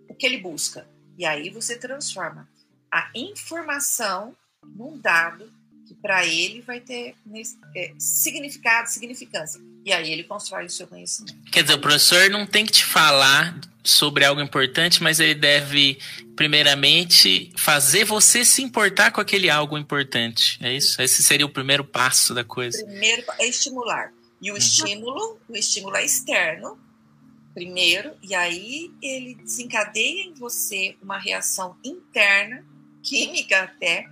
o 0.09 0.13
que 0.13 0.25
ele 0.25 0.37
busca. 0.37 0.87
E 1.17 1.25
aí 1.25 1.49
você 1.49 1.77
transforma 1.77 2.49
a 2.91 3.09
informação 3.15 4.35
num 4.63 4.97
dado 4.99 5.51
que 5.85 5.93
para 5.93 6.25
ele 6.25 6.61
vai 6.61 6.79
ter 6.79 7.15
é, 7.75 7.93
significado, 7.97 8.89
significância. 8.89 9.61
E 9.85 9.93
aí 9.93 10.11
ele 10.11 10.23
constrói 10.23 10.65
o 10.65 10.69
seu 10.69 10.87
conhecimento. 10.87 11.35
Quer 11.51 11.61
dizer, 11.61 11.75
o 11.75 11.79
professor 11.79 12.29
não 12.29 12.45
tem 12.45 12.65
que 12.65 12.71
te 12.71 12.85
falar 12.85 13.59
sobre 13.83 14.25
algo 14.25 14.41
importante, 14.41 15.01
mas 15.03 15.19
ele 15.19 15.35
deve, 15.35 15.99
primeiramente, 16.35 17.51
fazer 17.55 18.03
você 18.03 18.43
se 18.43 18.63
importar 18.63 19.11
com 19.11 19.21
aquele 19.21 19.49
algo 19.49 19.77
importante. 19.77 20.57
É 20.61 20.73
isso? 20.73 20.99
Esse 21.01 21.21
seria 21.21 21.45
o 21.45 21.49
primeiro 21.49 21.83
passo 21.83 22.33
da 22.33 22.43
coisa. 22.43 22.83
Primeiro 22.83 23.23
é 23.39 23.47
estimular. 23.47 24.11
E 24.41 24.49
o 24.49 24.53
uhum. 24.53 24.57
estímulo, 24.57 25.39
o 25.47 25.55
estímulo 25.55 25.95
é 25.95 26.03
externo, 26.03 26.79
primeiro, 27.53 28.11
e 28.21 28.35
aí 28.35 28.91
ele 29.01 29.35
desencadeia 29.35 30.23
em 30.23 30.33
você 30.33 30.97
uma 31.01 31.17
reação 31.17 31.77
interna, 31.83 32.65
química 33.01 33.63
até, 33.63 34.07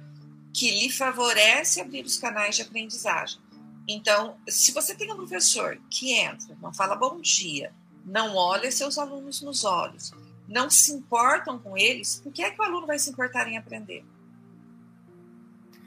que 0.54 0.70
lhe 0.70 0.90
favorece 0.90 1.82
abrir 1.82 2.06
os 2.06 2.18
canais 2.18 2.56
de 2.56 2.62
aprendizagem. 2.62 3.42
Então, 3.88 4.38
se 4.48 4.72
você 4.72 4.96
tem 4.96 5.12
um 5.12 5.16
professor 5.16 5.80
que 5.90 6.14
entra, 6.14 6.56
não 6.62 6.74
fala 6.74 6.96
bom 6.96 7.20
dia, 7.20 7.74
não 8.06 8.36
olha 8.36 8.72
seus 8.72 8.98
alunos 8.98 9.42
nos 9.42 9.66
olhos, 9.66 10.12
não 10.48 10.70
se 10.70 10.94
importam 10.94 11.58
com 11.58 11.78
eles, 11.78 12.22
por 12.22 12.32
que 12.32 12.44
é 12.44 12.52
que 12.52 12.62
o 12.62 12.64
aluno 12.64 12.86
vai 12.86 13.00
se 13.00 13.10
importar 13.10 13.48
em 13.48 13.58
aprender? 13.58 14.06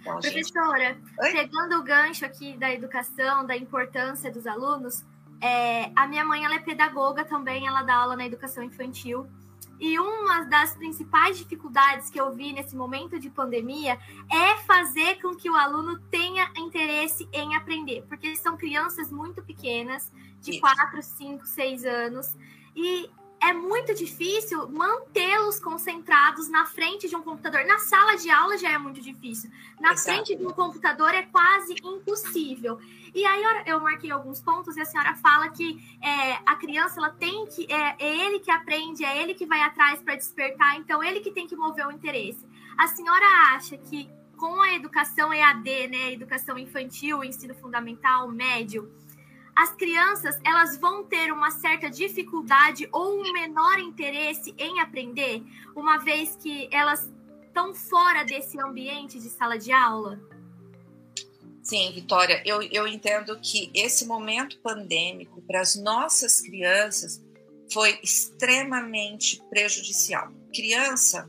Então, 0.01 0.21
Professora, 0.21 0.95
gente... 0.95 1.33
pegando 1.33 1.79
o 1.79 1.83
gancho 1.83 2.25
aqui 2.25 2.57
da 2.57 2.73
educação, 2.73 3.47
da 3.47 3.57
importância 3.57 4.31
dos 4.31 4.47
alunos, 4.47 5.05
é, 5.41 5.91
a 5.97 6.07
minha 6.07 6.25
mãe 6.25 6.45
ela 6.45 6.55
é 6.55 6.61
pedagoga 6.61 7.25
também, 7.25 7.67
ela 7.67 7.83
dá 7.83 7.95
aula 7.95 8.17
na 8.17 8.25
educação 8.25 8.63
infantil. 8.63 9.27
E 9.79 9.99
uma 9.99 10.45
das 10.45 10.75
principais 10.75 11.37
dificuldades 11.39 12.09
que 12.09 12.21
eu 12.21 12.33
vi 12.33 12.53
nesse 12.53 12.75
momento 12.75 13.19
de 13.19 13.29
pandemia 13.29 13.99
é 14.31 14.57
fazer 14.59 15.21
com 15.21 15.35
que 15.35 15.51
o 15.51 15.55
aluno 15.55 15.99
tenha 16.11 16.51
interesse 16.57 17.29
em 17.33 17.55
aprender, 17.55 18.05
porque 18.09 18.35
são 18.37 18.57
crianças 18.57 19.13
muito 19.13 19.43
pequenas, 19.43 20.13
de 20.41 20.53
Isso. 20.53 20.61
4, 20.61 21.03
5, 21.03 21.47
6 21.47 21.85
anos, 21.85 22.37
e 22.75 23.11
é 23.41 23.53
muito 23.53 23.95
difícil 23.95 24.69
mantê-los 24.69 25.61
concentrados 25.61 26.49
na 26.49 26.67
frente 26.67 27.09
de 27.09 27.15
um 27.15 27.23
computador. 27.23 27.65
Na 27.65 27.79
sala 27.79 28.17
de 28.17 28.31
aula 28.31 28.57
já 28.57 28.71
é 28.71 28.79
muito 28.79 29.01
difícil. 29.01 29.51
Na 29.81 29.93
Exato. 29.93 30.03
frente 30.03 30.37
de 30.37 30.47
um 30.47 30.51
computador 30.51 31.15
é 31.15 31.23
quase 31.23 31.75
impossível. 31.85 32.79
E 33.15 33.25
aí 33.25 33.43
eu 33.67 33.81
marquei 33.81 34.11
alguns 34.11 34.41
pontos 34.41 34.77
e 34.77 34.81
a 34.81 34.85
senhora 34.85 35.15
fala 35.15 35.49
que 35.49 35.79
é, 36.03 36.39
a 36.47 36.57
criança 36.57 36.99
ela 36.99 37.11
tem 37.11 37.47
que 37.47 37.71
é, 37.73 37.97
é 37.99 38.27
ele 38.27 38.41
que 38.41 38.51
aprende, 38.51 39.05
é 39.05 39.23
ele 39.23 39.35
que 39.35 39.47
vai 39.47 39.61
atrás 39.63 40.03
para 40.03 40.17
despertar, 40.17 40.77
então 40.77 41.03
ele 41.03 41.21
que 41.21 41.31
tem 41.31 41.47
que 41.47 41.57
mover 41.57 41.87
o 41.87 41.93
interesse. 41.93 42.47
A 42.77 42.89
senhora 42.89 43.25
acha 43.55 43.77
que 43.79 44.11
com 44.37 44.61
a 44.61 44.75
educação 44.75 45.33
EAD, 45.33 45.89
né, 45.89 46.13
educação 46.13 46.59
infantil, 46.59 47.25
ensino 47.25 47.55
fundamental, 47.55 48.29
médio, 48.29 48.93
as 49.57 49.75
crianças 49.75 50.39
elas 50.45 50.77
vão 50.77 51.05
ter 51.05 51.33
uma 51.33 51.51
certa 51.51 51.89
dificuldade 51.91 52.87
ou 52.93 53.21
um 53.21 53.33
menor 53.33 53.79
interesse 53.79 54.55
em 54.59 54.81
aprender, 54.81 55.43
uma 55.75 55.97
vez 55.97 56.37
que 56.37 56.69
elas 56.71 57.11
estão 57.47 57.75
fora 57.75 58.23
desse 58.23 58.61
ambiente 58.61 59.19
de 59.19 59.31
sala 59.31 59.59
de 59.59 59.73
aula? 59.73 60.21
Sim, 61.63 61.91
Vitória, 61.93 62.43
eu, 62.45 62.63
eu 62.63 62.87
entendo 62.87 63.37
que 63.41 63.71
esse 63.75 64.07
momento 64.07 64.61
pandêmico 64.61 65.41
para 65.43 65.61
as 65.61 65.75
nossas 65.75 66.41
crianças 66.41 67.25
foi 67.73 67.99
extremamente 68.03 69.43
prejudicial. 69.51 70.31
Criança 70.55 71.29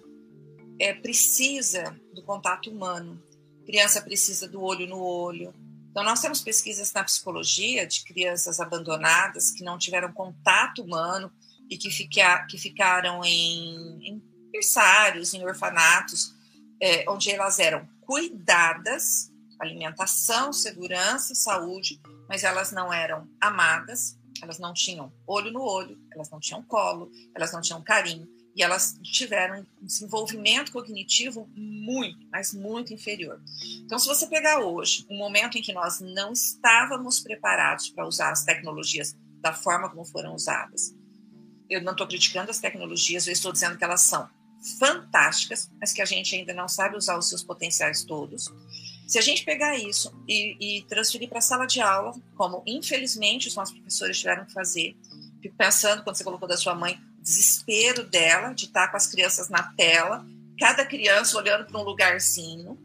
é, 0.80 0.94
precisa 0.94 2.00
do 2.14 2.22
contato 2.24 2.70
humano, 2.70 3.24
criança 3.66 4.02
precisa 4.02 4.48
do 4.48 4.62
olho 4.62 4.86
no 4.86 5.02
olho. 5.02 5.54
Então, 5.98 6.06
nós 6.06 6.22
temos 6.22 6.42
pesquisas 6.42 6.94
na 6.94 7.04
psicologia 7.04 7.88
de 7.88 8.04
crianças 8.04 8.60
abandonadas 8.60 9.50
que 9.50 9.64
não 9.64 9.80
tiveram 9.80 10.14
contato 10.14 10.84
humano 10.84 11.32
e 11.68 11.76
que, 11.76 11.90
fica, 11.90 12.46
que 12.46 12.56
ficaram 12.56 13.26
em, 13.26 14.08
em 14.08 14.24
berçários, 14.52 15.34
em 15.34 15.44
orfanatos, 15.44 16.36
é, 16.80 17.04
onde 17.10 17.32
elas 17.32 17.58
eram 17.58 17.90
cuidadas, 18.02 19.34
alimentação, 19.60 20.54
segurança, 20.54 21.34
saúde, 21.34 22.00
mas 22.30 22.44
elas 22.44 22.72
não 22.72 22.94
eram 22.94 23.28
amadas, 23.42 24.20
elas 24.40 24.60
não 24.60 24.76
tinham 24.76 25.12
olho 25.26 25.52
no 25.52 25.64
olho, 25.64 25.98
elas 26.14 26.30
não 26.30 26.40
tinham 26.40 26.62
colo, 26.62 27.10
elas 27.34 27.52
não 27.52 27.60
tinham 27.60 27.82
carinho, 27.82 28.28
e 28.58 28.64
elas 28.64 28.98
tiveram 29.04 29.64
um 29.80 29.86
desenvolvimento 29.86 30.72
cognitivo 30.72 31.48
muito, 31.56 32.26
mas 32.32 32.56
muito 32.56 32.92
inferior. 32.92 33.40
Então, 33.86 34.00
se 34.00 34.08
você 34.08 34.26
pegar 34.26 34.62
hoje, 34.62 35.06
um 35.12 35.16
momento 35.16 35.60
em 35.60 35.62
que 35.62 35.72
nós 35.72 36.00
não 36.00 36.34
estávamos 36.34 37.20
preparados 37.20 37.90
para 37.90 38.08
usar 38.08 38.32
as 38.32 38.44
tecnologias 38.44 39.16
da 39.42 39.54
forma 39.54 39.88
como 39.92 40.04
foram 40.04 40.34
usadas, 40.34 40.96
eu 41.70 41.84
não 41.84 41.92
estou 41.92 42.08
criticando 42.08 42.50
as 42.50 42.60
tecnologias, 42.60 43.28
eu 43.28 43.34
estou 43.34 43.52
dizendo 43.52 43.78
que 43.78 43.84
elas 43.84 44.02
são 44.02 44.28
fantásticas, 44.80 45.70
mas 45.80 45.94
que 45.94 46.02
a 46.02 46.06
gente 46.06 46.36
ainda 46.36 46.52
não 46.52 46.68
sabe 46.68 46.98
usar 46.98 47.16
os 47.16 47.30
seus 47.30 47.44
potenciais 47.44 48.04
todos. 48.04 48.52
Se 49.08 49.20
a 49.20 49.22
gente 49.22 49.46
pegar 49.46 49.78
isso 49.78 50.12
e, 50.28 50.80
e 50.80 50.82
transferir 50.88 51.30
para 51.30 51.38
a 51.38 51.42
sala 51.42 51.68
de 51.68 51.80
aula, 51.80 52.12
como 52.36 52.64
infelizmente 52.66 53.50
os 53.50 53.56
nossos 53.56 53.76
professores 53.76 54.18
tiveram 54.18 54.46
que 54.46 54.52
fazer, 54.52 54.98
fico 55.44 55.56
pensando, 55.56 56.04
quando 56.04 56.16
você 56.16 56.24
colocou 56.24 56.48
da 56.48 56.58
sua 56.58 56.74
mãe, 56.74 57.00
desespero 57.28 58.06
dela 58.06 58.54
de 58.54 58.66
estar 58.66 58.88
com 58.88 58.96
as 58.96 59.06
crianças 59.06 59.50
na 59.50 59.62
tela, 59.62 60.26
cada 60.58 60.86
criança 60.86 61.38
olhando 61.38 61.66
para 61.66 61.80
um 61.80 61.84
lugarzinho. 61.84 62.80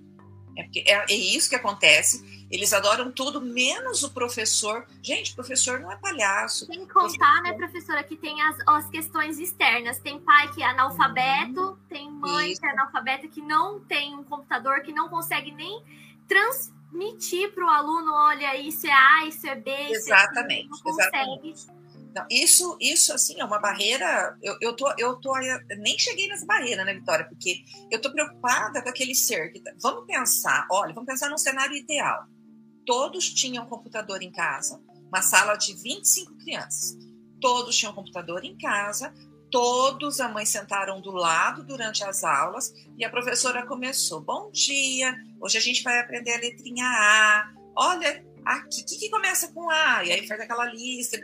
É, 0.59 0.65
porque 0.65 0.81
é, 0.81 1.05
é 1.09 1.15
isso 1.15 1.49
que 1.49 1.55
acontece. 1.55 2.47
Eles 2.51 2.73
adoram 2.75 3.11
tudo, 3.11 3.41
menos 3.41 4.03
o 4.03 4.11
professor. 4.11 4.87
Gente, 5.03 5.35
professor 5.35 5.81
não 5.81 5.91
é 5.91 5.97
palhaço. 5.97 6.67
Sem 6.67 6.87
contar, 6.87 7.41
né, 7.43 7.55
professora, 7.55 8.03
que 8.03 8.17
tem 8.17 8.43
as, 8.43 8.57
as 8.67 8.91
questões 8.91 9.39
externas. 9.39 9.99
Tem 10.01 10.21
pai 10.21 10.53
que 10.53 10.63
é 10.63 10.67
analfabeto, 10.67 11.61
uhum. 11.61 11.77
tem 11.89 12.11
mãe 12.11 12.53
isso. 12.53 12.61
que 12.61 12.67
é 12.67 12.71
analfabeta, 12.71 13.29
que 13.29 13.41
não 13.41 13.81
tem 13.81 14.15
um 14.15 14.25
computador, 14.25 14.83
que 14.83 14.93
não 14.93 15.09
consegue 15.09 15.53
nem 15.53 15.83
transmitir 16.29 17.53
para 17.53 17.65
o 17.65 17.71
aluno: 17.71 18.13
olha, 18.13 18.55
isso 18.59 18.87
é 18.87 18.93
A, 18.93 19.25
isso 19.27 19.47
é 19.47 19.55
B. 19.55 19.71
Exatamente. 19.71 20.69
Isso 20.71 20.83
é 20.83 20.85
não 20.85 20.97
consegue. 20.97 21.49
Exatamente. 21.49 21.82
Não, 22.15 22.27
isso, 22.31 22.77
isso 22.81 23.13
assim 23.13 23.41
é 23.41 23.45
uma 23.45 23.59
barreira. 23.59 24.37
Eu, 24.43 24.57
eu 24.61 24.77
tô, 24.77 24.93
eu 24.99 25.17
tô, 25.17 25.33
nem 25.79 25.99
cheguei 25.99 26.29
nessa 26.29 26.45
barreira, 26.45 26.85
né, 26.85 26.95
Vitória? 26.95 27.27
Porque 27.27 27.63
eu 27.91 28.01
tô 28.01 28.13
preocupada 28.13 28.83
com 28.83 28.89
aquele 28.89 29.15
ser 29.15 29.51
que 29.51 29.61
tá, 29.61 29.73
vamos 29.81 30.07
pensar, 30.07 30.67
olha, 30.71 30.93
vamos 30.93 31.09
pensar 31.09 31.31
num 31.31 31.39
cenário 31.39 31.75
ideal. 31.75 32.27
Todos 32.85 33.33
tinham 33.33 33.67
computador 33.67 34.23
em 34.23 34.31
casa, 34.31 34.83
uma 35.09 35.23
sala 35.23 35.57
de 35.57 35.75
25 35.75 36.37
crianças. 36.39 36.99
Todos 37.41 37.77
tinham 37.77 37.95
computador 37.95 38.45
em 38.45 38.57
casa, 38.59 39.13
todos 39.51 40.21
a 40.21 40.29
mãe 40.29 40.45
sentaram 40.45 41.01
do 41.01 41.13
lado 41.13 41.65
durante 41.65 42.05
as 42.05 42.25
aulas 42.25 42.73
e 42.99 43.05
a 43.05 43.11
professora 43.11 43.67
começou: 43.67 44.21
"Bom 44.21 44.51
dia, 44.51 45.17
hoje 45.41 45.57
a 45.57 45.61
gente 45.61 45.83
vai 45.83 45.99
aprender 45.99 46.35
a 46.35 46.41
letrinha 46.41 46.85
A. 46.85 47.53
Olha, 47.75 48.25
aqui, 48.45 48.83
o 48.83 48.85
que, 48.85 48.99
que 48.99 49.11
começa 49.11 49.53
com 49.53 49.71
A?" 49.71 50.05
E 50.05 50.13
aí 50.13 50.27
faz 50.27 50.41
aquela 50.41 50.67
lista, 50.67 51.19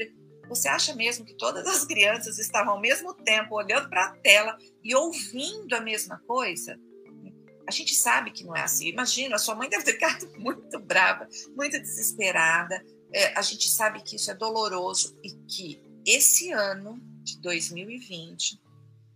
você 0.48 0.68
acha 0.68 0.94
mesmo 0.94 1.24
que 1.24 1.34
todas 1.34 1.66
as 1.66 1.84
crianças 1.84 2.38
estavam 2.38 2.74
ao 2.74 2.80
mesmo 2.80 3.14
tempo 3.14 3.54
olhando 3.54 3.88
para 3.88 4.06
a 4.06 4.16
tela 4.16 4.56
e 4.82 4.94
ouvindo 4.94 5.74
a 5.74 5.80
mesma 5.80 6.18
coisa? 6.26 6.78
A 7.66 7.70
gente 7.70 7.94
sabe 7.94 8.30
que 8.30 8.44
não 8.44 8.56
é 8.56 8.62
assim. 8.62 8.88
Imagina, 8.88 9.36
a 9.36 9.38
sua 9.38 9.54
mãe 9.54 9.68
deve 9.68 9.84
ter 9.84 9.92
ficado 9.92 10.26
muito 10.40 10.78
brava, 10.80 11.28
muito 11.54 11.78
desesperada. 11.78 12.82
É, 13.12 13.38
a 13.38 13.42
gente 13.42 13.68
sabe 13.68 14.02
que 14.02 14.16
isso 14.16 14.30
é 14.30 14.34
doloroso 14.34 15.18
e 15.22 15.30
que 15.46 15.82
esse 16.06 16.50
ano 16.50 16.98
de 17.22 17.38
2020, 17.40 18.58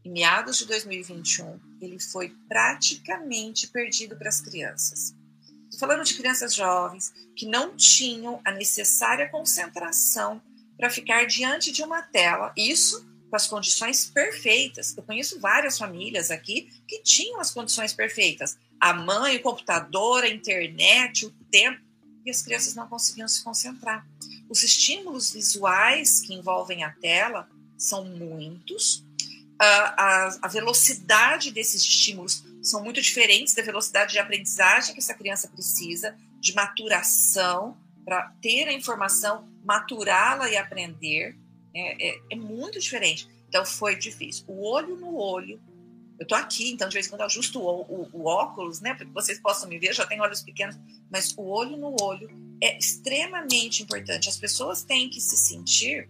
em 0.05 0.13
meados 0.13 0.59
de 0.59 0.67
2021, 0.67 1.59
ele 1.81 1.99
foi 1.99 2.35
praticamente 2.47 3.69
perdido 3.69 4.17
para 4.17 4.29
as 4.29 4.41
crianças. 4.41 5.15
Estou 5.71 5.89
falando 5.89 6.05
de 6.05 6.15
crianças 6.15 6.55
jovens 6.55 7.13
que 7.35 7.47
não 7.47 7.75
tinham 7.75 8.41
a 8.45 8.53
necessária 8.53 9.31
concentração 9.31 10.43
para 10.83 10.91
ficar 10.91 11.27
diante 11.27 11.71
de 11.71 11.81
uma 11.85 12.03
tela. 12.03 12.53
Isso 12.57 13.07
com 13.31 13.37
as 13.37 13.47
condições 13.47 14.05
perfeitas. 14.05 14.97
Eu 14.97 15.05
conheço 15.05 15.39
várias 15.39 15.79
famílias 15.79 16.29
aqui 16.29 16.69
que 16.89 17.01
tinham 17.05 17.39
as 17.39 17.53
condições 17.53 17.93
perfeitas. 17.93 18.59
A 18.81 18.93
mãe, 18.93 19.37
o 19.37 19.43
computador, 19.43 20.25
a 20.25 20.29
internet, 20.29 21.25
o 21.25 21.31
tempo, 21.53 21.81
e 22.27 22.31
as 22.33 22.43
crianças 22.43 22.75
não 22.75 22.89
conseguiam 22.89 23.29
se 23.29 23.45
concentrar. 23.45 24.05
Os 24.49 24.65
estímulos 24.65 25.33
visuais 25.33 26.19
que 26.19 26.35
envolvem 26.35 26.83
a 26.83 26.91
tela 26.91 27.49
são 27.79 28.05
muitos. 28.05 29.05
A, 29.61 29.67
a, 29.67 30.39
a 30.43 30.49
velocidade 30.49 31.53
desses 31.53 31.81
estímulos 31.81 32.43
são 32.61 32.83
muito 32.83 33.01
diferentes 33.01 33.55
da 33.55 33.63
velocidade 33.63 34.15
de 34.15 34.19
aprendizagem 34.19 34.95
que 34.95 35.01
essa 35.01 35.15
criança 35.15 35.47
precisa, 35.47 36.19
de 36.41 36.53
maturação, 36.57 37.77
para 38.05 38.33
ter 38.41 38.69
a 38.69 38.73
informação 38.73 39.49
maturá-la 39.65 40.51
e 40.51 40.57
aprender 40.57 41.39
é, 41.75 42.09
é, 42.09 42.21
é, 42.31 42.37
muito 42.37 42.79
diferente. 42.79 43.29
Então 43.49 43.65
foi 43.65 43.97
difícil. 43.97 44.45
O 44.49 44.67
olho 44.69 44.97
no 44.97 45.17
olho. 45.17 45.61
Eu 46.19 46.27
tô 46.27 46.35
aqui, 46.35 46.71
então 46.71 46.89
de 46.89 46.95
vez 46.95 47.07
em 47.07 47.11
quando 47.11 47.23
eu 47.23 47.27
ajusto 47.27 47.61
o, 47.61 47.83
o, 47.83 48.09
o 48.13 48.27
óculos, 48.27 48.81
né, 48.81 48.95
para 48.95 49.07
que 49.07 49.13
vocês 49.13 49.41
possam 49.41 49.69
me 49.69 49.79
ver. 49.79 49.95
Já 49.95 50.07
tenho 50.07 50.23
olhos 50.23 50.43
pequenos, 50.43 50.79
mas 51.11 51.35
o 51.37 51.43
olho 51.43 51.77
no 51.77 51.97
olho 52.01 52.31
é 52.63 52.79
extremamente 52.79 53.83
importante. 53.83 54.29
As 54.29 54.37
pessoas 54.37 54.85
têm 54.85 55.09
que 55.09 55.21
se 55.21 55.37
sentir 55.37 56.09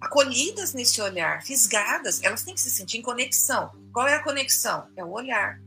acolhidas 0.00 0.74
nesse 0.74 1.00
olhar, 1.00 1.42
fisgadas. 1.42 2.22
Elas 2.22 2.42
têm 2.42 2.54
que 2.54 2.60
se 2.60 2.70
sentir 2.70 2.98
em 2.98 3.02
conexão. 3.02 3.70
Qual 3.92 4.06
é 4.06 4.14
a 4.14 4.22
conexão? 4.22 4.88
É 4.96 5.04
o 5.04 5.10
olhar. 5.10 5.60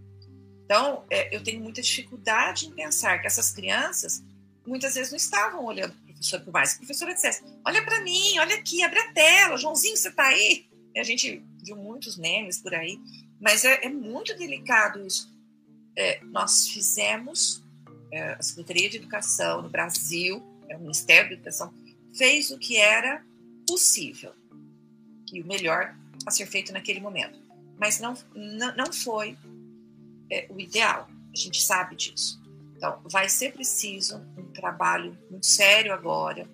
Então, 0.65 1.05
é, 1.09 1.35
eu 1.35 1.43
tenho 1.43 1.61
muita 1.61 1.81
dificuldade 1.81 2.67
em 2.67 2.71
pensar 2.71 3.19
que 3.19 3.27
essas 3.27 3.51
crianças 3.51 4.23
muitas 4.65 4.95
vezes 4.95 5.11
não 5.11 5.17
estavam 5.17 5.65
olhando 5.65 5.95
professor, 6.23 6.39
por 6.41 6.53
mais 6.53 6.71
que 6.71 6.75
a 6.75 6.79
professora 6.79 7.13
dissesse, 7.13 7.43
olha 7.65 7.83
para 7.83 8.01
mim, 8.01 8.39
olha 8.39 8.55
aqui, 8.55 8.81
abre 8.81 8.99
a 8.99 9.11
tela, 9.11 9.57
Joãozinho, 9.57 9.97
você 9.97 10.07
está 10.07 10.23
aí? 10.23 10.65
E 10.95 10.99
a 10.99 11.03
gente 11.03 11.43
viu 11.63 11.75
muitos 11.75 12.17
memes 12.17 12.59
por 12.59 12.73
aí, 12.73 12.99
mas 13.39 13.65
é, 13.65 13.85
é 13.85 13.89
muito 13.89 14.35
delicado 14.37 15.05
isso. 15.05 15.31
É, 15.95 16.23
nós 16.23 16.67
fizemos, 16.69 17.63
é, 18.11 18.33
a 18.33 18.41
Secretaria 18.41 18.89
de 18.89 18.97
Educação 18.97 19.61
no 19.61 19.69
Brasil, 19.69 20.41
é, 20.69 20.77
o 20.77 20.79
Ministério 20.79 21.29
da 21.29 21.35
Educação, 21.35 21.73
fez 22.15 22.51
o 22.51 22.57
que 22.57 22.77
era 22.77 23.23
possível 23.67 24.33
e 25.31 25.41
o 25.41 25.47
melhor 25.47 25.95
a 26.25 26.31
ser 26.31 26.45
feito 26.45 26.71
naquele 26.71 26.99
momento. 26.99 27.39
Mas 27.77 27.99
não, 27.99 28.13
não, 28.35 28.75
não 28.75 28.93
foi 28.93 29.37
é, 30.31 30.47
o 30.49 30.59
ideal, 30.59 31.09
a 31.33 31.37
gente 31.37 31.61
sabe 31.61 31.95
disso. 31.95 32.42
Então, 32.83 32.99
vai 33.05 33.29
ser 33.29 33.53
preciso 33.53 34.17
um 34.37 34.51
trabalho 34.51 35.17
muito 35.31 35.45
sério 35.45 35.93
agora, 35.93 36.45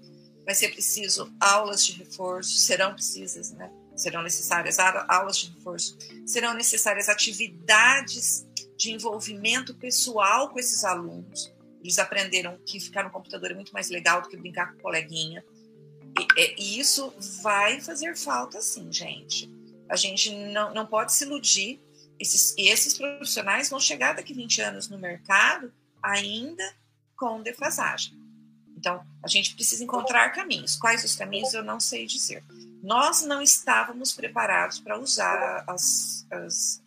vai 0.46 0.54
ser 0.54 0.70
preciso 0.70 1.34
aulas 1.40 1.84
de 1.84 1.94
reforço, 1.94 2.52
serão 2.52 2.94
precisas, 2.94 3.50
né? 3.50 3.72
Serão 3.96 4.22
necessárias 4.22 4.78
aulas 4.78 5.40
de 5.40 5.50
reforço, 5.50 5.98
serão 6.28 6.54
necessárias 6.54 7.10
atividades 7.10 8.48
de 8.78 8.92
envolvimento 8.92 9.74
pessoal 9.74 10.50
com 10.50 10.60
esses 10.60 10.84
alunos. 10.84 11.52
Eles 11.82 11.98
aprenderam 11.98 12.60
que 12.64 12.80
ficar 12.80 13.04
no 13.04 13.10
computador 13.10 13.50
é 13.50 13.56
muito 13.56 13.74
mais 13.74 13.90
legal 13.90 14.22
do 14.22 14.30
que 14.30 14.38
brincar 14.38 14.72
com 14.74 14.84
coleguinha. 14.84 15.44
E, 16.38 16.62
e 16.62 16.80
isso 16.80 17.12
vai 17.42 17.82
fazer 17.82 18.16
falta, 18.16 18.62
sim, 18.62 18.94
gente. 18.94 19.50
A 19.90 19.96
gente 19.96 20.30
não, 20.30 20.76
não 20.76 20.86
pode 20.86 21.12
se 21.12 21.26
iludir. 21.26 21.82
Esses, 22.20 22.54
esses 22.56 22.96
profissionais 22.96 23.68
vão 23.68 23.80
chegar 23.80 24.14
daqui 24.14 24.32
20 24.32 24.62
anos 24.62 24.90
no 24.90 25.00
mercado 25.00 25.74
ainda 26.02 26.64
com 27.16 27.42
defasagem. 27.42 28.18
Então, 28.78 29.06
a 29.22 29.28
gente 29.28 29.54
precisa 29.56 29.84
encontrar 29.84 30.30
caminhos. 30.30 30.78
Quais 30.78 31.04
os 31.04 31.16
caminhos 31.16 31.54
eu 31.54 31.64
não 31.64 31.80
sei 31.82 32.06
dizer. 32.06 32.44
Nós 32.82 33.24
não 33.24 33.42
estávamos 33.42 34.14
preparados 34.14 34.80
para 34.80 34.98
usar 34.98 35.66
as, 35.68 36.26
as, 36.32 36.82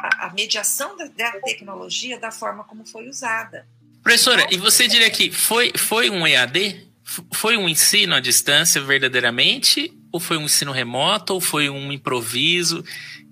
a, 0.00 0.26
a 0.26 0.32
mediação 0.32 0.96
da, 0.96 1.06
da, 1.06 1.32
tecnologia 1.40 2.18
da 2.18 2.30
forma 2.30 2.62
como 2.62 2.86
foi 2.86 3.08
usada. 3.08 3.66
Professora, 4.04 4.46
e 4.52 4.56
você 4.56 4.86
diria 4.86 5.10
que 5.10 5.32
foi, 5.32 5.72
foi 5.76 6.10
um 6.10 6.24
EAD? 6.24 6.86
Foi 7.32 7.56
um 7.56 7.68
ensino 7.68 8.14
à 8.14 8.20
distância 8.20 8.80
verdadeiramente? 8.80 9.92
Ou 10.12 10.20
foi 10.20 10.36
um 10.36 10.42
ensino 10.42 10.70
remoto? 10.70 11.34
Ou 11.34 11.40
foi 11.40 11.68
um 11.68 11.90
improviso? 11.90 12.84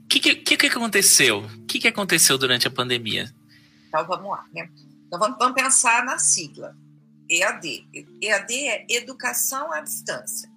O 0.05 0.09
que, 0.09 0.35
que, 0.35 0.57
que, 0.57 0.67
aconteceu? 0.67 1.45
O 1.45 1.67
que, 1.67 1.79
que 1.79 1.89
aconteceu 1.89 2.37
durante 2.37 2.67
a 2.67 2.71
pandemia? 2.73 3.33
Então 3.87 4.05
vamos 4.05 4.31
lá, 4.33 4.45
né? 4.53 4.69
Então 5.15 5.21
vamos, 5.21 5.39
vamos 5.39 5.55
pensar 5.55 6.05
na 6.05 6.19
sigla. 6.19 6.77
EAD. 7.31 7.87
EAD 8.21 8.55
é 8.67 8.87
Educação 8.89 9.73
à 9.73 9.81
Distância. 9.81 10.51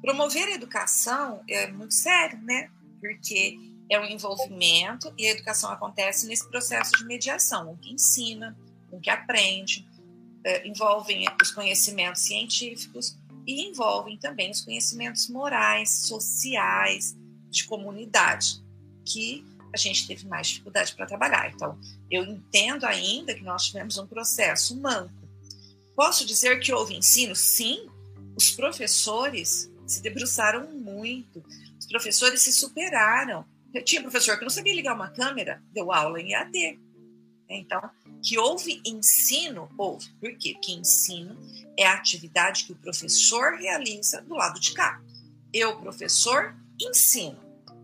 Promover 0.00 0.46
a 0.46 0.52
educação 0.52 1.42
é 1.48 1.66
muito 1.66 1.92
sério, 1.92 2.40
né? 2.42 2.70
Porque 3.00 3.58
é 3.90 3.98
um 3.98 4.04
envolvimento 4.04 5.12
e 5.18 5.26
a 5.26 5.30
educação 5.32 5.70
acontece 5.70 6.28
nesse 6.28 6.48
processo 6.48 6.92
de 6.92 7.04
mediação, 7.04 7.72
o 7.72 7.76
que 7.76 7.92
ensina, 7.92 8.56
o 8.92 9.00
que 9.00 9.10
aprende, 9.10 9.84
é, 10.44 10.66
envolvem 10.66 11.26
os 11.42 11.50
conhecimentos 11.50 12.22
científicos 12.22 13.18
e 13.44 13.68
envolvem 13.68 14.16
também 14.16 14.52
os 14.52 14.60
conhecimentos 14.60 15.28
morais, 15.28 16.06
sociais, 16.06 17.16
de 17.50 17.64
comunidade, 17.64 18.62
que 19.04 19.44
a 19.72 19.76
gente 19.76 20.06
teve 20.06 20.26
mais 20.26 20.48
dificuldade 20.48 20.94
para 20.94 21.06
trabalhar. 21.06 21.50
Então, 21.50 21.78
eu 22.10 22.24
entendo 22.24 22.84
ainda 22.84 23.34
que 23.34 23.42
nós 23.42 23.66
tivemos 23.66 23.96
um 23.96 24.06
processo 24.06 24.78
manco. 24.80 25.14
Posso 25.96 26.26
dizer 26.26 26.60
que 26.60 26.72
houve 26.72 26.94
ensino? 26.94 27.34
Sim, 27.34 27.88
os 28.36 28.50
professores 28.50 29.70
se 29.86 30.02
debruçaram 30.02 30.70
muito, 30.72 31.44
os 31.78 31.86
professores 31.86 32.40
se 32.42 32.52
superaram. 32.52 33.44
Eu 33.72 33.84
tinha 33.84 34.02
professor 34.02 34.36
que 34.36 34.42
não 34.42 34.50
sabia 34.50 34.74
ligar 34.74 34.94
uma 34.94 35.10
câmera, 35.10 35.62
deu 35.72 35.92
aula 35.92 36.20
em 36.20 36.32
EAD. 36.32 36.80
Então, 37.48 37.80
que 38.22 38.38
houve 38.38 38.80
ensino, 38.84 39.68
houve. 39.76 40.08
Por 40.20 40.36
quê? 40.38 40.52
Porque 40.54 40.72
ensino 40.72 41.36
é 41.76 41.86
a 41.86 41.94
atividade 41.94 42.64
que 42.64 42.72
o 42.72 42.76
professor 42.76 43.54
realiza 43.54 44.22
do 44.22 44.34
lado 44.34 44.58
de 44.60 44.72
cá. 44.72 45.02
Eu, 45.52 45.78
professor, 45.78 46.54
ensino. 46.80 47.38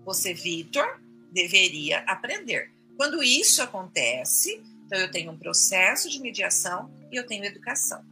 Você, 0.05 0.33
Vitor, 0.33 1.01
deveria 1.31 2.01
aprender. 2.01 2.73
Quando 2.97 3.23
isso 3.23 3.63
acontece, 3.63 4.63
então 4.87 4.99
eu 4.99 5.11
tenho 5.11 5.31
um 5.31 5.39
processo 5.39 6.09
de 6.09 6.21
mediação 6.21 6.91
e 7.13 7.17
eu 7.17 7.27
tenho 7.27 7.45
educação. 7.45 8.05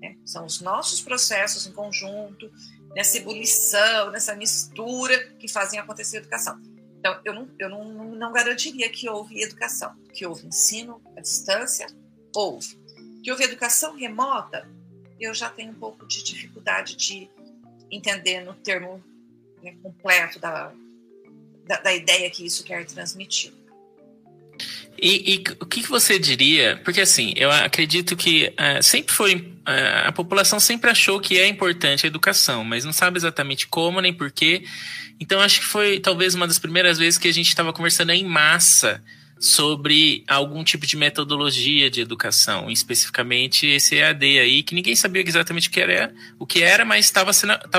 Né? 0.00 0.16
São 0.24 0.44
os 0.44 0.60
nossos 0.60 1.00
processos 1.00 1.66
em 1.66 1.72
conjunto, 1.72 2.50
nessa 2.94 3.18
ebulição, 3.18 4.10
nessa 4.10 4.34
mistura 4.34 5.32
que 5.38 5.48
fazem 5.48 5.78
acontecer 5.78 6.18
a 6.18 6.20
educação. 6.20 6.60
Então, 6.98 7.20
eu 7.24 7.34
não, 7.34 7.48
eu 7.58 7.68
não, 7.68 8.14
não 8.16 8.32
garantiria 8.32 8.88
que 8.88 9.08
houve 9.08 9.40
educação, 9.40 9.94
que 10.12 10.26
houve 10.26 10.46
ensino 10.46 11.00
à 11.16 11.20
distância, 11.20 11.86
houve. 12.34 12.78
Que 13.22 13.30
houve 13.30 13.44
educação 13.44 13.96
remota, 13.96 14.68
eu 15.20 15.32
já 15.32 15.48
tenho 15.48 15.72
um 15.72 15.78
pouco 15.78 16.06
de 16.06 16.22
dificuldade 16.22 16.96
de 16.96 17.30
entender 17.90 18.40
no 18.40 18.54
termo 18.54 19.02
né, 19.62 19.76
completo 19.82 20.38
da, 20.38 20.72
da, 21.66 21.80
da, 21.80 21.94
ideia 21.94 22.30
que 22.30 22.44
isso 22.46 22.64
quer 22.64 22.84
transmitir. 22.84 23.52
E, 25.00 25.34
e, 25.34 25.44
o 25.60 25.66
que, 25.66 25.82
você 25.82 26.18
diria? 26.18 26.80
Porque 26.82 27.02
assim, 27.02 27.34
eu 27.36 27.50
acredito 27.50 28.16
que 28.16 28.52
uh, 28.58 28.82
sempre 28.82 29.12
foi 29.12 29.34
uh, 29.34 30.06
a 30.06 30.12
população 30.12 30.58
sempre 30.58 30.90
achou 30.90 31.20
que 31.20 31.38
é 31.38 31.46
importante 31.46 32.06
a 32.06 32.08
educação, 32.08 32.64
mas 32.64 32.84
não 32.84 32.92
sabe 32.92 33.18
exatamente 33.18 33.66
como 33.66 34.00
nem 34.00 34.12
porquê. 34.12 34.64
Então 35.20 35.40
acho 35.40 35.60
que 35.60 35.66
foi 35.66 36.00
talvez 36.00 36.34
uma 36.34 36.46
das 36.46 36.58
primeiras 36.58 36.98
vezes 36.98 37.18
que 37.18 37.28
a 37.28 37.32
gente 37.32 37.48
estava 37.48 37.72
conversando 37.72 38.12
em 38.12 38.24
massa 38.24 39.02
sobre 39.38 40.24
algum 40.26 40.64
tipo 40.64 40.86
de 40.86 40.96
metodologia 40.96 41.90
de 41.90 42.00
educação, 42.00 42.70
especificamente 42.70 43.66
esse 43.66 43.96
EAD 43.96 44.38
aí, 44.38 44.62
que 44.62 44.74
ninguém 44.74 44.96
sabia 44.96 45.22
exatamente 45.26 45.68
o 45.68 45.70
que 45.70 45.80
era, 45.80 46.14
o 46.38 46.46
que 46.46 46.62
era 46.62 46.84
mas 46.84 47.04
estava 47.06 47.30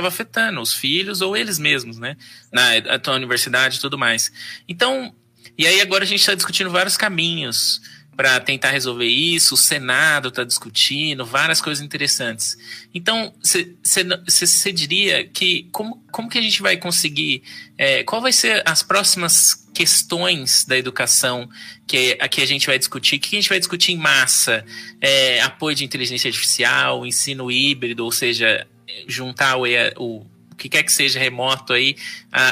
afetando 0.07 0.61
os 0.61 0.73
filhos 0.73 1.21
ou 1.21 1.35
eles 1.35 1.57
mesmos, 1.57 1.97
né? 1.97 2.15
Na, 2.51 2.99
na 3.05 3.13
universidade 3.13 3.77
e 3.77 3.79
tudo 3.79 3.97
mais. 3.97 4.31
Então, 4.67 5.13
e 5.57 5.65
aí 5.65 5.81
agora 5.81 6.03
a 6.03 6.07
gente 6.07 6.19
está 6.19 6.35
discutindo 6.35 6.69
vários 6.69 6.95
caminhos 6.95 7.81
para 8.17 8.39
tentar 8.39 8.71
resolver 8.71 9.05
isso. 9.05 9.53
O 9.53 9.57
Senado 9.57 10.29
está 10.29 10.43
discutindo 10.43 11.23
várias 11.23 11.61
coisas 11.61 11.83
interessantes. 11.85 12.57
Então, 12.93 13.33
você 13.43 14.71
diria 14.71 15.27
que 15.27 15.69
como, 15.71 16.03
como 16.11 16.27
que 16.27 16.39
a 16.39 16.41
gente 16.41 16.61
vai 16.61 16.77
conseguir? 16.77 17.43
É, 17.77 18.03
qual 18.03 18.19
vai 18.19 18.33
ser 18.33 18.63
as 18.65 18.81
próximas 18.81 19.66
questões 19.77 20.65
da 20.65 20.75
educação 20.75 21.47
que, 21.85 22.17
a 22.19 22.27
que 22.27 22.41
a 22.41 22.47
gente 22.47 22.65
vai 22.65 22.79
discutir? 22.79 23.17
O 23.17 23.19
que 23.19 23.35
a 23.35 23.39
gente 23.39 23.49
vai 23.49 23.59
discutir 23.59 23.91
em 23.91 23.97
massa? 23.97 24.65
É, 24.99 25.39
apoio 25.41 25.75
de 25.75 25.85
inteligência 25.85 26.27
artificial, 26.27 27.05
ensino 27.05 27.51
híbrido, 27.51 28.03
ou 28.03 28.11
seja, 28.11 28.67
juntar 29.07 29.55
o, 29.55 29.65
o 29.99 30.25
que 30.57 30.67
quer 30.67 30.81
que 30.81 30.91
seja 30.91 31.19
remoto 31.19 31.73
aí 31.73 31.95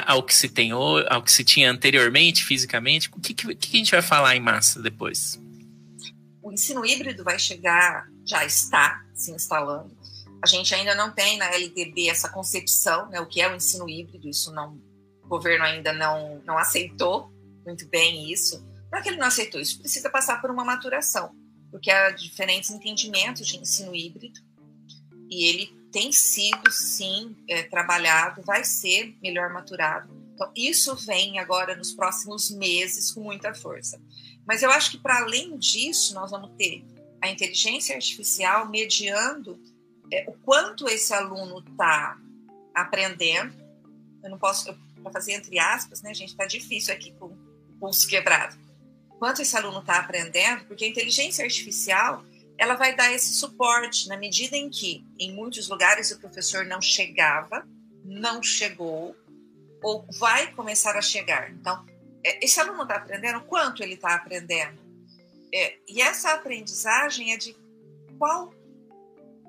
ao 0.05 0.21
que 0.21 0.35
se 0.35 0.49
tem 0.49 0.69
ao 0.71 1.23
que 1.23 1.31
se 1.31 1.43
tinha 1.43 1.71
anteriormente 1.71 2.43
fisicamente, 2.43 3.09
o 3.11 3.19
que, 3.19 3.33
que, 3.33 3.55
que 3.55 3.75
a 3.75 3.79
gente 3.79 3.91
vai 3.91 4.03
falar 4.03 4.35
em 4.35 4.39
massa 4.39 4.79
depois? 4.79 5.41
O 6.43 6.53
ensino 6.53 6.85
híbrido 6.85 7.23
vai 7.23 7.39
chegar, 7.39 8.07
já 8.23 8.45
está 8.45 9.03
se 9.15 9.31
instalando. 9.31 9.97
A 10.43 10.47
gente 10.47 10.75
ainda 10.75 10.93
não 10.93 11.09
tem 11.09 11.39
na 11.39 11.49
LDB 11.55 12.07
essa 12.07 12.29
concepção, 12.29 13.09
né, 13.09 13.19
o 13.19 13.25
que 13.25 13.41
é 13.41 13.51
o 13.51 13.55
ensino 13.55 13.89
híbrido, 13.89 14.29
isso 14.29 14.53
não, 14.53 14.79
o 15.25 15.27
governo 15.27 15.65
ainda 15.65 15.91
não, 15.91 16.41
não 16.45 16.57
aceitou 16.57 17.31
muito 17.65 17.87
bem 17.89 18.31
isso. 18.31 18.65
Para 18.89 19.01
que 19.01 19.09
ele 19.09 19.17
não 19.17 19.27
aceitou 19.27 19.59
isso, 19.59 19.79
precisa 19.79 20.09
passar 20.09 20.39
por 20.39 20.49
uma 20.51 20.63
maturação, 20.63 21.35
porque 21.71 21.91
há 21.91 22.11
diferentes 22.11 22.69
entendimentos 22.69 23.47
de 23.47 23.57
ensino 23.57 23.93
híbrido 23.93 24.39
e 25.29 25.45
ele 25.45 25.75
tem 25.91 26.11
sido, 26.11 26.71
sim, 26.71 27.35
é, 27.49 27.63
trabalhado, 27.63 28.41
vai 28.43 28.63
ser 28.63 29.17
melhor 29.21 29.51
maturado. 29.51 30.13
Então, 30.33 30.51
isso 30.55 30.93
vem 30.95 31.39
agora 31.39 31.75
nos 31.75 31.93
próximos 31.93 32.51
meses 32.51 33.11
com 33.11 33.21
muita 33.21 33.53
força. 33.53 33.99
Mas 34.45 34.61
eu 34.61 34.69
acho 34.69 34.91
que, 34.91 34.97
para 34.97 35.19
além 35.19 35.57
disso, 35.57 36.13
nós 36.13 36.31
vamos 36.31 36.51
ter 36.57 36.83
a 37.21 37.29
inteligência 37.29 37.95
artificial 37.95 38.69
mediando 38.69 39.59
é, 40.11 40.25
o 40.27 40.33
quanto 40.33 40.87
esse 40.87 41.13
aluno 41.13 41.59
está 41.59 42.17
aprendendo. 42.73 43.55
Eu 44.23 44.29
não 44.29 44.37
posso, 44.37 44.77
para 45.05 45.13
fazer 45.13 45.33
entre 45.33 45.59
aspas, 45.59 46.01
né, 46.01 46.13
gente? 46.13 46.29
Está 46.29 46.45
difícil 46.45 46.93
aqui 46.93 47.11
com 47.13 47.27
o 47.27 47.37
pulso 47.79 48.07
quebrado. 48.07 48.57
Quanto 49.19 49.41
esse 49.41 49.55
aluno 49.55 49.79
está 49.79 49.99
aprendendo, 49.99 50.65
porque 50.65 50.85
a 50.85 50.89
inteligência 50.89 51.45
artificial 51.45 52.23
ela 52.57 52.75
vai 52.75 52.95
dar 52.95 53.11
esse 53.13 53.33
suporte 53.33 54.07
na 54.07 54.17
medida 54.17 54.55
em 54.55 54.69
que, 54.69 55.05
em 55.19 55.33
muitos 55.33 55.67
lugares, 55.69 56.11
o 56.11 56.19
professor 56.19 56.65
não 56.65 56.81
chegava, 56.81 57.67
não 58.03 58.41
chegou, 58.41 59.15
ou 59.83 60.05
vai 60.17 60.51
começar 60.53 60.95
a 60.95 61.01
chegar. 61.01 61.51
Então, 61.51 61.85
é, 62.23 62.43
esse 62.43 62.59
aluno 62.59 62.83
está 62.83 62.95
aprendendo 62.95 63.41
quanto 63.41 63.83
ele 63.83 63.95
está 63.95 64.15
aprendendo. 64.15 64.79
É, 65.53 65.77
e 65.87 66.01
essa 66.01 66.33
aprendizagem 66.33 67.33
é 67.33 67.37
de 67.37 67.55
qual 68.17 68.53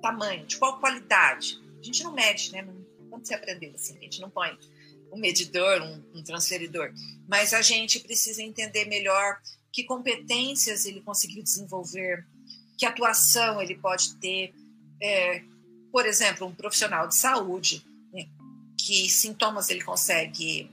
tamanho, 0.02 0.44
de 0.46 0.56
qual 0.58 0.78
qualidade. 0.78 1.60
A 1.80 1.82
gente 1.82 2.02
não 2.04 2.12
mede, 2.12 2.52
né? 2.52 2.66
Quando 3.08 3.26
você 3.26 3.34
aprendeu 3.34 3.72
assim, 3.74 3.96
a 3.96 4.00
gente 4.00 4.20
não 4.20 4.30
põe 4.30 4.58
um 5.12 5.18
medidor, 5.18 5.82
um, 5.82 6.18
um 6.18 6.22
transferidor, 6.22 6.92
mas 7.28 7.52
a 7.52 7.62
gente 7.62 8.00
precisa 8.00 8.42
entender 8.42 8.84
melhor 8.86 9.40
que 9.72 9.84
competências 9.84 10.86
ele 10.86 11.00
conseguiu 11.00 11.42
desenvolver, 11.42 12.26
que 12.78 12.86
atuação 12.86 13.60
ele 13.60 13.74
pode 13.74 14.14
ter. 14.16 14.54
É, 15.02 15.42
por 15.92 16.06
exemplo, 16.06 16.46
um 16.46 16.54
profissional 16.54 17.08
de 17.08 17.16
saúde, 17.16 17.84
né, 18.12 18.26
que 18.78 19.08
sintomas 19.08 19.68
ele 19.68 19.82
consegue 19.82 20.70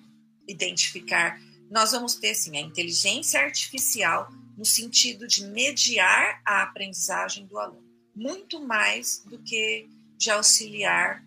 identificar. 0.47 1.39
Nós 1.69 1.91
vamos 1.91 2.15
ter, 2.15 2.35
sim, 2.35 2.57
a 2.57 2.61
inteligência 2.61 3.41
artificial 3.41 4.31
no 4.57 4.65
sentido 4.65 5.27
de 5.27 5.45
mediar 5.47 6.41
a 6.45 6.63
aprendizagem 6.63 7.45
do 7.45 7.57
aluno, 7.57 7.83
muito 8.15 8.61
mais 8.61 9.23
do 9.25 9.39
que 9.39 9.89
de 10.17 10.29
auxiliar 10.29 11.23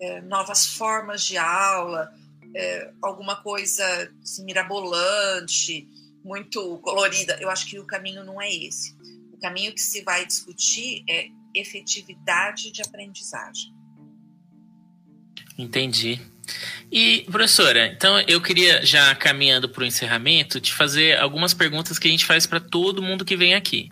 é, 0.00 0.20
novas 0.20 0.66
formas 0.66 1.24
de 1.24 1.38
aula, 1.38 2.12
é, 2.54 2.92
alguma 3.02 3.36
coisa 3.36 3.84
assim, 4.22 4.44
mirabolante, 4.44 5.88
muito 6.24 6.78
colorida. 6.78 7.38
Eu 7.40 7.50
acho 7.50 7.66
que 7.66 7.78
o 7.78 7.84
caminho 7.84 8.24
não 8.24 8.40
é 8.40 8.52
esse. 8.52 8.94
O 9.32 9.38
caminho 9.38 9.72
que 9.72 9.80
se 9.80 10.02
vai 10.02 10.26
discutir 10.26 11.04
é 11.08 11.28
efetividade 11.54 12.70
de 12.70 12.82
aprendizagem. 12.82 13.74
Entendi. 15.58 16.20
E, 16.90 17.26
professora, 17.30 17.88
então 17.88 18.20
eu 18.20 18.40
queria, 18.40 18.84
já 18.84 19.14
caminhando 19.14 19.68
para 19.68 19.82
o 19.82 19.86
encerramento, 19.86 20.60
te 20.60 20.72
fazer 20.72 21.18
algumas 21.18 21.52
perguntas 21.52 21.98
que 21.98 22.06
a 22.06 22.10
gente 22.10 22.24
faz 22.24 22.46
para 22.46 22.60
todo 22.60 23.02
mundo 23.02 23.24
que 23.24 23.36
vem 23.36 23.54
aqui. 23.54 23.90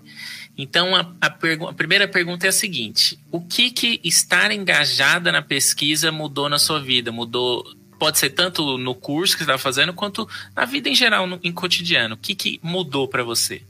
Então, 0.57 0.95
a, 0.95 1.01
a, 1.21 1.27
a, 1.27 1.73
primeira 1.73 2.07
pergunta 2.07 2.47
é 2.47 2.49
a 2.49 2.53
seguinte: 2.53 3.19
o 3.31 3.41
que, 3.41 3.71
que 3.71 4.01
estar 4.05 4.53
engajada 4.53 5.33
na 5.33 5.43
pesquisa 5.43 6.13
mudou 6.13 6.49
na 6.49 6.59
sua 6.59 6.81
vida? 6.81 7.11
Mudou 7.11 7.65
pode 8.05 8.19
ser 8.19 8.29
tanto 8.29 8.77
no 8.77 8.95
curso 8.95 9.33
que 9.35 9.43
você 9.43 9.51
está 9.51 9.57
fazendo, 9.57 9.95
quanto 9.95 10.29
na 10.55 10.67
vida 10.67 10.91
em 10.91 10.95
geral, 10.95 11.27
no, 11.27 11.41
em 11.43 11.51
cotidiano. 11.51 12.17
O 12.17 12.19
que, 12.19 12.35
que 12.35 12.61
mudou 12.63 13.09
para 13.09 13.25
você? 13.25 13.63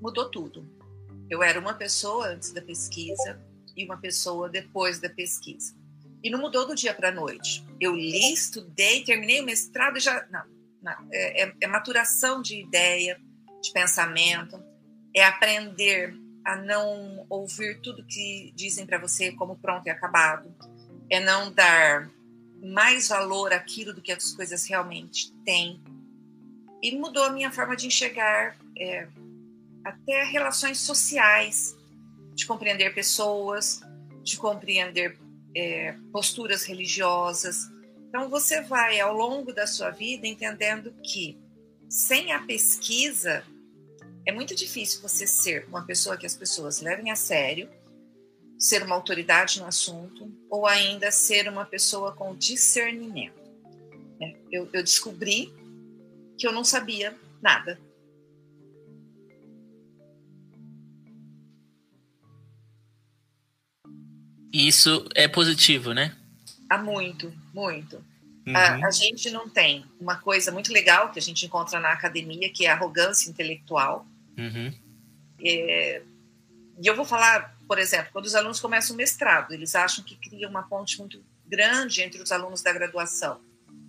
Mudou 0.00 0.30
tudo. 0.30 0.66
Eu 1.28 1.42
era 1.42 1.60
uma 1.60 1.74
pessoa 1.74 2.28
antes 2.28 2.52
da 2.52 2.62
pesquisa 2.62 3.38
e 3.76 3.84
uma 3.84 3.98
pessoa 3.98 4.48
depois 4.48 4.98
da 4.98 5.10
pesquisa. 5.10 5.74
E 6.22 6.30
não 6.30 6.40
mudou 6.40 6.66
do 6.66 6.74
dia 6.74 6.94
para 6.94 7.10
a 7.10 7.12
noite. 7.12 7.62
Eu 7.78 7.94
li, 7.94 8.32
estudei, 8.32 9.04
terminei 9.04 9.42
o 9.42 9.44
mestrado 9.44 9.98
e 9.98 10.00
já. 10.00 10.26
Não, 10.30 10.44
não. 10.80 11.08
É, 11.12 11.42
é, 11.42 11.54
é 11.60 11.66
maturação 11.66 12.40
de 12.40 12.58
ideia, 12.58 13.20
de 13.62 13.72
pensamento, 13.72 14.58
é 15.14 15.22
aprender 15.22 16.14
a 16.46 16.56
não 16.56 17.26
ouvir 17.28 17.78
tudo 17.82 18.06
que 18.06 18.54
dizem 18.56 18.86
para 18.86 18.96
você 18.96 19.32
como 19.32 19.54
pronto 19.54 19.86
e 19.86 19.90
acabado, 19.90 20.50
é 21.10 21.20
não 21.20 21.52
dar 21.52 22.10
mais 22.64 23.08
valor 23.08 23.52
àquilo 23.52 23.92
do 23.92 24.00
que 24.00 24.10
as 24.10 24.32
coisas 24.32 24.66
realmente 24.66 25.32
têm. 25.44 25.82
E 26.82 26.96
mudou 26.96 27.24
a 27.24 27.30
minha 27.30 27.52
forma 27.52 27.76
de 27.76 27.86
enxergar 27.86 28.56
é, 28.78 29.06
até 29.84 30.24
relações 30.24 30.78
sociais, 30.78 31.76
de 32.34 32.46
compreender 32.46 32.94
pessoas, 32.94 33.80
de 34.22 34.36
compreender 34.36 35.18
é, 35.54 35.94
posturas 36.10 36.64
religiosas. 36.64 37.70
Então, 38.08 38.28
você 38.28 38.62
vai, 38.62 39.00
ao 39.00 39.14
longo 39.14 39.52
da 39.52 39.66
sua 39.66 39.90
vida, 39.90 40.26
entendendo 40.26 40.94
que 41.02 41.38
sem 41.88 42.32
a 42.32 42.40
pesquisa, 42.40 43.44
é 44.26 44.32
muito 44.32 44.54
difícil 44.54 45.02
você 45.02 45.26
ser 45.26 45.66
uma 45.68 45.84
pessoa 45.84 46.16
que 46.16 46.26
as 46.26 46.34
pessoas 46.34 46.80
levem 46.80 47.10
a 47.10 47.16
sério, 47.16 47.68
ser 48.64 48.82
uma 48.82 48.94
autoridade 48.94 49.60
no 49.60 49.66
assunto, 49.66 50.26
ou 50.48 50.66
ainda 50.66 51.10
ser 51.10 51.46
uma 51.50 51.66
pessoa 51.66 52.12
com 52.12 52.34
discernimento. 52.34 53.38
Né? 54.18 54.34
Eu, 54.50 54.70
eu 54.72 54.82
descobri 54.82 55.52
que 56.38 56.46
eu 56.46 56.52
não 56.52 56.64
sabia 56.64 57.14
nada. 57.42 57.78
Isso 64.50 65.06
é 65.14 65.28
positivo, 65.28 65.92
né? 65.92 66.16
Há 66.70 66.78
muito, 66.78 67.30
muito. 67.52 67.96
Uhum. 68.46 68.56
A, 68.56 68.86
a, 68.86 68.90
gente 68.90 69.30
não 69.30 69.46
tem 69.46 69.84
uma 70.00 70.16
coisa 70.16 70.50
muito 70.50 70.72
legal 70.72 71.12
que 71.12 71.18
a 71.18 71.22
gente 71.22 71.44
encontra 71.44 71.78
na 71.78 71.92
academia, 71.92 72.48
que 72.48 72.64
é 72.64 72.70
a 72.70 72.74
arrogância 72.74 73.28
intelectual. 73.28 74.06
Uhum. 74.38 74.72
É, 75.38 76.02
e 76.82 76.86
eu 76.86 76.96
vou 76.96 77.04
falar, 77.04 77.53
por 77.66 77.78
exemplo, 77.78 78.10
quando 78.12 78.26
os 78.26 78.34
alunos 78.34 78.60
começam 78.60 78.94
o 78.94 78.96
mestrado, 78.96 79.52
eles 79.52 79.74
acham 79.74 80.04
que 80.04 80.16
cria 80.16 80.48
uma 80.48 80.62
ponte 80.64 80.98
muito 80.98 81.24
grande 81.46 82.02
entre 82.02 82.20
os 82.22 82.30
alunos 82.32 82.62
da 82.62 82.72
graduação. 82.72 83.40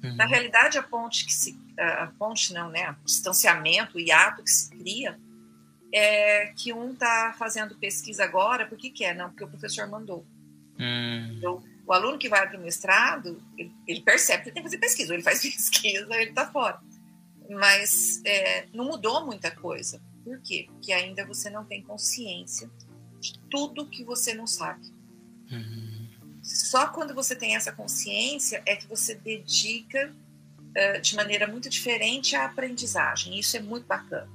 Uhum. 0.03 0.15
Na 0.15 0.25
realidade, 0.25 0.77
a 0.77 0.83
ponte 0.83 1.25
que 1.25 1.33
se, 1.33 1.57
a 1.77 2.07
ponte 2.17 2.53
não, 2.53 2.69
né, 2.69 2.91
o 3.01 3.05
distanciamento, 3.05 3.97
o 3.97 3.99
hiato 3.99 4.43
que 4.43 4.49
se 4.49 4.69
cria, 4.69 5.19
é 5.93 6.47
que 6.55 6.73
um 6.73 6.91
está 6.91 7.33
fazendo 7.37 7.75
pesquisa 7.75 8.23
agora, 8.23 8.65
por 8.65 8.77
que 8.77 8.89
quer? 8.89 9.15
Não, 9.15 9.29
porque 9.29 9.43
o 9.43 9.47
professor 9.47 9.87
mandou. 9.87 10.25
Uhum. 10.79 11.35
Então, 11.37 11.63
o 11.85 11.93
aluno 11.93 12.17
que 12.17 12.29
vai 12.29 12.47
para 12.47 12.57
o 12.57 12.61
mestrado, 12.61 13.41
ele, 13.57 13.73
ele, 13.87 14.01
percebe 14.01 14.43
que 14.43 14.49
ele 14.49 14.53
tem 14.55 14.63
que 14.63 14.69
fazer 14.69 14.77
pesquisa, 14.77 15.11
ou 15.11 15.15
ele 15.15 15.23
faz 15.23 15.41
pesquisa, 15.43 16.05
ou 16.07 16.15
ele 16.15 16.29
está 16.29 16.51
fora. 16.51 16.79
Mas 17.49 18.21
é, 18.25 18.67
não 18.73 18.85
mudou 18.85 19.25
muita 19.25 19.51
coisa. 19.51 20.01
Por 20.23 20.41
quê? 20.41 20.65
Porque 20.67 20.91
ainda 20.91 21.25
você 21.25 21.49
não 21.49 21.63
tem 21.63 21.83
consciência 21.83 22.69
de 23.25 23.39
tudo 23.49 23.87
que 23.87 24.03
você 24.03 24.33
não 24.33 24.47
sabe. 24.47 24.85
Uhum. 25.51 26.07
Só 26.43 26.87
quando 26.87 27.13
você 27.13 27.35
tem 27.35 27.55
essa 27.55 27.71
consciência 27.71 28.61
é 28.65 28.75
que 28.75 28.87
você 28.87 29.15
dedica 29.15 30.11
uh, 30.11 31.01
de 31.01 31.15
maneira 31.15 31.47
muito 31.47 31.69
diferente 31.69 32.35
à 32.35 32.45
aprendizagem. 32.45 33.39
Isso 33.39 33.57
é 33.57 33.59
muito 33.59 33.87
bacana. 33.87 34.29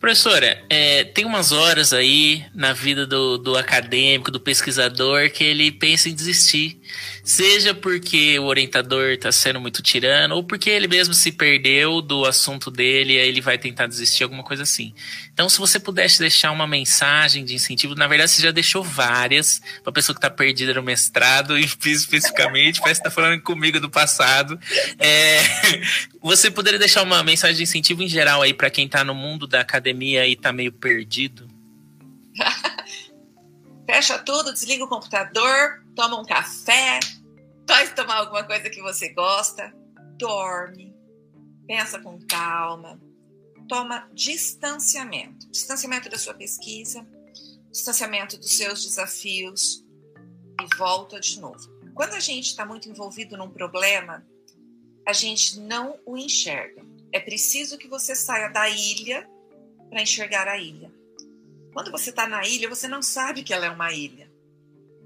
Professora, 0.00 0.62
é, 0.70 1.02
tem 1.02 1.24
umas 1.24 1.50
horas 1.50 1.92
aí 1.92 2.44
na 2.54 2.72
vida 2.72 3.04
do, 3.04 3.36
do 3.36 3.56
acadêmico, 3.56 4.30
do 4.30 4.38
pesquisador, 4.38 5.28
que 5.30 5.42
ele 5.42 5.72
pensa 5.72 6.08
em 6.08 6.14
desistir. 6.14 6.80
Seja 7.24 7.74
porque 7.74 8.38
o 8.38 8.44
orientador 8.44 9.10
está 9.10 9.32
sendo 9.32 9.60
muito 9.60 9.82
tirano, 9.82 10.36
ou 10.36 10.44
porque 10.44 10.70
ele 10.70 10.86
mesmo 10.86 11.12
se 11.12 11.32
perdeu 11.32 12.00
do 12.00 12.24
assunto 12.24 12.70
dele 12.70 13.14
e 13.14 13.18
aí 13.18 13.28
ele 13.28 13.40
vai 13.40 13.58
tentar 13.58 13.88
desistir, 13.88 14.22
alguma 14.22 14.44
coisa 14.44 14.62
assim. 14.62 14.94
Então, 15.34 15.48
se 15.48 15.58
você 15.58 15.80
pudesse 15.80 16.20
deixar 16.20 16.52
uma 16.52 16.66
mensagem 16.66 17.44
de 17.44 17.54
incentivo, 17.54 17.96
na 17.96 18.06
verdade 18.06 18.30
você 18.30 18.42
já 18.42 18.52
deixou 18.52 18.84
várias, 18.84 19.60
para 19.82 19.92
pessoa 19.92 20.14
que 20.14 20.18
está 20.18 20.30
perdida 20.30 20.74
no 20.74 20.82
mestrado, 20.82 21.58
e 21.58 21.64
especificamente, 21.84 22.80
parece 22.80 23.02
que 23.02 23.08
está 23.08 23.10
falando 23.10 23.42
comigo 23.42 23.80
do 23.80 23.90
passado. 23.90 24.58
É, 24.98 25.42
você 26.20 26.50
poderia 26.50 26.78
deixar 26.78 27.02
uma 27.02 27.22
mensagem 27.22 27.56
de 27.56 27.62
incentivo 27.62 28.02
em 28.02 28.08
geral 28.08 28.42
aí 28.42 28.52
para 28.52 28.70
quem 28.70 28.86
está 28.86 29.04
no 29.04 29.14
mundo 29.14 29.46
da 29.46 29.60
academia 29.60 30.26
e 30.26 30.32
está 30.32 30.52
meio 30.52 30.72
perdido? 30.72 31.48
Fecha 33.86 34.18
tudo, 34.18 34.52
desliga 34.52 34.84
o 34.84 34.88
computador, 34.88 35.84
toma 35.94 36.20
um 36.20 36.24
café, 36.24 37.00
vai 37.66 37.88
tomar 37.94 38.16
alguma 38.16 38.44
coisa 38.44 38.68
que 38.68 38.82
você 38.82 39.08
gosta, 39.14 39.72
dorme, 40.18 40.94
pensa 41.66 41.98
com 41.98 42.18
calma, 42.26 43.00
toma 43.68 44.08
distanciamento 44.12 45.48
distanciamento 45.50 46.08
da 46.08 46.18
sua 46.18 46.34
pesquisa, 46.34 47.06
distanciamento 47.70 48.36
dos 48.36 48.56
seus 48.56 48.84
desafios 48.84 49.84
e 50.60 50.76
volta 50.76 51.18
de 51.20 51.40
novo. 51.40 51.78
Quando 51.94 52.14
a 52.14 52.20
gente 52.20 52.46
está 52.46 52.64
muito 52.64 52.88
envolvido 52.88 53.36
num 53.36 53.50
problema, 53.50 54.24
a 55.08 55.12
gente 55.14 55.58
não 55.60 55.98
o 56.04 56.18
enxerga. 56.18 56.84
É 57.10 57.18
preciso 57.18 57.78
que 57.78 57.88
você 57.88 58.14
saia 58.14 58.48
da 58.48 58.68
ilha 58.68 59.26
para 59.88 60.02
enxergar 60.02 60.46
a 60.46 60.58
ilha. 60.58 60.92
Quando 61.72 61.90
você 61.90 62.10
está 62.10 62.28
na 62.28 62.46
ilha, 62.46 62.68
você 62.68 62.86
não 62.86 63.00
sabe 63.00 63.42
que 63.42 63.54
ela 63.54 63.64
é 63.64 63.70
uma 63.70 63.90
ilha. 63.90 64.30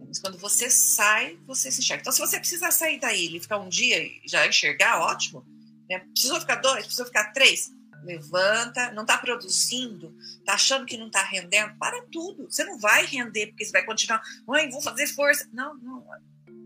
Mas 0.05 0.19
quando 0.19 0.37
você 0.39 0.69
sai, 0.69 1.39
você 1.47 1.71
se 1.71 1.79
enxerga. 1.79 2.01
Então, 2.01 2.13
se 2.13 2.19
você 2.19 2.37
precisar 2.41 2.73
sair 2.73 2.99
da 2.99 3.15
ilha 3.15 3.37
e 3.37 3.41
ficar 3.41 3.59
um 3.59 3.69
dia 3.69 4.03
e 4.03 4.21
já 4.25 4.45
enxergar, 4.45 5.03
ótimo. 5.03 5.47
Né? 5.89 6.01
Precisou 6.01 6.41
ficar 6.41 6.57
dois, 6.57 6.83
precisou 6.83 7.07
ficar 7.07 7.33
três. 7.33 7.71
Levanta, 8.03 8.91
não 8.91 9.03
está 9.03 9.17
produzindo, 9.19 10.13
está 10.41 10.55
achando 10.55 10.85
que 10.85 10.97
não 10.97 11.07
está 11.07 11.23
rendendo, 11.23 11.79
para 11.79 12.03
tudo. 12.11 12.51
Você 12.51 12.65
não 12.65 12.77
vai 12.77 13.07
render, 13.07 13.47
porque 13.47 13.65
você 13.65 13.71
vai 13.71 13.85
continuar, 13.85 14.21
mãe, 14.49 14.69
vou 14.69 14.83
fazer 14.83 15.07
força. 15.07 15.49
Não, 15.53 15.77
não. 15.77 16.05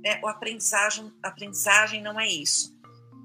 É, 0.03 0.21
o 0.25 0.29
aprendizagem, 0.29 1.13
aprendizagem 1.23 2.01
não 2.01 2.19
é 2.19 2.27
isso. 2.27 2.76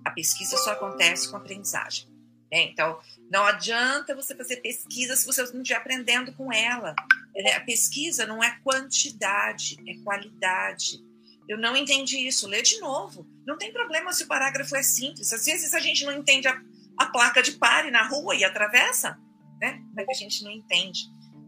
A 0.06 0.12
pesquisa 0.12 0.58
só 0.58 0.72
acontece 0.72 1.30
com 1.30 1.38
aprendizagem. 1.38 2.08
Né? 2.52 2.64
Então, 2.64 3.00
não 3.32 3.46
adianta 3.46 4.16
você 4.16 4.36
fazer 4.36 4.58
pesquisa 4.58 5.16
se 5.16 5.26
você 5.26 5.42
não 5.54 5.62
estiver 5.62 5.80
aprendendo 5.80 6.34
com 6.34 6.52
ela. 6.52 6.94
É, 7.36 7.56
a 7.56 7.62
pesquisa 7.62 8.26
não 8.26 8.44
é 8.44 8.60
quantidade, 8.64 9.78
é 9.88 10.04
qualidade. 10.04 11.00
Eu 11.48 11.58
não 11.58 11.76
entendi 11.76 12.18
isso. 12.28 12.48
Lê 12.48 12.62
de 12.62 12.80
novo. 12.80 13.26
Não 13.46 13.58
tem 13.58 13.72
problema 13.72 14.12
se 14.12 14.24
o 14.24 14.28
parágrafo 14.28 14.76
é 14.76 14.84
simples. 14.84 15.32
Às 15.32 15.46
vezes 15.46 15.74
a 15.74 15.80
gente 15.80 16.04
não 16.06 16.14
entende 16.14 16.48
a, 16.48 16.62
a 16.98 17.06
placa 17.08 17.42
de 17.42 17.54
pare 17.54 17.90
na 17.90 18.08
rua 18.08 18.36
e 18.36 18.44
atravessa, 18.44 19.18
né? 19.60 19.82
Mas 19.96 20.08
a 20.10 20.14
gente 20.14 20.44
não 20.44 20.52
entende. 20.52 21.02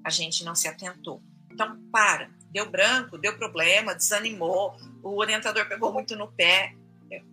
A 0.03 0.09
gente 0.09 0.43
não 0.43 0.55
se 0.55 0.67
atentou. 0.67 1.21
Então, 1.51 1.77
para. 1.91 2.29
Deu 2.51 2.69
branco, 2.69 3.17
deu 3.17 3.35
problema, 3.35 3.95
desanimou, 3.95 4.75
o 5.01 5.19
orientador 5.19 5.67
pegou 5.67 5.91
muito 5.91 6.15
no 6.15 6.31
pé. 6.31 6.75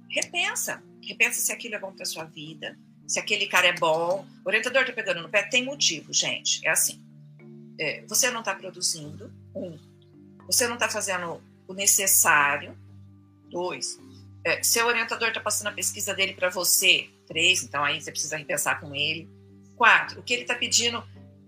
Repensa. 0.08 0.82
Repensa 1.02 1.40
se 1.40 1.52
aquilo 1.52 1.74
é 1.74 1.78
bom 1.78 1.92
para 1.92 2.04
sua 2.04 2.24
vida, 2.24 2.78
se 3.06 3.18
aquele 3.18 3.46
cara 3.46 3.68
é 3.68 3.72
bom. 3.72 4.26
O 4.44 4.48
orientador 4.48 4.82
está 4.82 4.92
pegando 4.92 5.22
no 5.22 5.28
pé, 5.28 5.42
tem 5.42 5.64
motivo, 5.64 6.12
gente. 6.12 6.66
É 6.66 6.70
assim. 6.70 7.02
É, 7.78 8.04
você 8.06 8.30
não 8.30 8.40
está 8.40 8.54
produzindo, 8.54 9.32
um. 9.54 9.78
Você 10.46 10.66
não 10.66 10.74
está 10.74 10.88
fazendo 10.88 11.42
o 11.66 11.72
necessário, 11.72 12.76
dois. 13.50 13.98
É, 14.44 14.62
seu 14.62 14.86
orientador 14.86 15.28
está 15.28 15.40
passando 15.40 15.68
a 15.68 15.72
pesquisa 15.72 16.14
dele 16.14 16.34
para 16.34 16.50
você, 16.50 17.08
três. 17.26 17.62
Então 17.62 17.84
aí 17.84 18.00
você 18.00 18.10
precisa 18.10 18.36
repensar 18.36 18.80
com 18.80 18.94
ele. 18.94 19.28
Quatro. 19.76 20.20
O 20.20 20.22
que 20.22 20.32
ele 20.32 20.42
está 20.42 20.54
pedindo 20.54 21.02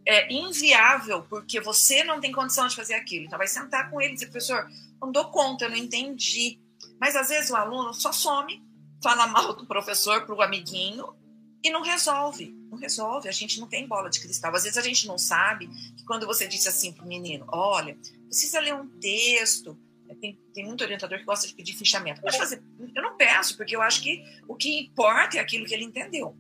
é 0.07 0.33
inviável 0.33 1.23
porque 1.29 1.61
você 1.61 2.03
não 2.03 2.21
tem 2.21 2.33
condição 2.33 2.67
de 2.67 2.75
fazer 2.75 2.95
aquilo. 2.95 3.27
Então 3.27 3.39
vai 3.39 3.47
sentar 3.47 3.91
com 3.91 4.01
ele 4.01 4.13
e 4.13 4.15
dizer, 4.15 4.27
professor, 4.27 4.69
não 5.01 5.13
dou 5.13 5.31
conta, 5.31 5.65
eu 5.65 5.71
não 5.71 5.77
entendi. 5.77 6.59
Mas 7.01 7.17
às 7.17 7.29
vezes 7.29 7.51
o 7.51 7.57
aluno 7.57 7.93
só 7.93 8.13
some, 8.13 8.63
fala 9.03 9.27
mal 9.27 9.55
do 9.55 9.67
professor 9.67 10.25
para 10.25 10.35
o 10.35 10.43
amiguinho 10.43 11.15
e 11.63 11.71
não 11.71 11.83
resolve, 11.83 12.55
não 12.71 12.79
resolve. 12.79 13.29
A 13.29 13.33
gente 13.33 13.61
não 13.61 13.69
tem 13.69 13.87
bola 13.87 14.11
de 14.11 14.21
cristal. 14.21 14.55
Às 14.55 14.65
vezes 14.65 14.79
a 14.79 14.83
gente 14.83 15.07
não 15.07 15.17
sabe 15.17 15.69
que 15.97 16.05
quando 16.05 16.27
você 16.27 16.47
disse 16.47 16.69
assim 16.69 16.93
para 16.93 17.05
o 17.05 17.09
menino, 17.09 17.47
olha, 17.49 17.97
precisa 18.27 18.61
ler 18.61 18.75
um 18.75 18.89
texto. 18.99 19.79
Né, 20.07 20.17
tem, 20.21 20.41
tem 20.53 20.65
muito 20.65 20.83
orientador 20.83 21.19
que 21.19 21.25
gosta 21.25 21.47
de 21.47 21.55
pedir 21.55 21.75
fichamento. 21.75 22.21
Pode 22.21 22.37
fazer. 22.37 22.63
Eu 22.95 23.03
não 23.03 23.17
peço, 23.17 23.57
porque 23.57 23.77
eu 23.77 23.83
acho 23.83 24.03
que 24.03 24.23
o 24.49 24.57
que 24.57 24.81
importa 24.81 25.37
é 25.37 25.41
aquilo 25.41 25.65
que 25.65 25.75
ele 25.75 25.85
entendeu. 25.85 26.37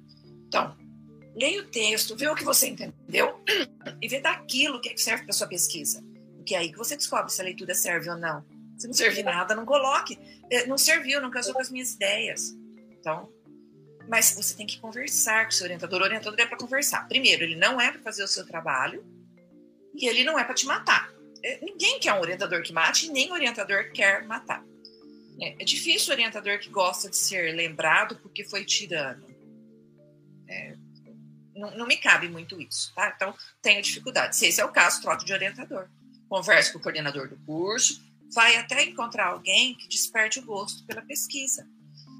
Então, 0.48 0.76
leia 1.36 1.62
o 1.62 1.66
texto, 1.66 2.16
vê 2.16 2.28
o 2.28 2.34
que 2.34 2.44
você 2.44 2.68
entendeu 2.68 3.40
e 4.02 4.08
vê 4.08 4.20
daquilo 4.20 4.80
que, 4.80 4.88
é 4.88 4.94
que 4.94 5.00
serve 5.00 5.24
para 5.24 5.32
sua 5.32 5.46
pesquisa. 5.46 6.04
Porque 6.36 6.56
é 6.56 6.58
aí 6.58 6.72
que 6.72 6.78
você 6.78 6.96
descobre 6.96 7.32
se 7.32 7.40
a 7.40 7.44
leitura 7.44 7.74
serve 7.74 8.10
ou 8.10 8.18
não. 8.18 8.44
Se 8.82 8.88
não 8.88 8.94
servir 8.94 9.22
nada, 9.22 9.54
não 9.54 9.64
coloque. 9.64 10.18
É, 10.50 10.66
não 10.66 10.76
serviu, 10.76 11.20
não 11.20 11.30
casou 11.30 11.54
com 11.54 11.60
as 11.60 11.70
minhas 11.70 11.92
ideias. 11.92 12.52
Então, 12.90 13.32
mas 14.08 14.34
você 14.34 14.56
tem 14.56 14.66
que 14.66 14.80
conversar 14.80 15.44
com 15.44 15.50
o 15.50 15.52
seu 15.52 15.66
orientador. 15.66 16.00
O 16.00 16.04
orientador 16.04 16.40
é 16.40 16.46
para 16.46 16.58
conversar. 16.58 17.06
Primeiro, 17.06 17.44
ele 17.44 17.54
não 17.54 17.80
é 17.80 17.92
para 17.92 18.00
fazer 18.00 18.24
o 18.24 18.28
seu 18.28 18.44
trabalho 18.44 19.04
e 19.94 20.08
ele 20.08 20.24
não 20.24 20.36
é 20.36 20.42
para 20.42 20.54
te 20.54 20.66
matar. 20.66 21.12
É, 21.44 21.64
ninguém 21.64 22.00
quer 22.00 22.12
um 22.14 22.20
orientador 22.20 22.60
que 22.62 22.72
mate, 22.72 23.08
nem 23.12 23.30
o 23.30 23.34
orientador 23.34 23.92
quer 23.92 24.24
matar. 24.26 24.64
É, 25.40 25.62
é 25.62 25.64
difícil 25.64 26.10
o 26.10 26.16
orientador 26.16 26.58
que 26.58 26.68
gosta 26.68 27.08
de 27.08 27.16
ser 27.16 27.54
lembrado 27.54 28.16
porque 28.16 28.42
foi 28.42 28.64
tirano. 28.64 29.24
É, 30.48 30.74
não, 31.54 31.70
não, 31.76 31.86
me 31.86 31.98
cabe 31.98 32.28
muito 32.28 32.60
isso, 32.60 32.92
tá? 32.96 33.12
Então, 33.14 33.32
tenho 33.62 33.80
dificuldade. 33.80 34.34
Se 34.34 34.46
esse 34.46 34.60
é 34.60 34.64
o 34.64 34.72
caso, 34.72 35.00
troque 35.00 35.24
de 35.24 35.32
orientador. 35.32 35.88
Converse 36.28 36.72
com 36.72 36.80
o 36.80 36.82
coordenador 36.82 37.28
do 37.28 37.36
curso, 37.46 38.11
vai 38.32 38.56
até 38.56 38.84
encontrar 38.84 39.28
alguém 39.28 39.74
que 39.74 39.88
desperte 39.88 40.38
o 40.38 40.44
gosto 40.44 40.84
pela 40.84 41.02
pesquisa. 41.02 41.68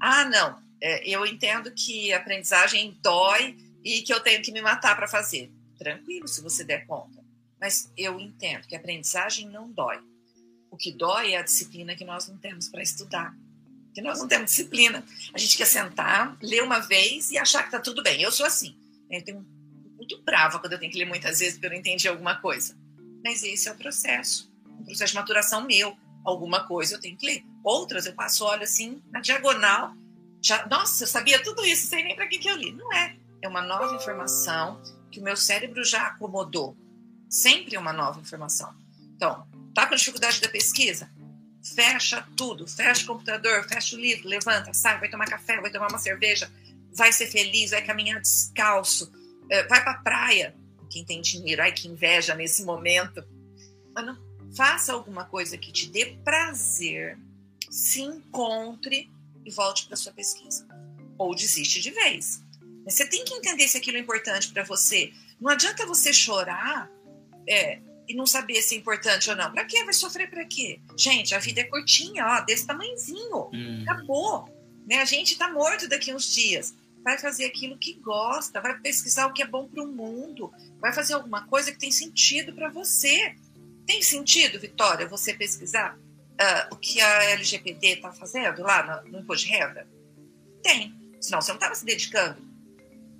Ah, 0.01 0.25
não, 0.25 0.61
é, 0.81 1.07
eu 1.07 1.25
entendo 1.25 1.71
que 1.71 2.11
a 2.11 2.17
aprendizagem 2.17 2.97
dói 3.01 3.57
e 3.83 4.01
que 4.01 4.13
eu 4.13 4.19
tenho 4.19 4.41
que 4.41 4.51
me 4.51 4.61
matar 4.61 4.95
para 4.95 5.07
fazer. 5.07 5.51
Tranquilo, 5.77 6.27
se 6.27 6.41
você 6.41 6.63
der 6.63 6.85
conta. 6.85 7.23
Mas 7.59 7.91
eu 7.95 8.19
entendo 8.19 8.67
que 8.67 8.75
a 8.75 8.79
aprendizagem 8.79 9.47
não 9.49 9.71
dói. 9.71 9.99
O 10.69 10.77
que 10.77 10.91
dói 10.91 11.33
é 11.33 11.37
a 11.37 11.43
disciplina 11.43 11.95
que 11.95 12.03
nós 12.03 12.27
não 12.27 12.37
temos 12.37 12.67
para 12.67 12.81
estudar. 12.81 13.33
Que 13.93 14.01
nós 14.01 14.19
não 14.19 14.27
temos 14.27 14.51
disciplina. 14.51 15.05
A 15.33 15.37
gente 15.37 15.55
quer 15.55 15.65
sentar, 15.65 16.37
ler 16.41 16.63
uma 16.63 16.79
vez 16.79 17.31
e 17.31 17.37
achar 17.37 17.61
que 17.61 17.67
está 17.67 17.79
tudo 17.79 18.03
bem. 18.03 18.21
Eu 18.21 18.31
sou 18.31 18.45
assim. 18.45 18.75
Eu 19.09 19.23
tenho 19.23 19.45
muito 19.95 20.21
brava 20.23 20.59
quando 20.59 20.73
eu 20.73 20.79
tenho 20.79 20.91
que 20.91 20.97
ler 20.97 21.05
muitas 21.05 21.39
vezes 21.39 21.53
porque 21.53 21.67
eu 21.67 21.71
não 21.71 21.77
entendi 21.77 22.07
alguma 22.07 22.35
coisa. 22.41 22.75
Mas 23.23 23.43
esse 23.43 23.69
é 23.69 23.71
o 23.71 23.77
processo. 23.77 24.51
Um 24.67 24.83
processo 24.83 25.11
de 25.11 25.19
maturação 25.19 25.65
meu. 25.65 25.95
Alguma 26.23 26.67
coisa 26.67 26.95
eu 26.95 26.99
tenho 26.99 27.17
que 27.17 27.25
ler. 27.25 27.43
Outras 27.63 28.05
eu 28.05 28.13
passo, 28.13 28.45
olho 28.45 28.63
assim, 28.63 29.01
na 29.11 29.19
diagonal. 29.19 29.93
Já, 30.41 30.65
nossa, 30.67 31.03
eu 31.03 31.07
sabia 31.07 31.41
tudo 31.41 31.65
isso, 31.65 31.87
sei 31.87 32.03
nem 32.03 32.15
para 32.15 32.27
que, 32.27 32.37
que 32.37 32.49
eu 32.49 32.55
li. 32.55 32.71
Não 32.71 32.91
é. 32.93 33.15
É 33.41 33.47
uma 33.47 33.61
nova 33.61 33.95
informação 33.95 34.81
que 35.11 35.19
o 35.19 35.23
meu 35.23 35.35
cérebro 35.35 35.83
já 35.83 36.07
acomodou 36.07 36.77
sempre 37.33 37.75
uma 37.77 37.91
nova 37.91 38.19
informação. 38.19 38.71
Então, 39.15 39.47
tá 39.73 39.87
com 39.87 39.95
dificuldade 39.95 40.39
da 40.39 40.47
pesquisa? 40.47 41.09
Fecha 41.75 42.25
tudo, 42.37 42.67
fecha 42.67 43.03
o 43.03 43.07
computador, 43.07 43.67
fecha 43.67 43.95
o 43.95 43.99
livro, 43.99 44.27
levanta, 44.27 44.71
sai, 44.73 44.99
vai 44.99 45.09
tomar 45.09 45.25
café, 45.25 45.59
vai 45.59 45.71
tomar 45.71 45.87
uma 45.87 45.97
cerveja, 45.97 46.51
vai 46.93 47.11
ser 47.11 47.27
feliz, 47.27 47.71
vai 47.71 47.81
caminhar 47.81 48.21
descalço, 48.21 49.11
eh, 49.49 49.65
vai 49.67 49.81
para 49.81 49.93
a 49.93 50.01
praia. 50.01 50.55
Quem 50.91 51.03
tem 51.03 51.21
dinheiro, 51.21 51.63
ai 51.63 51.71
que 51.71 51.87
inveja 51.87 52.35
nesse 52.35 52.63
momento. 52.63 53.25
Mano, 53.95 54.15
faça 54.55 54.93
alguma 54.93 55.25
coisa 55.25 55.57
que 55.57 55.71
te 55.71 55.87
dê 55.87 56.17
prazer, 56.23 57.17
se 57.69 58.01
encontre 58.01 59.09
e 59.45 59.51
volte 59.51 59.87
para 59.87 59.97
sua 59.97 60.11
pesquisa. 60.11 60.67
Ou 61.17 61.35
desiste 61.35 61.81
de 61.81 61.91
vez. 61.91 62.43
Mas 62.85 62.95
você 62.95 63.05
tem 63.05 63.23
que 63.23 63.33
entender 63.33 63.67
se 63.67 63.77
aquilo 63.77 63.97
é 63.97 63.99
importante 63.99 64.51
para 64.51 64.63
você. 64.63 65.11
Não 65.39 65.49
adianta 65.49 65.85
você 65.85 66.13
chorar 66.13 66.89
é, 67.47 67.79
e 68.07 68.15
não 68.15 68.25
saber 68.25 68.61
se 68.61 68.75
é 68.75 68.77
importante 68.77 69.29
ou 69.29 69.35
não. 69.35 69.51
Pra 69.51 69.65
quê? 69.65 69.83
Vai 69.83 69.93
sofrer 69.93 70.29
pra 70.29 70.45
quê? 70.45 70.79
Gente, 70.97 71.33
a 71.33 71.39
vida 71.39 71.61
é 71.61 71.65
curtinha, 71.65 72.25
ó, 72.25 72.41
desse 72.41 72.65
tamanhozinho. 72.65 73.49
Hum. 73.53 73.83
Acabou. 73.87 74.49
Né? 74.87 74.97
A 74.97 75.05
gente 75.05 75.37
tá 75.37 75.51
morto 75.51 75.87
daqui 75.87 76.13
uns 76.13 76.33
dias. 76.33 76.73
Vai 77.03 77.17
fazer 77.17 77.45
aquilo 77.45 77.77
que 77.77 77.93
gosta, 77.95 78.61
vai 78.61 78.79
pesquisar 78.79 79.27
o 79.27 79.33
que 79.33 79.41
é 79.41 79.47
bom 79.47 79.67
para 79.67 79.83
o 79.83 79.87
mundo, 79.87 80.53
vai 80.79 80.93
fazer 80.93 81.13
alguma 81.13 81.45
coisa 81.47 81.69
que 81.69 81.77
tem 81.77 81.91
sentido 81.91 82.53
para 82.53 82.69
você. 82.69 83.35
Tem 83.85 84.01
sentido, 84.01 84.59
Vitória, 84.59 85.07
você 85.07 85.33
pesquisar 85.33 85.97
uh, 85.97 86.73
o 86.73 86.77
que 86.77 87.01
a 87.01 87.23
LGPD 87.31 87.87
está 87.87 88.11
fazendo 88.11 88.61
lá 88.61 89.03
no, 89.03 89.11
no 89.11 89.19
imposto 89.19 89.45
de 89.45 89.51
renda? 89.51 89.87
Tem. 90.61 90.93
Senão 91.19 91.41
você 91.41 91.51
não 91.51 91.57
estava 91.57 91.75
se 91.75 91.85
dedicando. 91.85 92.41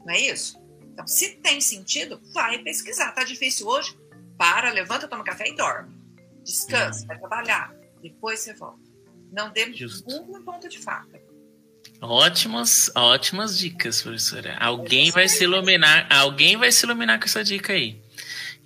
Não 0.06 0.14
é 0.14 0.20
isso? 0.20 0.62
Então, 0.82 1.08
se 1.08 1.36
tem 1.38 1.60
sentido, 1.60 2.22
vai 2.34 2.60
pesquisar. 2.60 3.12
Tá 3.12 3.24
difícil 3.24 3.68
hoje? 3.68 3.98
Para, 4.38 4.72
levanta, 4.72 5.08
toma 5.08 5.24
café 5.24 5.50
e 5.50 5.56
dorme. 5.56 5.96
Descansa, 6.44 7.02
uhum. 7.02 7.08
vai 7.08 7.20
trabalhar. 7.20 7.74
Depois 8.02 8.40
você 8.40 8.54
volta. 8.54 8.84
Não 9.32 9.52
dê 9.52 9.66
um 10.08 10.44
ponto 10.44 10.70
de 10.70 10.78
faca. 10.80 11.20
Ótimas, 12.02 12.92
ótimas 12.96 13.58
dicas, 13.58 14.02
professora. 14.02 14.58
Alguém 14.60 15.10
vai 15.10 15.28
se 15.30 15.44
iluminar, 15.46 16.06
alguém 16.12 16.58
vai 16.58 16.72
se 16.72 16.86
iluminar 16.86 17.18
com 17.18 17.26
essa 17.26 17.44
dica 17.44 17.74
aí. 17.74 18.03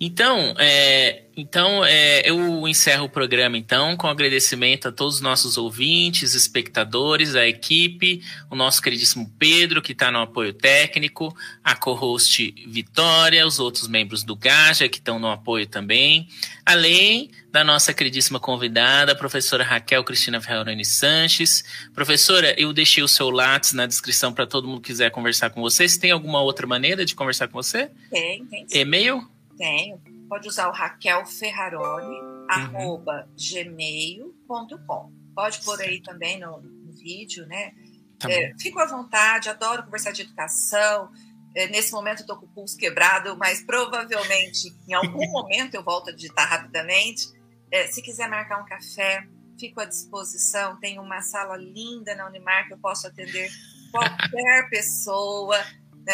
Então, 0.00 0.54
é, 0.58 1.24
então 1.36 1.84
é, 1.84 2.22
eu 2.28 2.68
encerro 2.68 3.06
o 3.06 3.08
programa 3.08 3.58
então 3.58 3.96
com 3.96 4.06
agradecimento 4.06 4.86
a 4.86 4.92
todos 4.92 5.16
os 5.16 5.20
nossos 5.20 5.58
ouvintes, 5.58 6.34
espectadores, 6.34 7.34
a 7.34 7.46
equipe, 7.46 8.22
o 8.48 8.54
nosso 8.54 8.80
queridíssimo 8.80 9.28
Pedro 9.38 9.82
que 9.82 9.90
está 9.90 10.12
no 10.12 10.20
apoio 10.20 10.52
técnico, 10.52 11.36
a 11.64 11.74
co-host 11.74 12.54
Vitória, 12.68 13.44
os 13.44 13.58
outros 13.58 13.88
membros 13.88 14.22
do 14.22 14.36
Gaja 14.36 14.88
que 14.88 14.98
estão 14.98 15.18
no 15.18 15.28
apoio 15.28 15.66
também, 15.66 16.28
além 16.64 17.32
da 17.50 17.64
nossa 17.64 17.92
queridíssima 17.92 18.38
convidada, 18.38 19.12
a 19.12 19.16
professora 19.16 19.64
Raquel 19.64 20.04
Cristina 20.04 20.40
Ferraroni 20.40 20.84
Sanches. 20.84 21.64
Professora, 21.92 22.54
eu 22.56 22.72
deixei 22.72 23.02
o 23.02 23.08
seu 23.08 23.30
lápis 23.30 23.72
na 23.72 23.86
descrição 23.86 24.32
para 24.32 24.46
todo 24.46 24.68
mundo 24.68 24.80
que 24.80 24.88
quiser 24.88 25.10
conversar 25.10 25.50
com 25.50 25.60
você. 25.60 25.88
Se 25.88 25.98
tem 25.98 26.12
alguma 26.12 26.40
outra 26.40 26.68
maneira 26.68 27.04
de 27.04 27.16
conversar 27.16 27.48
com 27.48 27.54
você? 27.54 27.90
Tem, 28.10 28.44
tem. 28.44 28.66
E-mail? 28.70 29.28
Tenho. 29.58 30.00
Pode 30.28 30.48
usar 30.48 30.68
o 30.68 30.72
Raquel 30.72 31.26
Ferraroni, 31.26 32.20
uhum. 32.20 32.46
arroba 32.48 33.28
gmail.com. 33.36 35.12
Pode 35.34 35.60
pôr 35.62 35.80
aí 35.80 36.00
também 36.00 36.38
no, 36.38 36.60
no 36.60 36.92
vídeo, 36.92 37.46
né? 37.46 37.72
Tá 38.18 38.30
é, 38.30 38.52
fico 38.58 38.78
à 38.80 38.86
vontade, 38.86 39.48
adoro 39.48 39.84
conversar 39.84 40.12
de 40.12 40.22
educação. 40.22 41.10
É, 41.54 41.66
nesse 41.68 41.92
momento 41.92 42.20
estou 42.20 42.36
com 42.36 42.46
o 42.46 42.48
pulso 42.48 42.76
quebrado, 42.76 43.36
mas 43.36 43.62
provavelmente 43.62 44.74
em 44.86 44.94
algum 44.94 45.26
momento 45.30 45.74
eu 45.74 45.82
volto 45.82 46.10
a 46.10 46.12
digitar 46.12 46.48
rapidamente. 46.48 47.28
É, 47.70 47.86
se 47.88 48.02
quiser 48.02 48.28
marcar 48.28 48.62
um 48.62 48.66
café, 48.66 49.26
fico 49.58 49.80
à 49.80 49.84
disposição. 49.84 50.76
Tem 50.76 50.98
uma 50.98 51.20
sala 51.22 51.56
linda 51.56 52.14
na 52.14 52.26
Unimar 52.26 52.66
que 52.66 52.74
eu 52.74 52.78
posso 52.78 53.06
atender 53.06 53.50
qualquer 53.90 54.68
pessoa. 54.68 55.56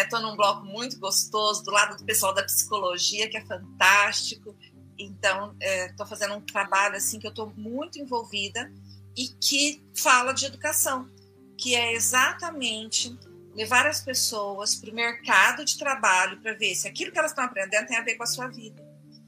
Estou 0.03 0.21
né? 0.21 0.27
num 0.27 0.37
bloco 0.37 0.65
muito 0.65 0.99
gostoso, 0.99 1.63
do 1.63 1.71
lado 1.71 1.97
do 1.97 2.05
pessoal 2.05 2.35
da 2.35 2.43
psicologia, 2.43 3.29
que 3.29 3.37
é 3.37 3.45
fantástico. 3.45 4.57
Então, 4.99 5.57
estou 5.61 6.07
é, 6.07 6.09
fazendo 6.09 6.35
um 6.35 6.41
trabalho 6.41 6.97
assim 6.97 7.19
que 7.19 7.27
eu 7.27 7.31
estou 7.31 7.53
muito 7.57 7.99
envolvida 7.99 8.73
e 9.17 9.29
que 9.41 9.85
fala 9.95 10.33
de 10.33 10.47
educação, 10.47 11.09
que 11.57 11.75
é 11.75 11.93
exatamente 11.93 13.17
levar 13.55 13.87
as 13.87 14.01
pessoas 14.01 14.75
para 14.75 14.91
o 14.91 14.95
mercado 14.95 15.65
de 15.65 15.79
trabalho 15.79 16.41
para 16.41 16.55
ver 16.55 16.75
se 16.75 16.89
aquilo 16.89 17.13
que 17.13 17.19
elas 17.19 17.31
estão 17.31 17.45
aprendendo 17.45 17.87
tem 17.87 17.97
a 17.97 18.03
ver 18.03 18.17
com 18.17 18.25
a 18.25 18.27
sua 18.27 18.49
vida. 18.49 18.83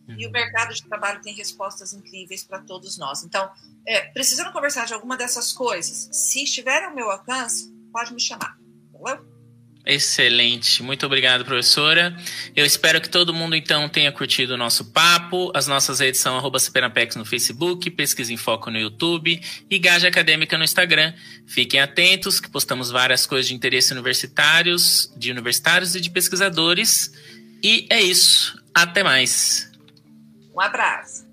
E 0.09 0.25
o 0.25 0.27
uhum. 0.27 0.33
mercado 0.33 0.73
de 0.73 0.85
trabalho 0.85 1.21
tem 1.21 1.35
respostas 1.35 1.93
incríveis 1.93 2.45
para 2.45 2.61
todos 2.61 2.97
nós. 2.97 3.25
Então, 3.25 3.51
é, 3.85 4.03
precisando 4.13 4.53
conversar 4.53 4.87
de 4.87 4.95
alguma 4.95 5.17
dessas 5.17 5.53
coisas, 5.53 6.09
se 6.13 6.45
estiver 6.45 6.85
ao 6.85 6.95
meu 6.95 7.11
alcance, 7.11 7.73
pode 7.93 8.15
me 8.15 8.21
chamar. 8.21 8.57
Entendeu? 8.89 9.36
Excelente, 9.87 10.83
muito 10.83 11.07
obrigado, 11.07 11.45
professora. 11.45 12.13
Eu 12.57 12.67
espero 12.67 13.01
que 13.01 13.09
todo 13.09 13.33
mundo 13.33 13.55
então 13.55 13.89
tenha 13.89 14.11
curtido 14.11 14.55
o 14.55 14.57
nosso 14.57 14.87
papo. 14.87 15.53
As 15.55 15.69
nossas 15.69 16.01
redes 16.01 16.21
são 16.21 16.37
arroba 16.37 16.59
no 17.15 17.25
Facebook, 17.25 17.89
Pesquisa 17.91 18.33
em 18.33 18.37
Foco 18.37 18.69
no 18.69 18.81
YouTube 18.81 19.41
e 19.71 19.79
Gaja 19.79 20.09
Acadêmica 20.09 20.59
no 20.59 20.65
Instagram. 20.65 21.15
Fiquem 21.47 21.79
atentos 21.79 22.41
que 22.41 22.51
postamos 22.51 22.91
várias 22.91 23.27
coisas 23.27 23.47
de 23.47 23.55
interesse 23.55 23.93
universitários, 23.93 25.13
de 25.17 25.31
universitários 25.31 25.95
e 25.95 26.01
de 26.01 26.11
pesquisadores. 26.11 27.13
E 27.63 27.87
é 27.89 28.03
isso. 28.03 28.61
Até 28.75 29.05
mais. 29.05 29.71
Um 30.53 30.61
abraço. 30.61 31.26